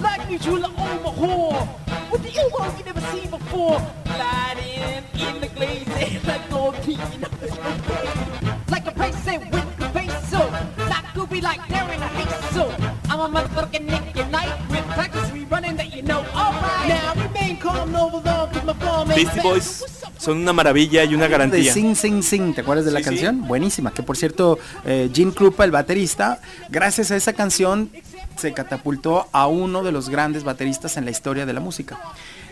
Like 0.00 0.28
me, 0.28 0.38
Jula 0.38 0.68
Omaha 0.68 2.10
With 2.10 2.22
the 2.22 2.30
ego 2.30 2.78
you 2.78 2.84
never 2.84 3.00
seen 3.00 3.28
before. 3.28 3.78
Gliding 4.04 5.04
in 5.14 5.40
the 5.42 5.48
glaze 5.48 6.24
like 6.26 6.50
Lord 6.50 6.76
King. 6.76 6.98
Like 8.70 8.86
a 8.86 8.92
price 8.92 9.24
with 9.24 9.78
the 9.78 9.90
peso. 9.92 10.77
Not 11.18 11.28
goopy 11.28 11.42
like 11.42 11.60
Darren 11.68 12.00
a 12.00 12.54
so. 12.54 12.70
I'm 13.10 13.20
a 13.20 13.28
motherfucking 13.28 13.86
Nick 13.86 14.30
Night 14.30 14.52
with 14.70 14.84
practice 14.94 15.28
rerunning 15.30 15.76
that 15.76 15.92
you 15.94 16.02
know. 16.02 16.20
Alright, 16.34 16.88
now 16.88 17.14
remain 17.14 17.58
calm, 17.58 17.90
no 17.90 18.08
alarm, 18.08 18.50
cause 18.52 18.64
my 18.64 18.72
farm 18.74 19.10
ain't 19.10 19.16
Beastie. 19.16 19.40
Boys 19.40 19.84
son 20.18 20.38
una 20.38 20.52
maravilla 20.52 21.04
y 21.04 21.14
una 21.14 21.24
De 21.24 21.30
garantía. 21.30 21.72
Sing 21.72 21.96
Sing 21.96 22.22
Sing, 22.22 22.54
¿te 22.54 22.60
acuerdas 22.60 22.84
de 22.84 22.92
la 22.92 22.98
Sí, 22.98 23.04
sí. 23.04 23.10
canción? 23.10 23.48
Buenísima, 23.48 23.92
que 23.92 24.02
por 24.04 24.16
cierto, 24.16 24.58
eh, 24.84 25.10
Gene 25.12 25.32
Krupa, 25.32 25.64
el 25.64 25.70
baterista, 25.72 26.40
gracias 26.68 27.10
a 27.10 27.16
esa 27.16 27.32
canción 27.32 27.90
se 28.36 28.52
catapultó 28.52 29.26
a 29.32 29.48
uno 29.48 29.82
de 29.82 29.90
los 29.90 30.08
grandes 30.08 30.44
bateristas 30.44 30.96
en 30.96 31.04
la 31.04 31.10
historia 31.10 31.46
de 31.46 31.52
la 31.52 31.60
música. 31.60 31.98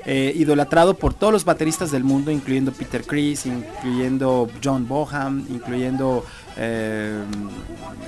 Eh, 0.05 0.33
idolatrado 0.37 0.95
por 0.95 1.15
todos 1.15 1.33
los 1.33 1.45
bateristas 1.45 1.91
del 1.91 2.05
mundo, 2.05 2.31
incluyendo 2.31 2.73
Peter 2.73 3.05
Criss, 3.05 3.47
incluyendo 3.47 4.49
John 4.63 4.87
Boham, 4.87 5.45
incluyendo 5.51 6.25
eh, 6.57 7.23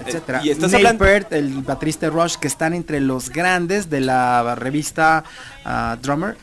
etcétera. 0.07 0.40
y 0.44 0.51
estás 0.51 0.72
Neil 0.72 0.86
hablando- 0.86 1.05
Peart, 1.05 1.32
el 1.32 1.62
baterista 1.62 2.09
Rush, 2.11 2.36
que 2.36 2.49
están 2.49 2.74
entre 2.74 3.01
los 3.01 3.30
grandes 3.30 3.90
de 3.90 4.01
la 4.01 4.55
revista 4.55 5.24
ah, 5.64 5.96
Drummer. 6.01 6.36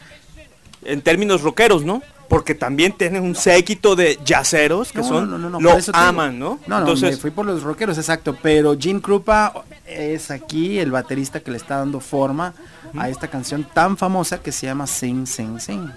En 0.83 1.01
términos 1.01 1.41
rockeros, 1.41 1.83
¿no? 1.83 2.01
Porque 2.29 2.55
también 2.55 2.91
tienen 2.91 3.23
un 3.23 3.35
séquito 3.35 3.95
de 3.95 4.19
yaceros 4.25 4.91
que 4.91 4.99
No, 4.99 5.03
son 5.07 5.29
no, 5.29 5.37
no, 5.37 5.59
lo 5.59 5.77
aman, 5.93 6.39
¿no? 6.39 6.59
No, 6.67 6.75
no, 6.75 6.79
Entonces, 6.79 7.11
me 7.11 7.17
fui 7.17 7.31
por 7.31 7.45
los 7.45 7.61
rockeros, 7.63 7.97
exacto. 7.97 8.35
Pero 8.41 8.75
Gene 8.79 8.99
Krupa 9.01 9.53
es 9.85 10.31
aquí 10.31 10.79
el 10.79 10.91
baterista 10.91 11.39
que 11.39 11.51
le 11.51 11.57
está 11.57 11.77
dando 11.77 11.99
forma 11.99 12.53
a 12.97 13.09
esta 13.09 13.27
canción 13.27 13.63
tan 13.73 13.95
famosa 13.97 14.39
que 14.39 14.51
se 14.51 14.65
llama 14.65 14.87
Sing, 14.87 15.27
Sing, 15.27 15.59
Sing. 15.59 15.91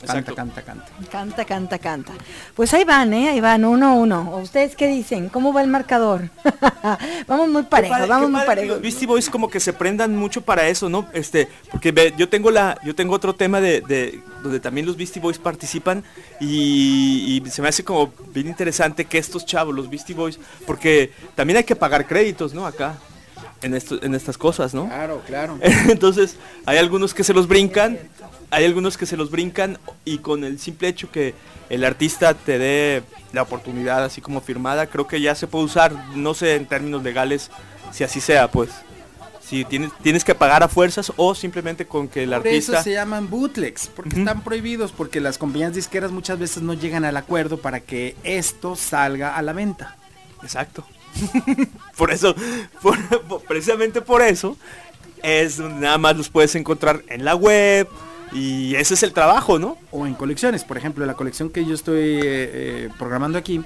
Exacto. 0.00 0.34
canta, 0.34 0.62
canta. 0.62 0.86
Canta, 1.10 1.44
canta, 1.44 1.78
canta. 1.78 2.12
Pues 2.54 2.72
ahí 2.74 2.84
van, 2.84 3.12
¿eh? 3.14 3.28
Ahí 3.30 3.40
van, 3.40 3.64
uno 3.64 3.88
a 3.88 3.92
uno. 3.94 4.30
¿O 4.32 4.38
¿Ustedes 4.40 4.76
qué 4.76 4.86
dicen? 4.86 5.28
¿Cómo 5.28 5.52
va 5.52 5.62
el 5.62 5.68
marcador? 5.68 6.30
vamos 7.26 7.48
muy 7.48 7.62
Qué 7.62 7.68
parejos, 7.68 7.96
padre- 7.98 8.08
vamos 8.08 8.30
muy 8.30 8.40
parejos. 8.42 8.68
Los 8.74 8.80
Beastie 8.82 9.06
Boys 9.06 9.28
como 9.30 9.50
que 9.50 9.60
se 9.60 9.72
prendan 9.72 10.16
mucho 10.16 10.40
para 10.42 10.68
eso, 10.68 10.88
¿no? 10.88 11.06
Este, 11.12 11.48
porque 11.70 11.92
ve, 11.92 12.14
yo 12.16 12.28
tengo 12.28 12.50
la, 12.50 12.78
yo 12.84 12.94
tengo 12.94 13.14
otro 13.14 13.34
tema 13.34 13.60
de, 13.60 13.80
de- 13.82 14.22
donde 14.42 14.60
también 14.60 14.86
los 14.86 14.96
Beastie 14.96 15.20
Boys 15.20 15.38
participan 15.38 16.04
y, 16.40 17.42
y 17.44 17.50
se 17.50 17.60
me 17.62 17.68
hace 17.68 17.84
como 17.84 18.12
bien 18.32 18.46
interesante 18.46 19.04
que 19.04 19.18
estos 19.18 19.44
chavos, 19.44 19.74
los 19.74 19.90
Beastie 19.90 20.14
Boys, 20.14 20.38
porque 20.66 21.12
también 21.34 21.56
hay 21.58 21.64
que 21.64 21.76
pagar 21.76 22.06
créditos, 22.06 22.54
¿no? 22.54 22.66
Acá, 22.66 22.94
en 23.62 23.74
esto, 23.74 24.00
en 24.02 24.14
estas 24.14 24.38
cosas, 24.38 24.72
¿no? 24.74 24.86
Claro, 24.86 25.22
claro. 25.26 25.58
Entonces, 25.88 26.36
hay 26.66 26.78
algunos 26.78 27.12
que 27.14 27.24
se 27.24 27.34
los 27.34 27.48
brincan, 27.48 27.98
hay 28.50 28.64
algunos 28.64 28.96
que 28.96 29.06
se 29.06 29.16
los 29.16 29.30
brincan 29.30 29.78
y 30.04 30.18
con 30.18 30.44
el 30.44 30.58
simple 30.58 30.88
hecho 30.88 31.10
que 31.10 31.34
el 31.70 31.84
artista 31.84 32.34
te 32.34 32.58
dé 32.58 33.02
la 33.32 33.42
oportunidad 33.42 34.02
así 34.04 34.20
como 34.20 34.40
firmada, 34.40 34.86
creo 34.86 35.06
que 35.06 35.20
ya 35.20 35.34
se 35.34 35.46
puede 35.46 35.66
usar, 35.66 35.92
no 36.16 36.34
sé 36.34 36.54
en 36.54 36.66
términos 36.66 37.02
legales 37.02 37.50
si 37.92 38.04
así 38.04 38.20
sea, 38.20 38.50
pues. 38.50 38.70
Si 39.40 39.64
tienes, 39.64 39.90
tienes 40.02 40.24
que 40.24 40.34
pagar 40.34 40.62
a 40.62 40.68
fuerzas 40.68 41.10
o 41.16 41.34
simplemente 41.34 41.86
con 41.86 42.06
que 42.06 42.24
el 42.24 42.28
Por 42.30 42.36
artista... 42.38 42.72
eso 42.74 42.82
se 42.82 42.92
llaman 42.92 43.30
bootlegs, 43.30 43.88
porque 43.88 44.18
están 44.18 44.42
prohibidos, 44.44 44.92
porque 44.92 45.20
las 45.22 45.38
compañías 45.38 45.74
disqueras 45.74 46.10
muchas 46.10 46.38
veces 46.38 46.62
no 46.62 46.74
llegan 46.74 47.06
al 47.06 47.16
acuerdo 47.16 47.56
para 47.56 47.80
que 47.80 48.14
esto 48.24 48.76
salga 48.76 49.36
a 49.36 49.40
la 49.40 49.54
venta. 49.54 49.96
Exacto. 50.42 50.84
por 51.96 52.10
eso, 52.10 52.34
por- 52.82 53.42
precisamente 53.48 54.02
por 54.02 54.20
eso, 54.20 54.58
es 55.22 55.58
nada 55.58 55.96
más 55.96 56.14
los 56.16 56.28
puedes 56.28 56.54
encontrar 56.54 57.02
en 57.08 57.24
la 57.24 57.34
web 57.34 57.88
y 58.32 58.74
ese 58.74 58.94
es 58.94 59.02
el 59.02 59.12
trabajo, 59.12 59.58
¿no? 59.58 59.78
O 59.90 60.06
en 60.06 60.14
colecciones, 60.14 60.64
por 60.64 60.76
ejemplo, 60.76 61.04
la 61.06 61.14
colección 61.14 61.50
que 61.50 61.64
yo 61.64 61.74
estoy 61.74 61.98
eh, 61.98 62.20
eh, 62.24 62.88
programando 62.98 63.38
aquí, 63.38 63.62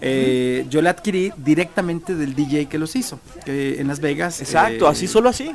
eh, 0.00 0.66
yo 0.68 0.80
la 0.80 0.90
adquirí 0.90 1.32
directamente 1.36 2.14
del 2.14 2.34
DJ 2.34 2.66
que 2.66 2.78
los 2.78 2.94
hizo, 2.94 3.18
que 3.44 3.80
en 3.80 3.88
Las 3.88 4.00
Vegas. 4.00 4.40
Exacto, 4.40 4.86
eh, 4.86 4.90
así 4.90 5.08
solo 5.08 5.28
así. 5.28 5.50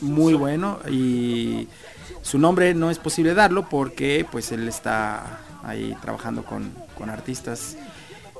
muy 0.00 0.34
bueno 0.34 0.80
y 0.90 1.68
su 2.22 2.38
nombre 2.38 2.74
no 2.74 2.90
es 2.90 2.98
posible 2.98 3.34
darlo 3.34 3.68
porque 3.68 4.26
pues 4.30 4.50
él 4.52 4.66
está 4.68 5.40
ahí 5.62 5.96
trabajando 6.02 6.44
con, 6.44 6.72
con 6.96 7.08
artistas 7.10 7.76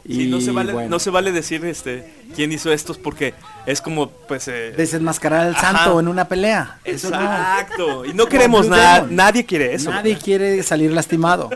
y 0.08 0.14
Sí, 0.14 0.26
no 0.26 0.40
se 0.40 0.50
vale, 0.50 0.72
bueno, 0.72 0.88
no 0.88 0.98
se 0.98 1.10
vale 1.10 1.30
decir 1.32 1.64
este 1.66 2.10
quién 2.34 2.50
hizo 2.50 2.72
estos 2.72 2.96
porque 2.98 3.34
es 3.66 3.82
como 3.82 4.08
pues 4.10 4.48
eh, 4.48 4.72
desenmascarar 4.76 5.46
al 5.48 5.54
Ajá. 5.54 5.72
santo 5.84 6.00
en 6.00 6.08
una 6.08 6.26
pelea. 6.26 6.78
Eso 6.82 7.10
no. 7.10 7.16
Exacto. 7.20 8.04
Y 8.06 8.14
no 8.14 8.26
queremos 8.26 8.66
nada, 8.68 9.06
nadie 9.10 9.44
quiere 9.44 9.74
eso. 9.74 9.90
Nadie 9.90 10.16
quiere 10.16 10.62
salir 10.62 10.90
lastimado. 10.92 11.50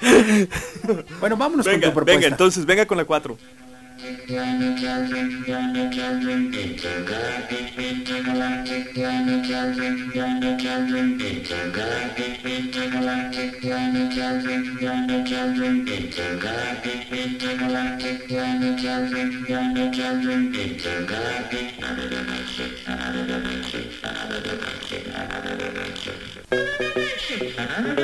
bueno, 1.20 1.36
vámonos 1.36 1.66
Venga, 1.66 1.80
con 1.80 1.90
tu 1.90 1.94
propuesta. 1.94 2.20
venga, 2.20 2.28
entonces 2.28 2.64
venga 2.66 2.86
con 2.86 2.98
la 2.98 3.04
4. 3.04 3.36
Another 4.02 4.76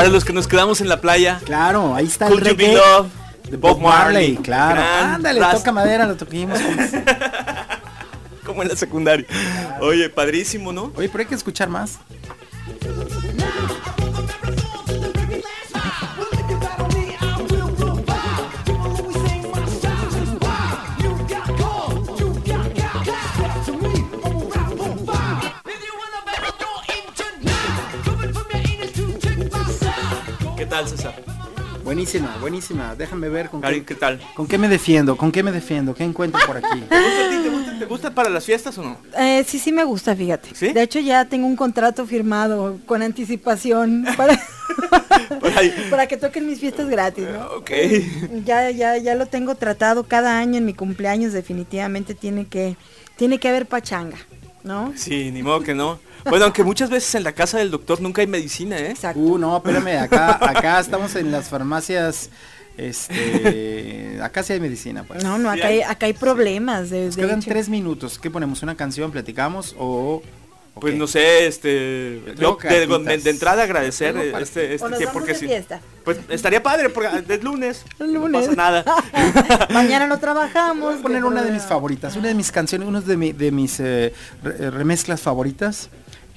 Para 0.00 0.12
los 0.12 0.24
que 0.24 0.32
nos 0.32 0.46
quedamos 0.48 0.80
en 0.80 0.88
la 0.88 1.00
playa, 1.00 1.40
Claro, 1.44 1.94
ahí 1.94 2.06
está 2.06 2.26
Could 2.28 2.46
el 2.46 2.52
You 2.52 2.56
Be 2.56 2.64
reggae 2.68 2.76
Loved 2.78 3.10
de 3.50 3.56
Bob 3.56 3.80
Marley, 3.80 4.36
claro. 4.36 4.80
Ándale, 5.14 5.40
ras- 5.40 5.56
toca 5.58 5.72
madera, 5.72 6.06
lo 6.06 6.16
toquimos. 6.16 6.58
como 8.46 8.62
en 8.62 8.68
la 8.68 8.76
secundaria. 8.76 9.26
Oye, 9.80 10.08
padrísimo, 10.08 10.72
¿no? 10.72 10.92
Oye, 10.96 11.08
pero 11.08 11.22
hay 11.22 11.26
que 11.28 11.34
escuchar 11.34 11.68
más. 11.68 11.98
Buenísima, 32.10 32.40
buenísima. 32.40 32.94
Déjame 32.96 33.28
ver 33.28 33.48
con 33.50 33.60
Karin, 33.60 33.84
qué, 33.84 33.94
¿qué 33.94 34.00
tal? 34.00 34.20
con 34.34 34.48
qué 34.48 34.58
me 34.58 34.68
defiendo, 34.68 35.16
con 35.16 35.30
qué 35.30 35.44
me 35.44 35.52
defiendo, 35.52 35.94
qué 35.94 36.02
encuentro 36.02 36.40
por 36.44 36.56
aquí. 36.56 36.80
¿Te 36.88 37.00
gusta, 37.00 37.26
a 37.26 37.30
ti? 37.30 37.36
¿Te 37.42 37.48
gusta, 37.48 37.78
te 37.78 37.84
gusta 37.84 38.14
para 38.14 38.28
las 38.28 38.44
fiestas 38.44 38.76
o 38.78 38.82
no? 38.82 38.98
Eh, 39.16 39.44
sí, 39.46 39.60
sí 39.60 39.70
me 39.70 39.84
gusta, 39.84 40.16
fíjate. 40.16 40.50
¿Sí? 40.52 40.72
De 40.72 40.82
hecho, 40.82 40.98
ya 40.98 41.24
tengo 41.26 41.46
un 41.46 41.54
contrato 41.54 42.04
firmado 42.06 42.78
con 42.86 43.02
anticipación 43.02 44.04
para, 44.16 44.40
para 45.88 46.08
que 46.08 46.16
toquen 46.16 46.46
mis 46.46 46.58
fiestas 46.58 46.88
gratis, 46.88 47.26
¿no? 47.28 47.46
Ok. 47.58 47.70
Ya, 48.44 48.70
ya, 48.70 48.96
ya 48.96 49.14
lo 49.14 49.26
tengo 49.26 49.54
tratado 49.54 50.02
cada 50.02 50.36
año 50.36 50.58
en 50.58 50.64
mi 50.64 50.74
cumpleaños. 50.74 51.32
Definitivamente 51.32 52.14
tiene 52.14 52.46
que, 52.46 52.76
tiene 53.16 53.38
que 53.38 53.48
haber 53.48 53.66
pachanga, 53.66 54.18
¿no? 54.64 54.92
Sí, 54.96 55.30
ni 55.30 55.44
modo 55.44 55.60
que 55.60 55.74
no. 55.74 56.00
Bueno, 56.28 56.44
aunque 56.44 56.62
muchas 56.64 56.90
veces 56.90 57.14
en 57.14 57.24
la 57.24 57.32
casa 57.32 57.58
del 57.58 57.70
doctor 57.70 58.00
nunca 58.00 58.20
hay 58.20 58.26
medicina, 58.26 58.76
¿eh? 58.78 58.90
Exacto. 58.90 59.20
Uh, 59.20 59.38
no, 59.38 59.56
espérame, 59.56 59.98
acá, 60.02 60.38
acá 60.40 60.80
estamos 60.80 61.14
en 61.16 61.30
las 61.32 61.48
farmacias, 61.48 62.30
este, 62.76 64.18
acá 64.22 64.42
sí 64.42 64.52
hay 64.52 64.60
medicina, 64.60 65.04
pues. 65.04 65.22
No, 65.24 65.38
no, 65.38 65.50
acá 65.50 65.66
hay- 65.68 65.76
hay, 65.76 65.82
acá 65.82 66.06
hay 66.06 66.12
problemas. 66.12 66.90
De, 66.90 67.06
Nos 67.06 67.16
de 67.16 67.22
quedan 67.22 67.38
hecho. 67.40 67.50
tres 67.50 67.68
minutos. 67.68 68.18
¿Qué 68.18 68.30
ponemos? 68.30 68.62
¿Una 68.62 68.76
canción? 68.76 69.10
¿Platicamos? 69.10 69.74
¿O...? 69.78 70.22
Pues 70.72 70.94
no 70.94 71.06
sé, 71.08 71.46
este... 71.46 72.22
Yo 72.38 72.52
de, 72.62 72.68
cartitas. 72.86 73.04
de- 73.04 73.18
de 73.18 73.30
entrada 73.30 73.64
agradecer 73.64 74.16
este, 74.40 74.72
este 74.74 74.88
tiempo 74.96 75.12
porque 75.14 75.32
de 75.32 75.38
sí. 75.38 75.46
fiesta. 75.46 75.80
Pues 76.04 76.18
estaría 76.30 76.62
padre 76.62 76.88
porque 76.88 77.08
es 77.28 77.42
lunes. 77.42 77.84
El 77.98 78.12
No 78.14 78.20
lunes. 78.20 78.42
pasa 78.46 78.56
nada. 78.56 78.84
Mañana 79.70 80.06
no 80.06 80.18
trabajamos. 80.20 80.92
Voy 80.92 81.00
a 81.00 81.02
poner 81.02 81.24
una 81.24 81.42
de 81.42 81.50
mis 81.50 81.64
favoritas, 81.64 82.16
una 82.16 82.28
de 82.28 82.34
mis 82.34 82.50
canciones, 82.50 82.88
una 82.88 83.00
de, 83.02 83.16
mi- 83.16 83.32
de 83.32 83.50
mis 83.50 83.78
eh, 83.80 84.14
eh, 84.44 84.70
remezclas 84.70 85.20
favoritas. 85.20 85.90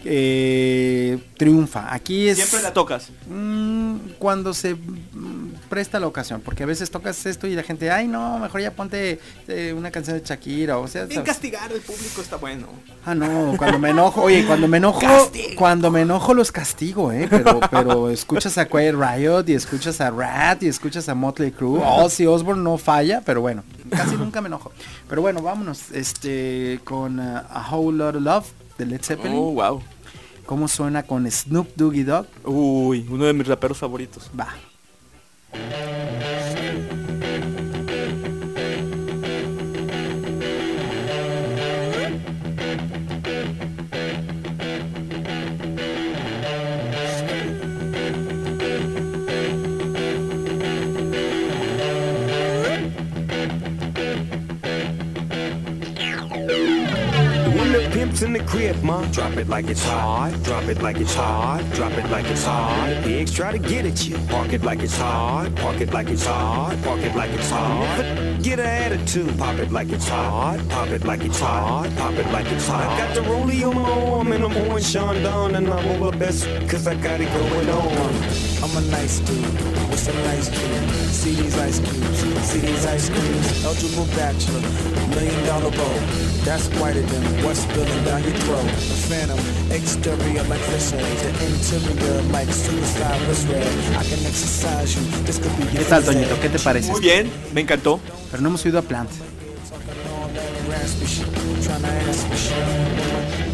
Eh, 0.06 1.20
triunfa. 1.38 1.94
Aquí 1.94 2.28
es 2.28 2.38
Siempre 2.38 2.62
la 2.62 2.74
tocas. 2.74 3.10
mm, 3.30 3.96
cuando 4.20 4.54
se 4.54 4.76
mm, 4.76 5.54
presta 5.70 6.00
la 6.00 6.08
ocasión, 6.08 6.42
porque 6.42 6.64
a 6.64 6.66
veces 6.66 6.90
tocas 6.92 7.26
esto 7.26 7.48
y 7.48 7.56
la 7.56 7.64
gente, 7.64 7.90
ay 7.92 8.08
no, 8.08 8.38
mejor 8.40 8.62
ya 8.62 8.72
ponte 8.72 9.20
eh, 9.48 9.74
una 9.78 9.92
canción 9.92 10.18
de 10.18 10.24
Shakira, 10.26 10.78
o 10.78 10.88
sea, 10.88 11.04
Sin 11.08 11.16
¿sabes? 11.16 11.28
castigar 11.30 11.72
al 11.72 11.80
público 11.80 12.22
está 12.22 12.36
bueno. 12.38 12.68
Ah, 13.06 13.16
no, 13.16 13.56
cuando 13.58 13.80
me 13.80 13.90
enojo, 13.90 14.22
oye, 14.24 14.46
cuando 14.46 14.68
me 14.68 14.78
enojo, 14.78 15.00
Castigo. 15.02 15.56
cuando 15.58 15.92
me 15.92 16.02
enojo 16.02 16.34
los 16.34 16.52
castigo, 16.52 17.12
eh, 17.12 17.28
pero, 17.30 17.60
pero 17.72 18.10
escuchas 18.10 18.58
a 18.58 18.66
Quiet 18.66 18.96
Riot 18.96 19.44
y 19.50 19.54
escuchas 19.54 20.00
a 20.02 20.12
Rat 20.12 20.64
y 20.64 20.68
escuchas 20.68 21.10
a 21.10 21.16
Motley 21.16 21.52
Crue, 21.52 21.82
Ozzy 21.84 22.26
Osbourne 22.26 22.64
no 22.64 22.78
falla, 22.78 23.22
pero 23.26 23.42
bueno, 23.42 23.64
casi 23.90 24.16
nunca 24.16 24.42
me 24.42 24.48
enojo. 24.48 24.72
Pero 25.10 25.22
bueno, 25.22 25.42
vámonos, 25.42 25.92
este, 25.92 26.80
con 26.84 27.20
uh, 27.20 27.42
A 27.50 27.68
Whole 27.72 27.98
Lot 27.98 28.16
of 28.16 28.22
Love 28.22 28.46
de 28.78 28.86
Led 28.86 29.02
Zeppelin. 29.04 29.38
Oh, 29.38 29.52
wow. 29.52 29.82
¿Cómo 30.46 30.68
suena 30.68 31.04
con 31.04 31.30
Snoop 31.30 31.70
Doggy 31.76 32.04
Dogg? 32.04 32.28
Uy, 32.44 33.06
uno 33.10 33.26
de 33.26 33.34
mis 33.34 33.48
raperos 33.48 33.78
favoritos. 33.78 34.30
Va. 34.38 34.50
In 58.24 58.34
the 58.34 58.44
crib, 58.44 58.82
ma, 58.84 59.04
drop 59.12 59.36
it 59.38 59.50
like 59.50 59.68
it's 59.68 59.84
hot. 59.84 60.32
Drop 60.44 60.64
it 60.66 60.82
like 60.82 60.98
it's 60.98 61.14
hot. 61.14 61.64
Drop 61.74 61.92
it 61.94 62.10
like 62.10 62.26
it's 62.26 62.44
hot. 62.44 63.02
Pigs 63.04 63.34
try 63.34 63.52
to 63.52 63.60
get 63.60 63.86
at 63.86 64.08
you. 64.08 64.18
Park 64.30 64.54
it 64.54 64.64
like 64.64 64.82
it's 64.82 64.98
hot. 64.98 65.54
Park 65.56 65.82
it 65.82 65.94
like 65.94 66.10
it's 66.10 66.26
hot. 66.26 66.78
Park 66.84 67.02
it 67.02 67.16
like 67.16 67.32
it's 67.32 67.50
hot. 67.50 68.40
Get 68.42 68.60
an 68.60 68.66
attitude. 68.66 69.38
Pop 69.38 69.60
it 69.60 69.72
like 69.72 69.92
it's 69.92 70.08
hot. 70.08 70.60
Pop 70.70 70.90
it 70.90 71.04
like 71.06 71.24
it's 71.24 71.40
hot. 71.40 71.90
Pop 71.98 72.14
it 72.14 72.28
like 72.32 72.50
it's 72.52 72.68
hot. 72.68 72.86
I 72.86 72.98
got 72.98 73.16
the 73.16 73.22
rollie 73.22 73.68
on 73.68 73.76
my 73.76 73.90
arm 73.90 74.32
and 74.32 74.44
I'm 74.44 74.52
pouring 74.52 74.84
Sean 74.84 75.22
down 75.24 75.56
and 75.56 75.68
I'm 75.68 76.02
over 76.02 76.18
best 76.18 76.46
cause 76.70 76.88
I 76.88 76.96
got 76.96 77.20
it 77.20 77.32
going 77.34 77.70
on. 77.70 78.13
I'm 78.76 78.84
a 78.84 78.88
nice 78.90 79.20
dude 79.20 79.46
with 79.90 80.00
some 80.00 80.16
nice 80.26 80.50
dreams. 80.50 80.92
See 81.14 81.36
these 81.36 81.56
ice 81.60 81.78
cubes, 81.80 82.20
see 82.50 82.60
these 82.60 82.86
ice 82.88 83.08
creams. 83.08 83.64
Eligible 83.64 84.06
bachelor, 84.18 84.62
million 85.14 85.46
dollar 85.46 85.70
bow. 85.70 85.94
That's 86.44 86.68
whiter 86.82 87.02
than 87.02 87.22
what's 87.44 87.60
spilling 87.60 88.04
down 88.04 88.24
your 88.24 88.34
throat. 88.44 88.66
The 88.66 88.98
phantom, 89.08 89.40
exterior 89.72 90.42
like 90.50 90.60
fish 90.74 90.92
eggs, 90.94 91.22
the 91.22 91.30
interior 91.46 92.22
like 92.32 92.50
suicide 92.52 93.22
wrist 93.28 93.48
red. 93.48 93.68
I 93.96 94.04
can 94.10 94.26
exercise 94.26 94.96
you. 94.96 95.04
This 95.24 95.38
could 95.38 95.56
be 95.58 95.64
your 95.66 95.84
¿Qué 95.84 95.86
tal. 95.90 96.04
Toñito? 96.04 96.36
¿Qué 96.42 96.50
te 96.50 96.58
parece? 96.60 96.92
Muy 96.92 97.02
bien, 97.02 97.32
me 97.54 97.62
encantó. 97.62 98.00
Pero 98.32 98.42
no 98.42 98.50
hemos 98.50 98.66
oído 98.66 98.80
a 98.80 98.82
Plant. 98.82 99.10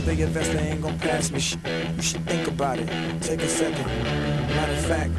Big 0.06 0.22
investor 0.22 0.58
ain't 0.60 0.82
gonna 0.82 0.98
pass 1.00 1.30
me. 1.32 1.40
Sh- 1.40 1.58
You 1.98 2.02
should 2.02 2.26
think 2.26 2.48
about 2.48 2.80
it. 2.80 2.88
Take 3.22 3.42
a 3.44 3.48
second. 3.48 3.86
Matter 4.56 4.74
of 4.74 4.86
fact, 4.86 5.12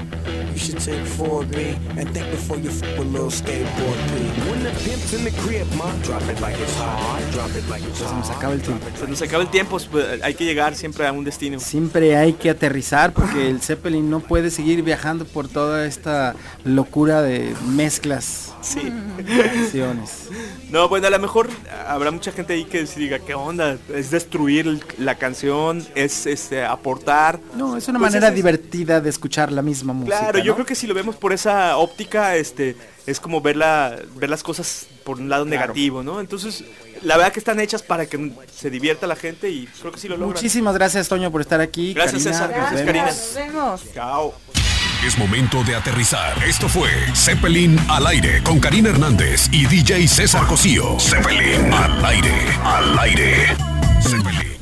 you 0.52 0.58
should 0.58 0.80
take 0.80 1.00
4B 1.16 1.76
and 1.98 2.08
think 2.12 2.30
before 2.30 2.58
you 2.58 2.70
f 2.70 2.82
with 2.98 3.08
little 3.12 3.30
skateboard 3.30 3.98
P. 4.10 4.12
When 4.50 4.62
the 4.62 4.70
pimp's 4.84 5.12
in 5.12 5.24
the 5.24 5.30
crib, 5.42 5.66
ma, 5.76 5.90
drop 6.02 6.22
it 6.28 6.40
like 6.40 6.58
it's 6.58 6.76
hot. 6.76 7.22
Drop 7.32 7.50
it 7.56 7.68
like 7.68 7.82
it's 7.84 7.98
Se 7.98 8.14
nos 8.14 8.30
acaba 8.30 8.54
el 8.54 8.60
tiempo. 8.62 8.86
Se 8.98 9.06
nos 9.06 9.22
acaba 9.22 9.42
el 9.42 9.50
tiempo, 9.50 9.78
pues, 9.90 10.22
hay 10.22 10.34
que 10.34 10.44
llegar 10.44 10.74
siempre 10.74 11.06
a 11.06 11.12
un 11.12 11.24
destino. 11.24 11.60
Siempre 11.60 12.16
hay 12.16 12.32
que 12.32 12.50
aterrizar 12.50 13.12
porque 13.12 13.48
el 13.48 13.60
Zeppelin 13.60 14.10
no 14.10 14.20
puede 14.20 14.50
seguir 14.50 14.82
viajando 14.82 15.24
por 15.24 15.48
toda 15.48 15.86
esta 15.86 16.34
locura 16.64 17.22
de 17.22 17.54
mezclas 17.66 18.49
Sí. 18.62 18.80
de 19.16 19.42
canciones. 19.42 20.28
No, 20.70 20.88
bueno, 20.88 21.06
a 21.06 21.10
lo 21.10 21.18
mejor 21.18 21.48
habrá 21.86 22.10
mucha 22.10 22.30
gente 22.32 22.52
ahí 22.54 22.64
que 22.64 22.86
se 22.86 23.00
diga, 23.00 23.18
¿qué 23.18 23.34
onda? 23.34 23.78
Es 23.94 24.10
destruir 24.10 24.80
la 24.98 25.14
canción, 25.16 25.86
es 25.94 26.26
este, 26.26 26.64
aportar. 26.64 27.40
No, 27.56 27.76
es 27.76 27.88
una 27.88 27.98
Pues 27.98 28.12
manera 28.12 28.28
es- 28.28 28.34
divertida 28.34 29.00
de 29.00 29.10
escuchar 29.10 29.50
la 29.50 29.62
misma 29.62 29.92
música. 29.92 30.18
Claro, 30.18 30.38
yo 30.40 30.54
creo 30.54 30.66
que 30.66 30.74
si 30.74 30.86
lo 30.86 30.94
vemos 30.94 31.16
por 31.16 31.32
esa 31.32 31.76
óptica, 31.76 32.36
este, 32.36 32.76
es 33.06 33.18
como 33.18 33.40
ver, 33.40 33.56
la- 33.56 33.96
ver 34.16 34.30
las 34.30 34.42
cosas 34.42 34.86
por 35.04 35.18
un 35.18 35.28
lado 35.28 35.44
negativo, 35.44 36.02
¿no? 36.02 36.20
Entonces, 36.20 36.62
la 37.02 37.16
verdad 37.16 37.32
que 37.32 37.38
están 37.40 37.58
hechas 37.60 37.82
para 37.82 38.06
que 38.06 38.32
se 38.54 38.68
divierta 38.70 39.06
la 39.06 39.16
gente 39.16 39.48
y 39.50 39.66
creo 39.80 39.90
que 39.90 39.98
sí 39.98 40.06
lo 40.08 40.16
logran. 40.16 40.34
Muchísimas 40.34 40.74
gracias, 40.74 41.08
Toño, 41.08 41.30
por 41.32 41.40
estar 41.40 41.60
aquí. 41.60 41.94
Gracias, 41.94 42.22
Karina, 42.22 42.32
César. 42.38 42.50
nos 42.50 42.58
Gracias, 42.58 42.86
vemos. 42.86 42.86
Karina. 42.86 43.06
Nos 43.06 43.34
vemos. 43.34 43.94
Chao. 43.94 44.59
Es 45.06 45.16
momento 45.16 45.64
de 45.64 45.74
aterrizar. 45.74 46.36
Esto 46.44 46.68
fue 46.68 46.90
Zeppelin 47.14 47.78
al 47.88 48.06
aire 48.06 48.42
con 48.42 48.60
Karina 48.60 48.90
Hernández 48.90 49.48
y 49.50 49.64
DJ 49.64 50.06
César 50.06 50.46
Cosío. 50.46 51.00
Zeppelin 51.00 51.72
al 51.72 52.04
aire, 52.04 52.34
al 52.62 52.98
aire. 52.98 53.56
Zeppelin. 54.02 54.59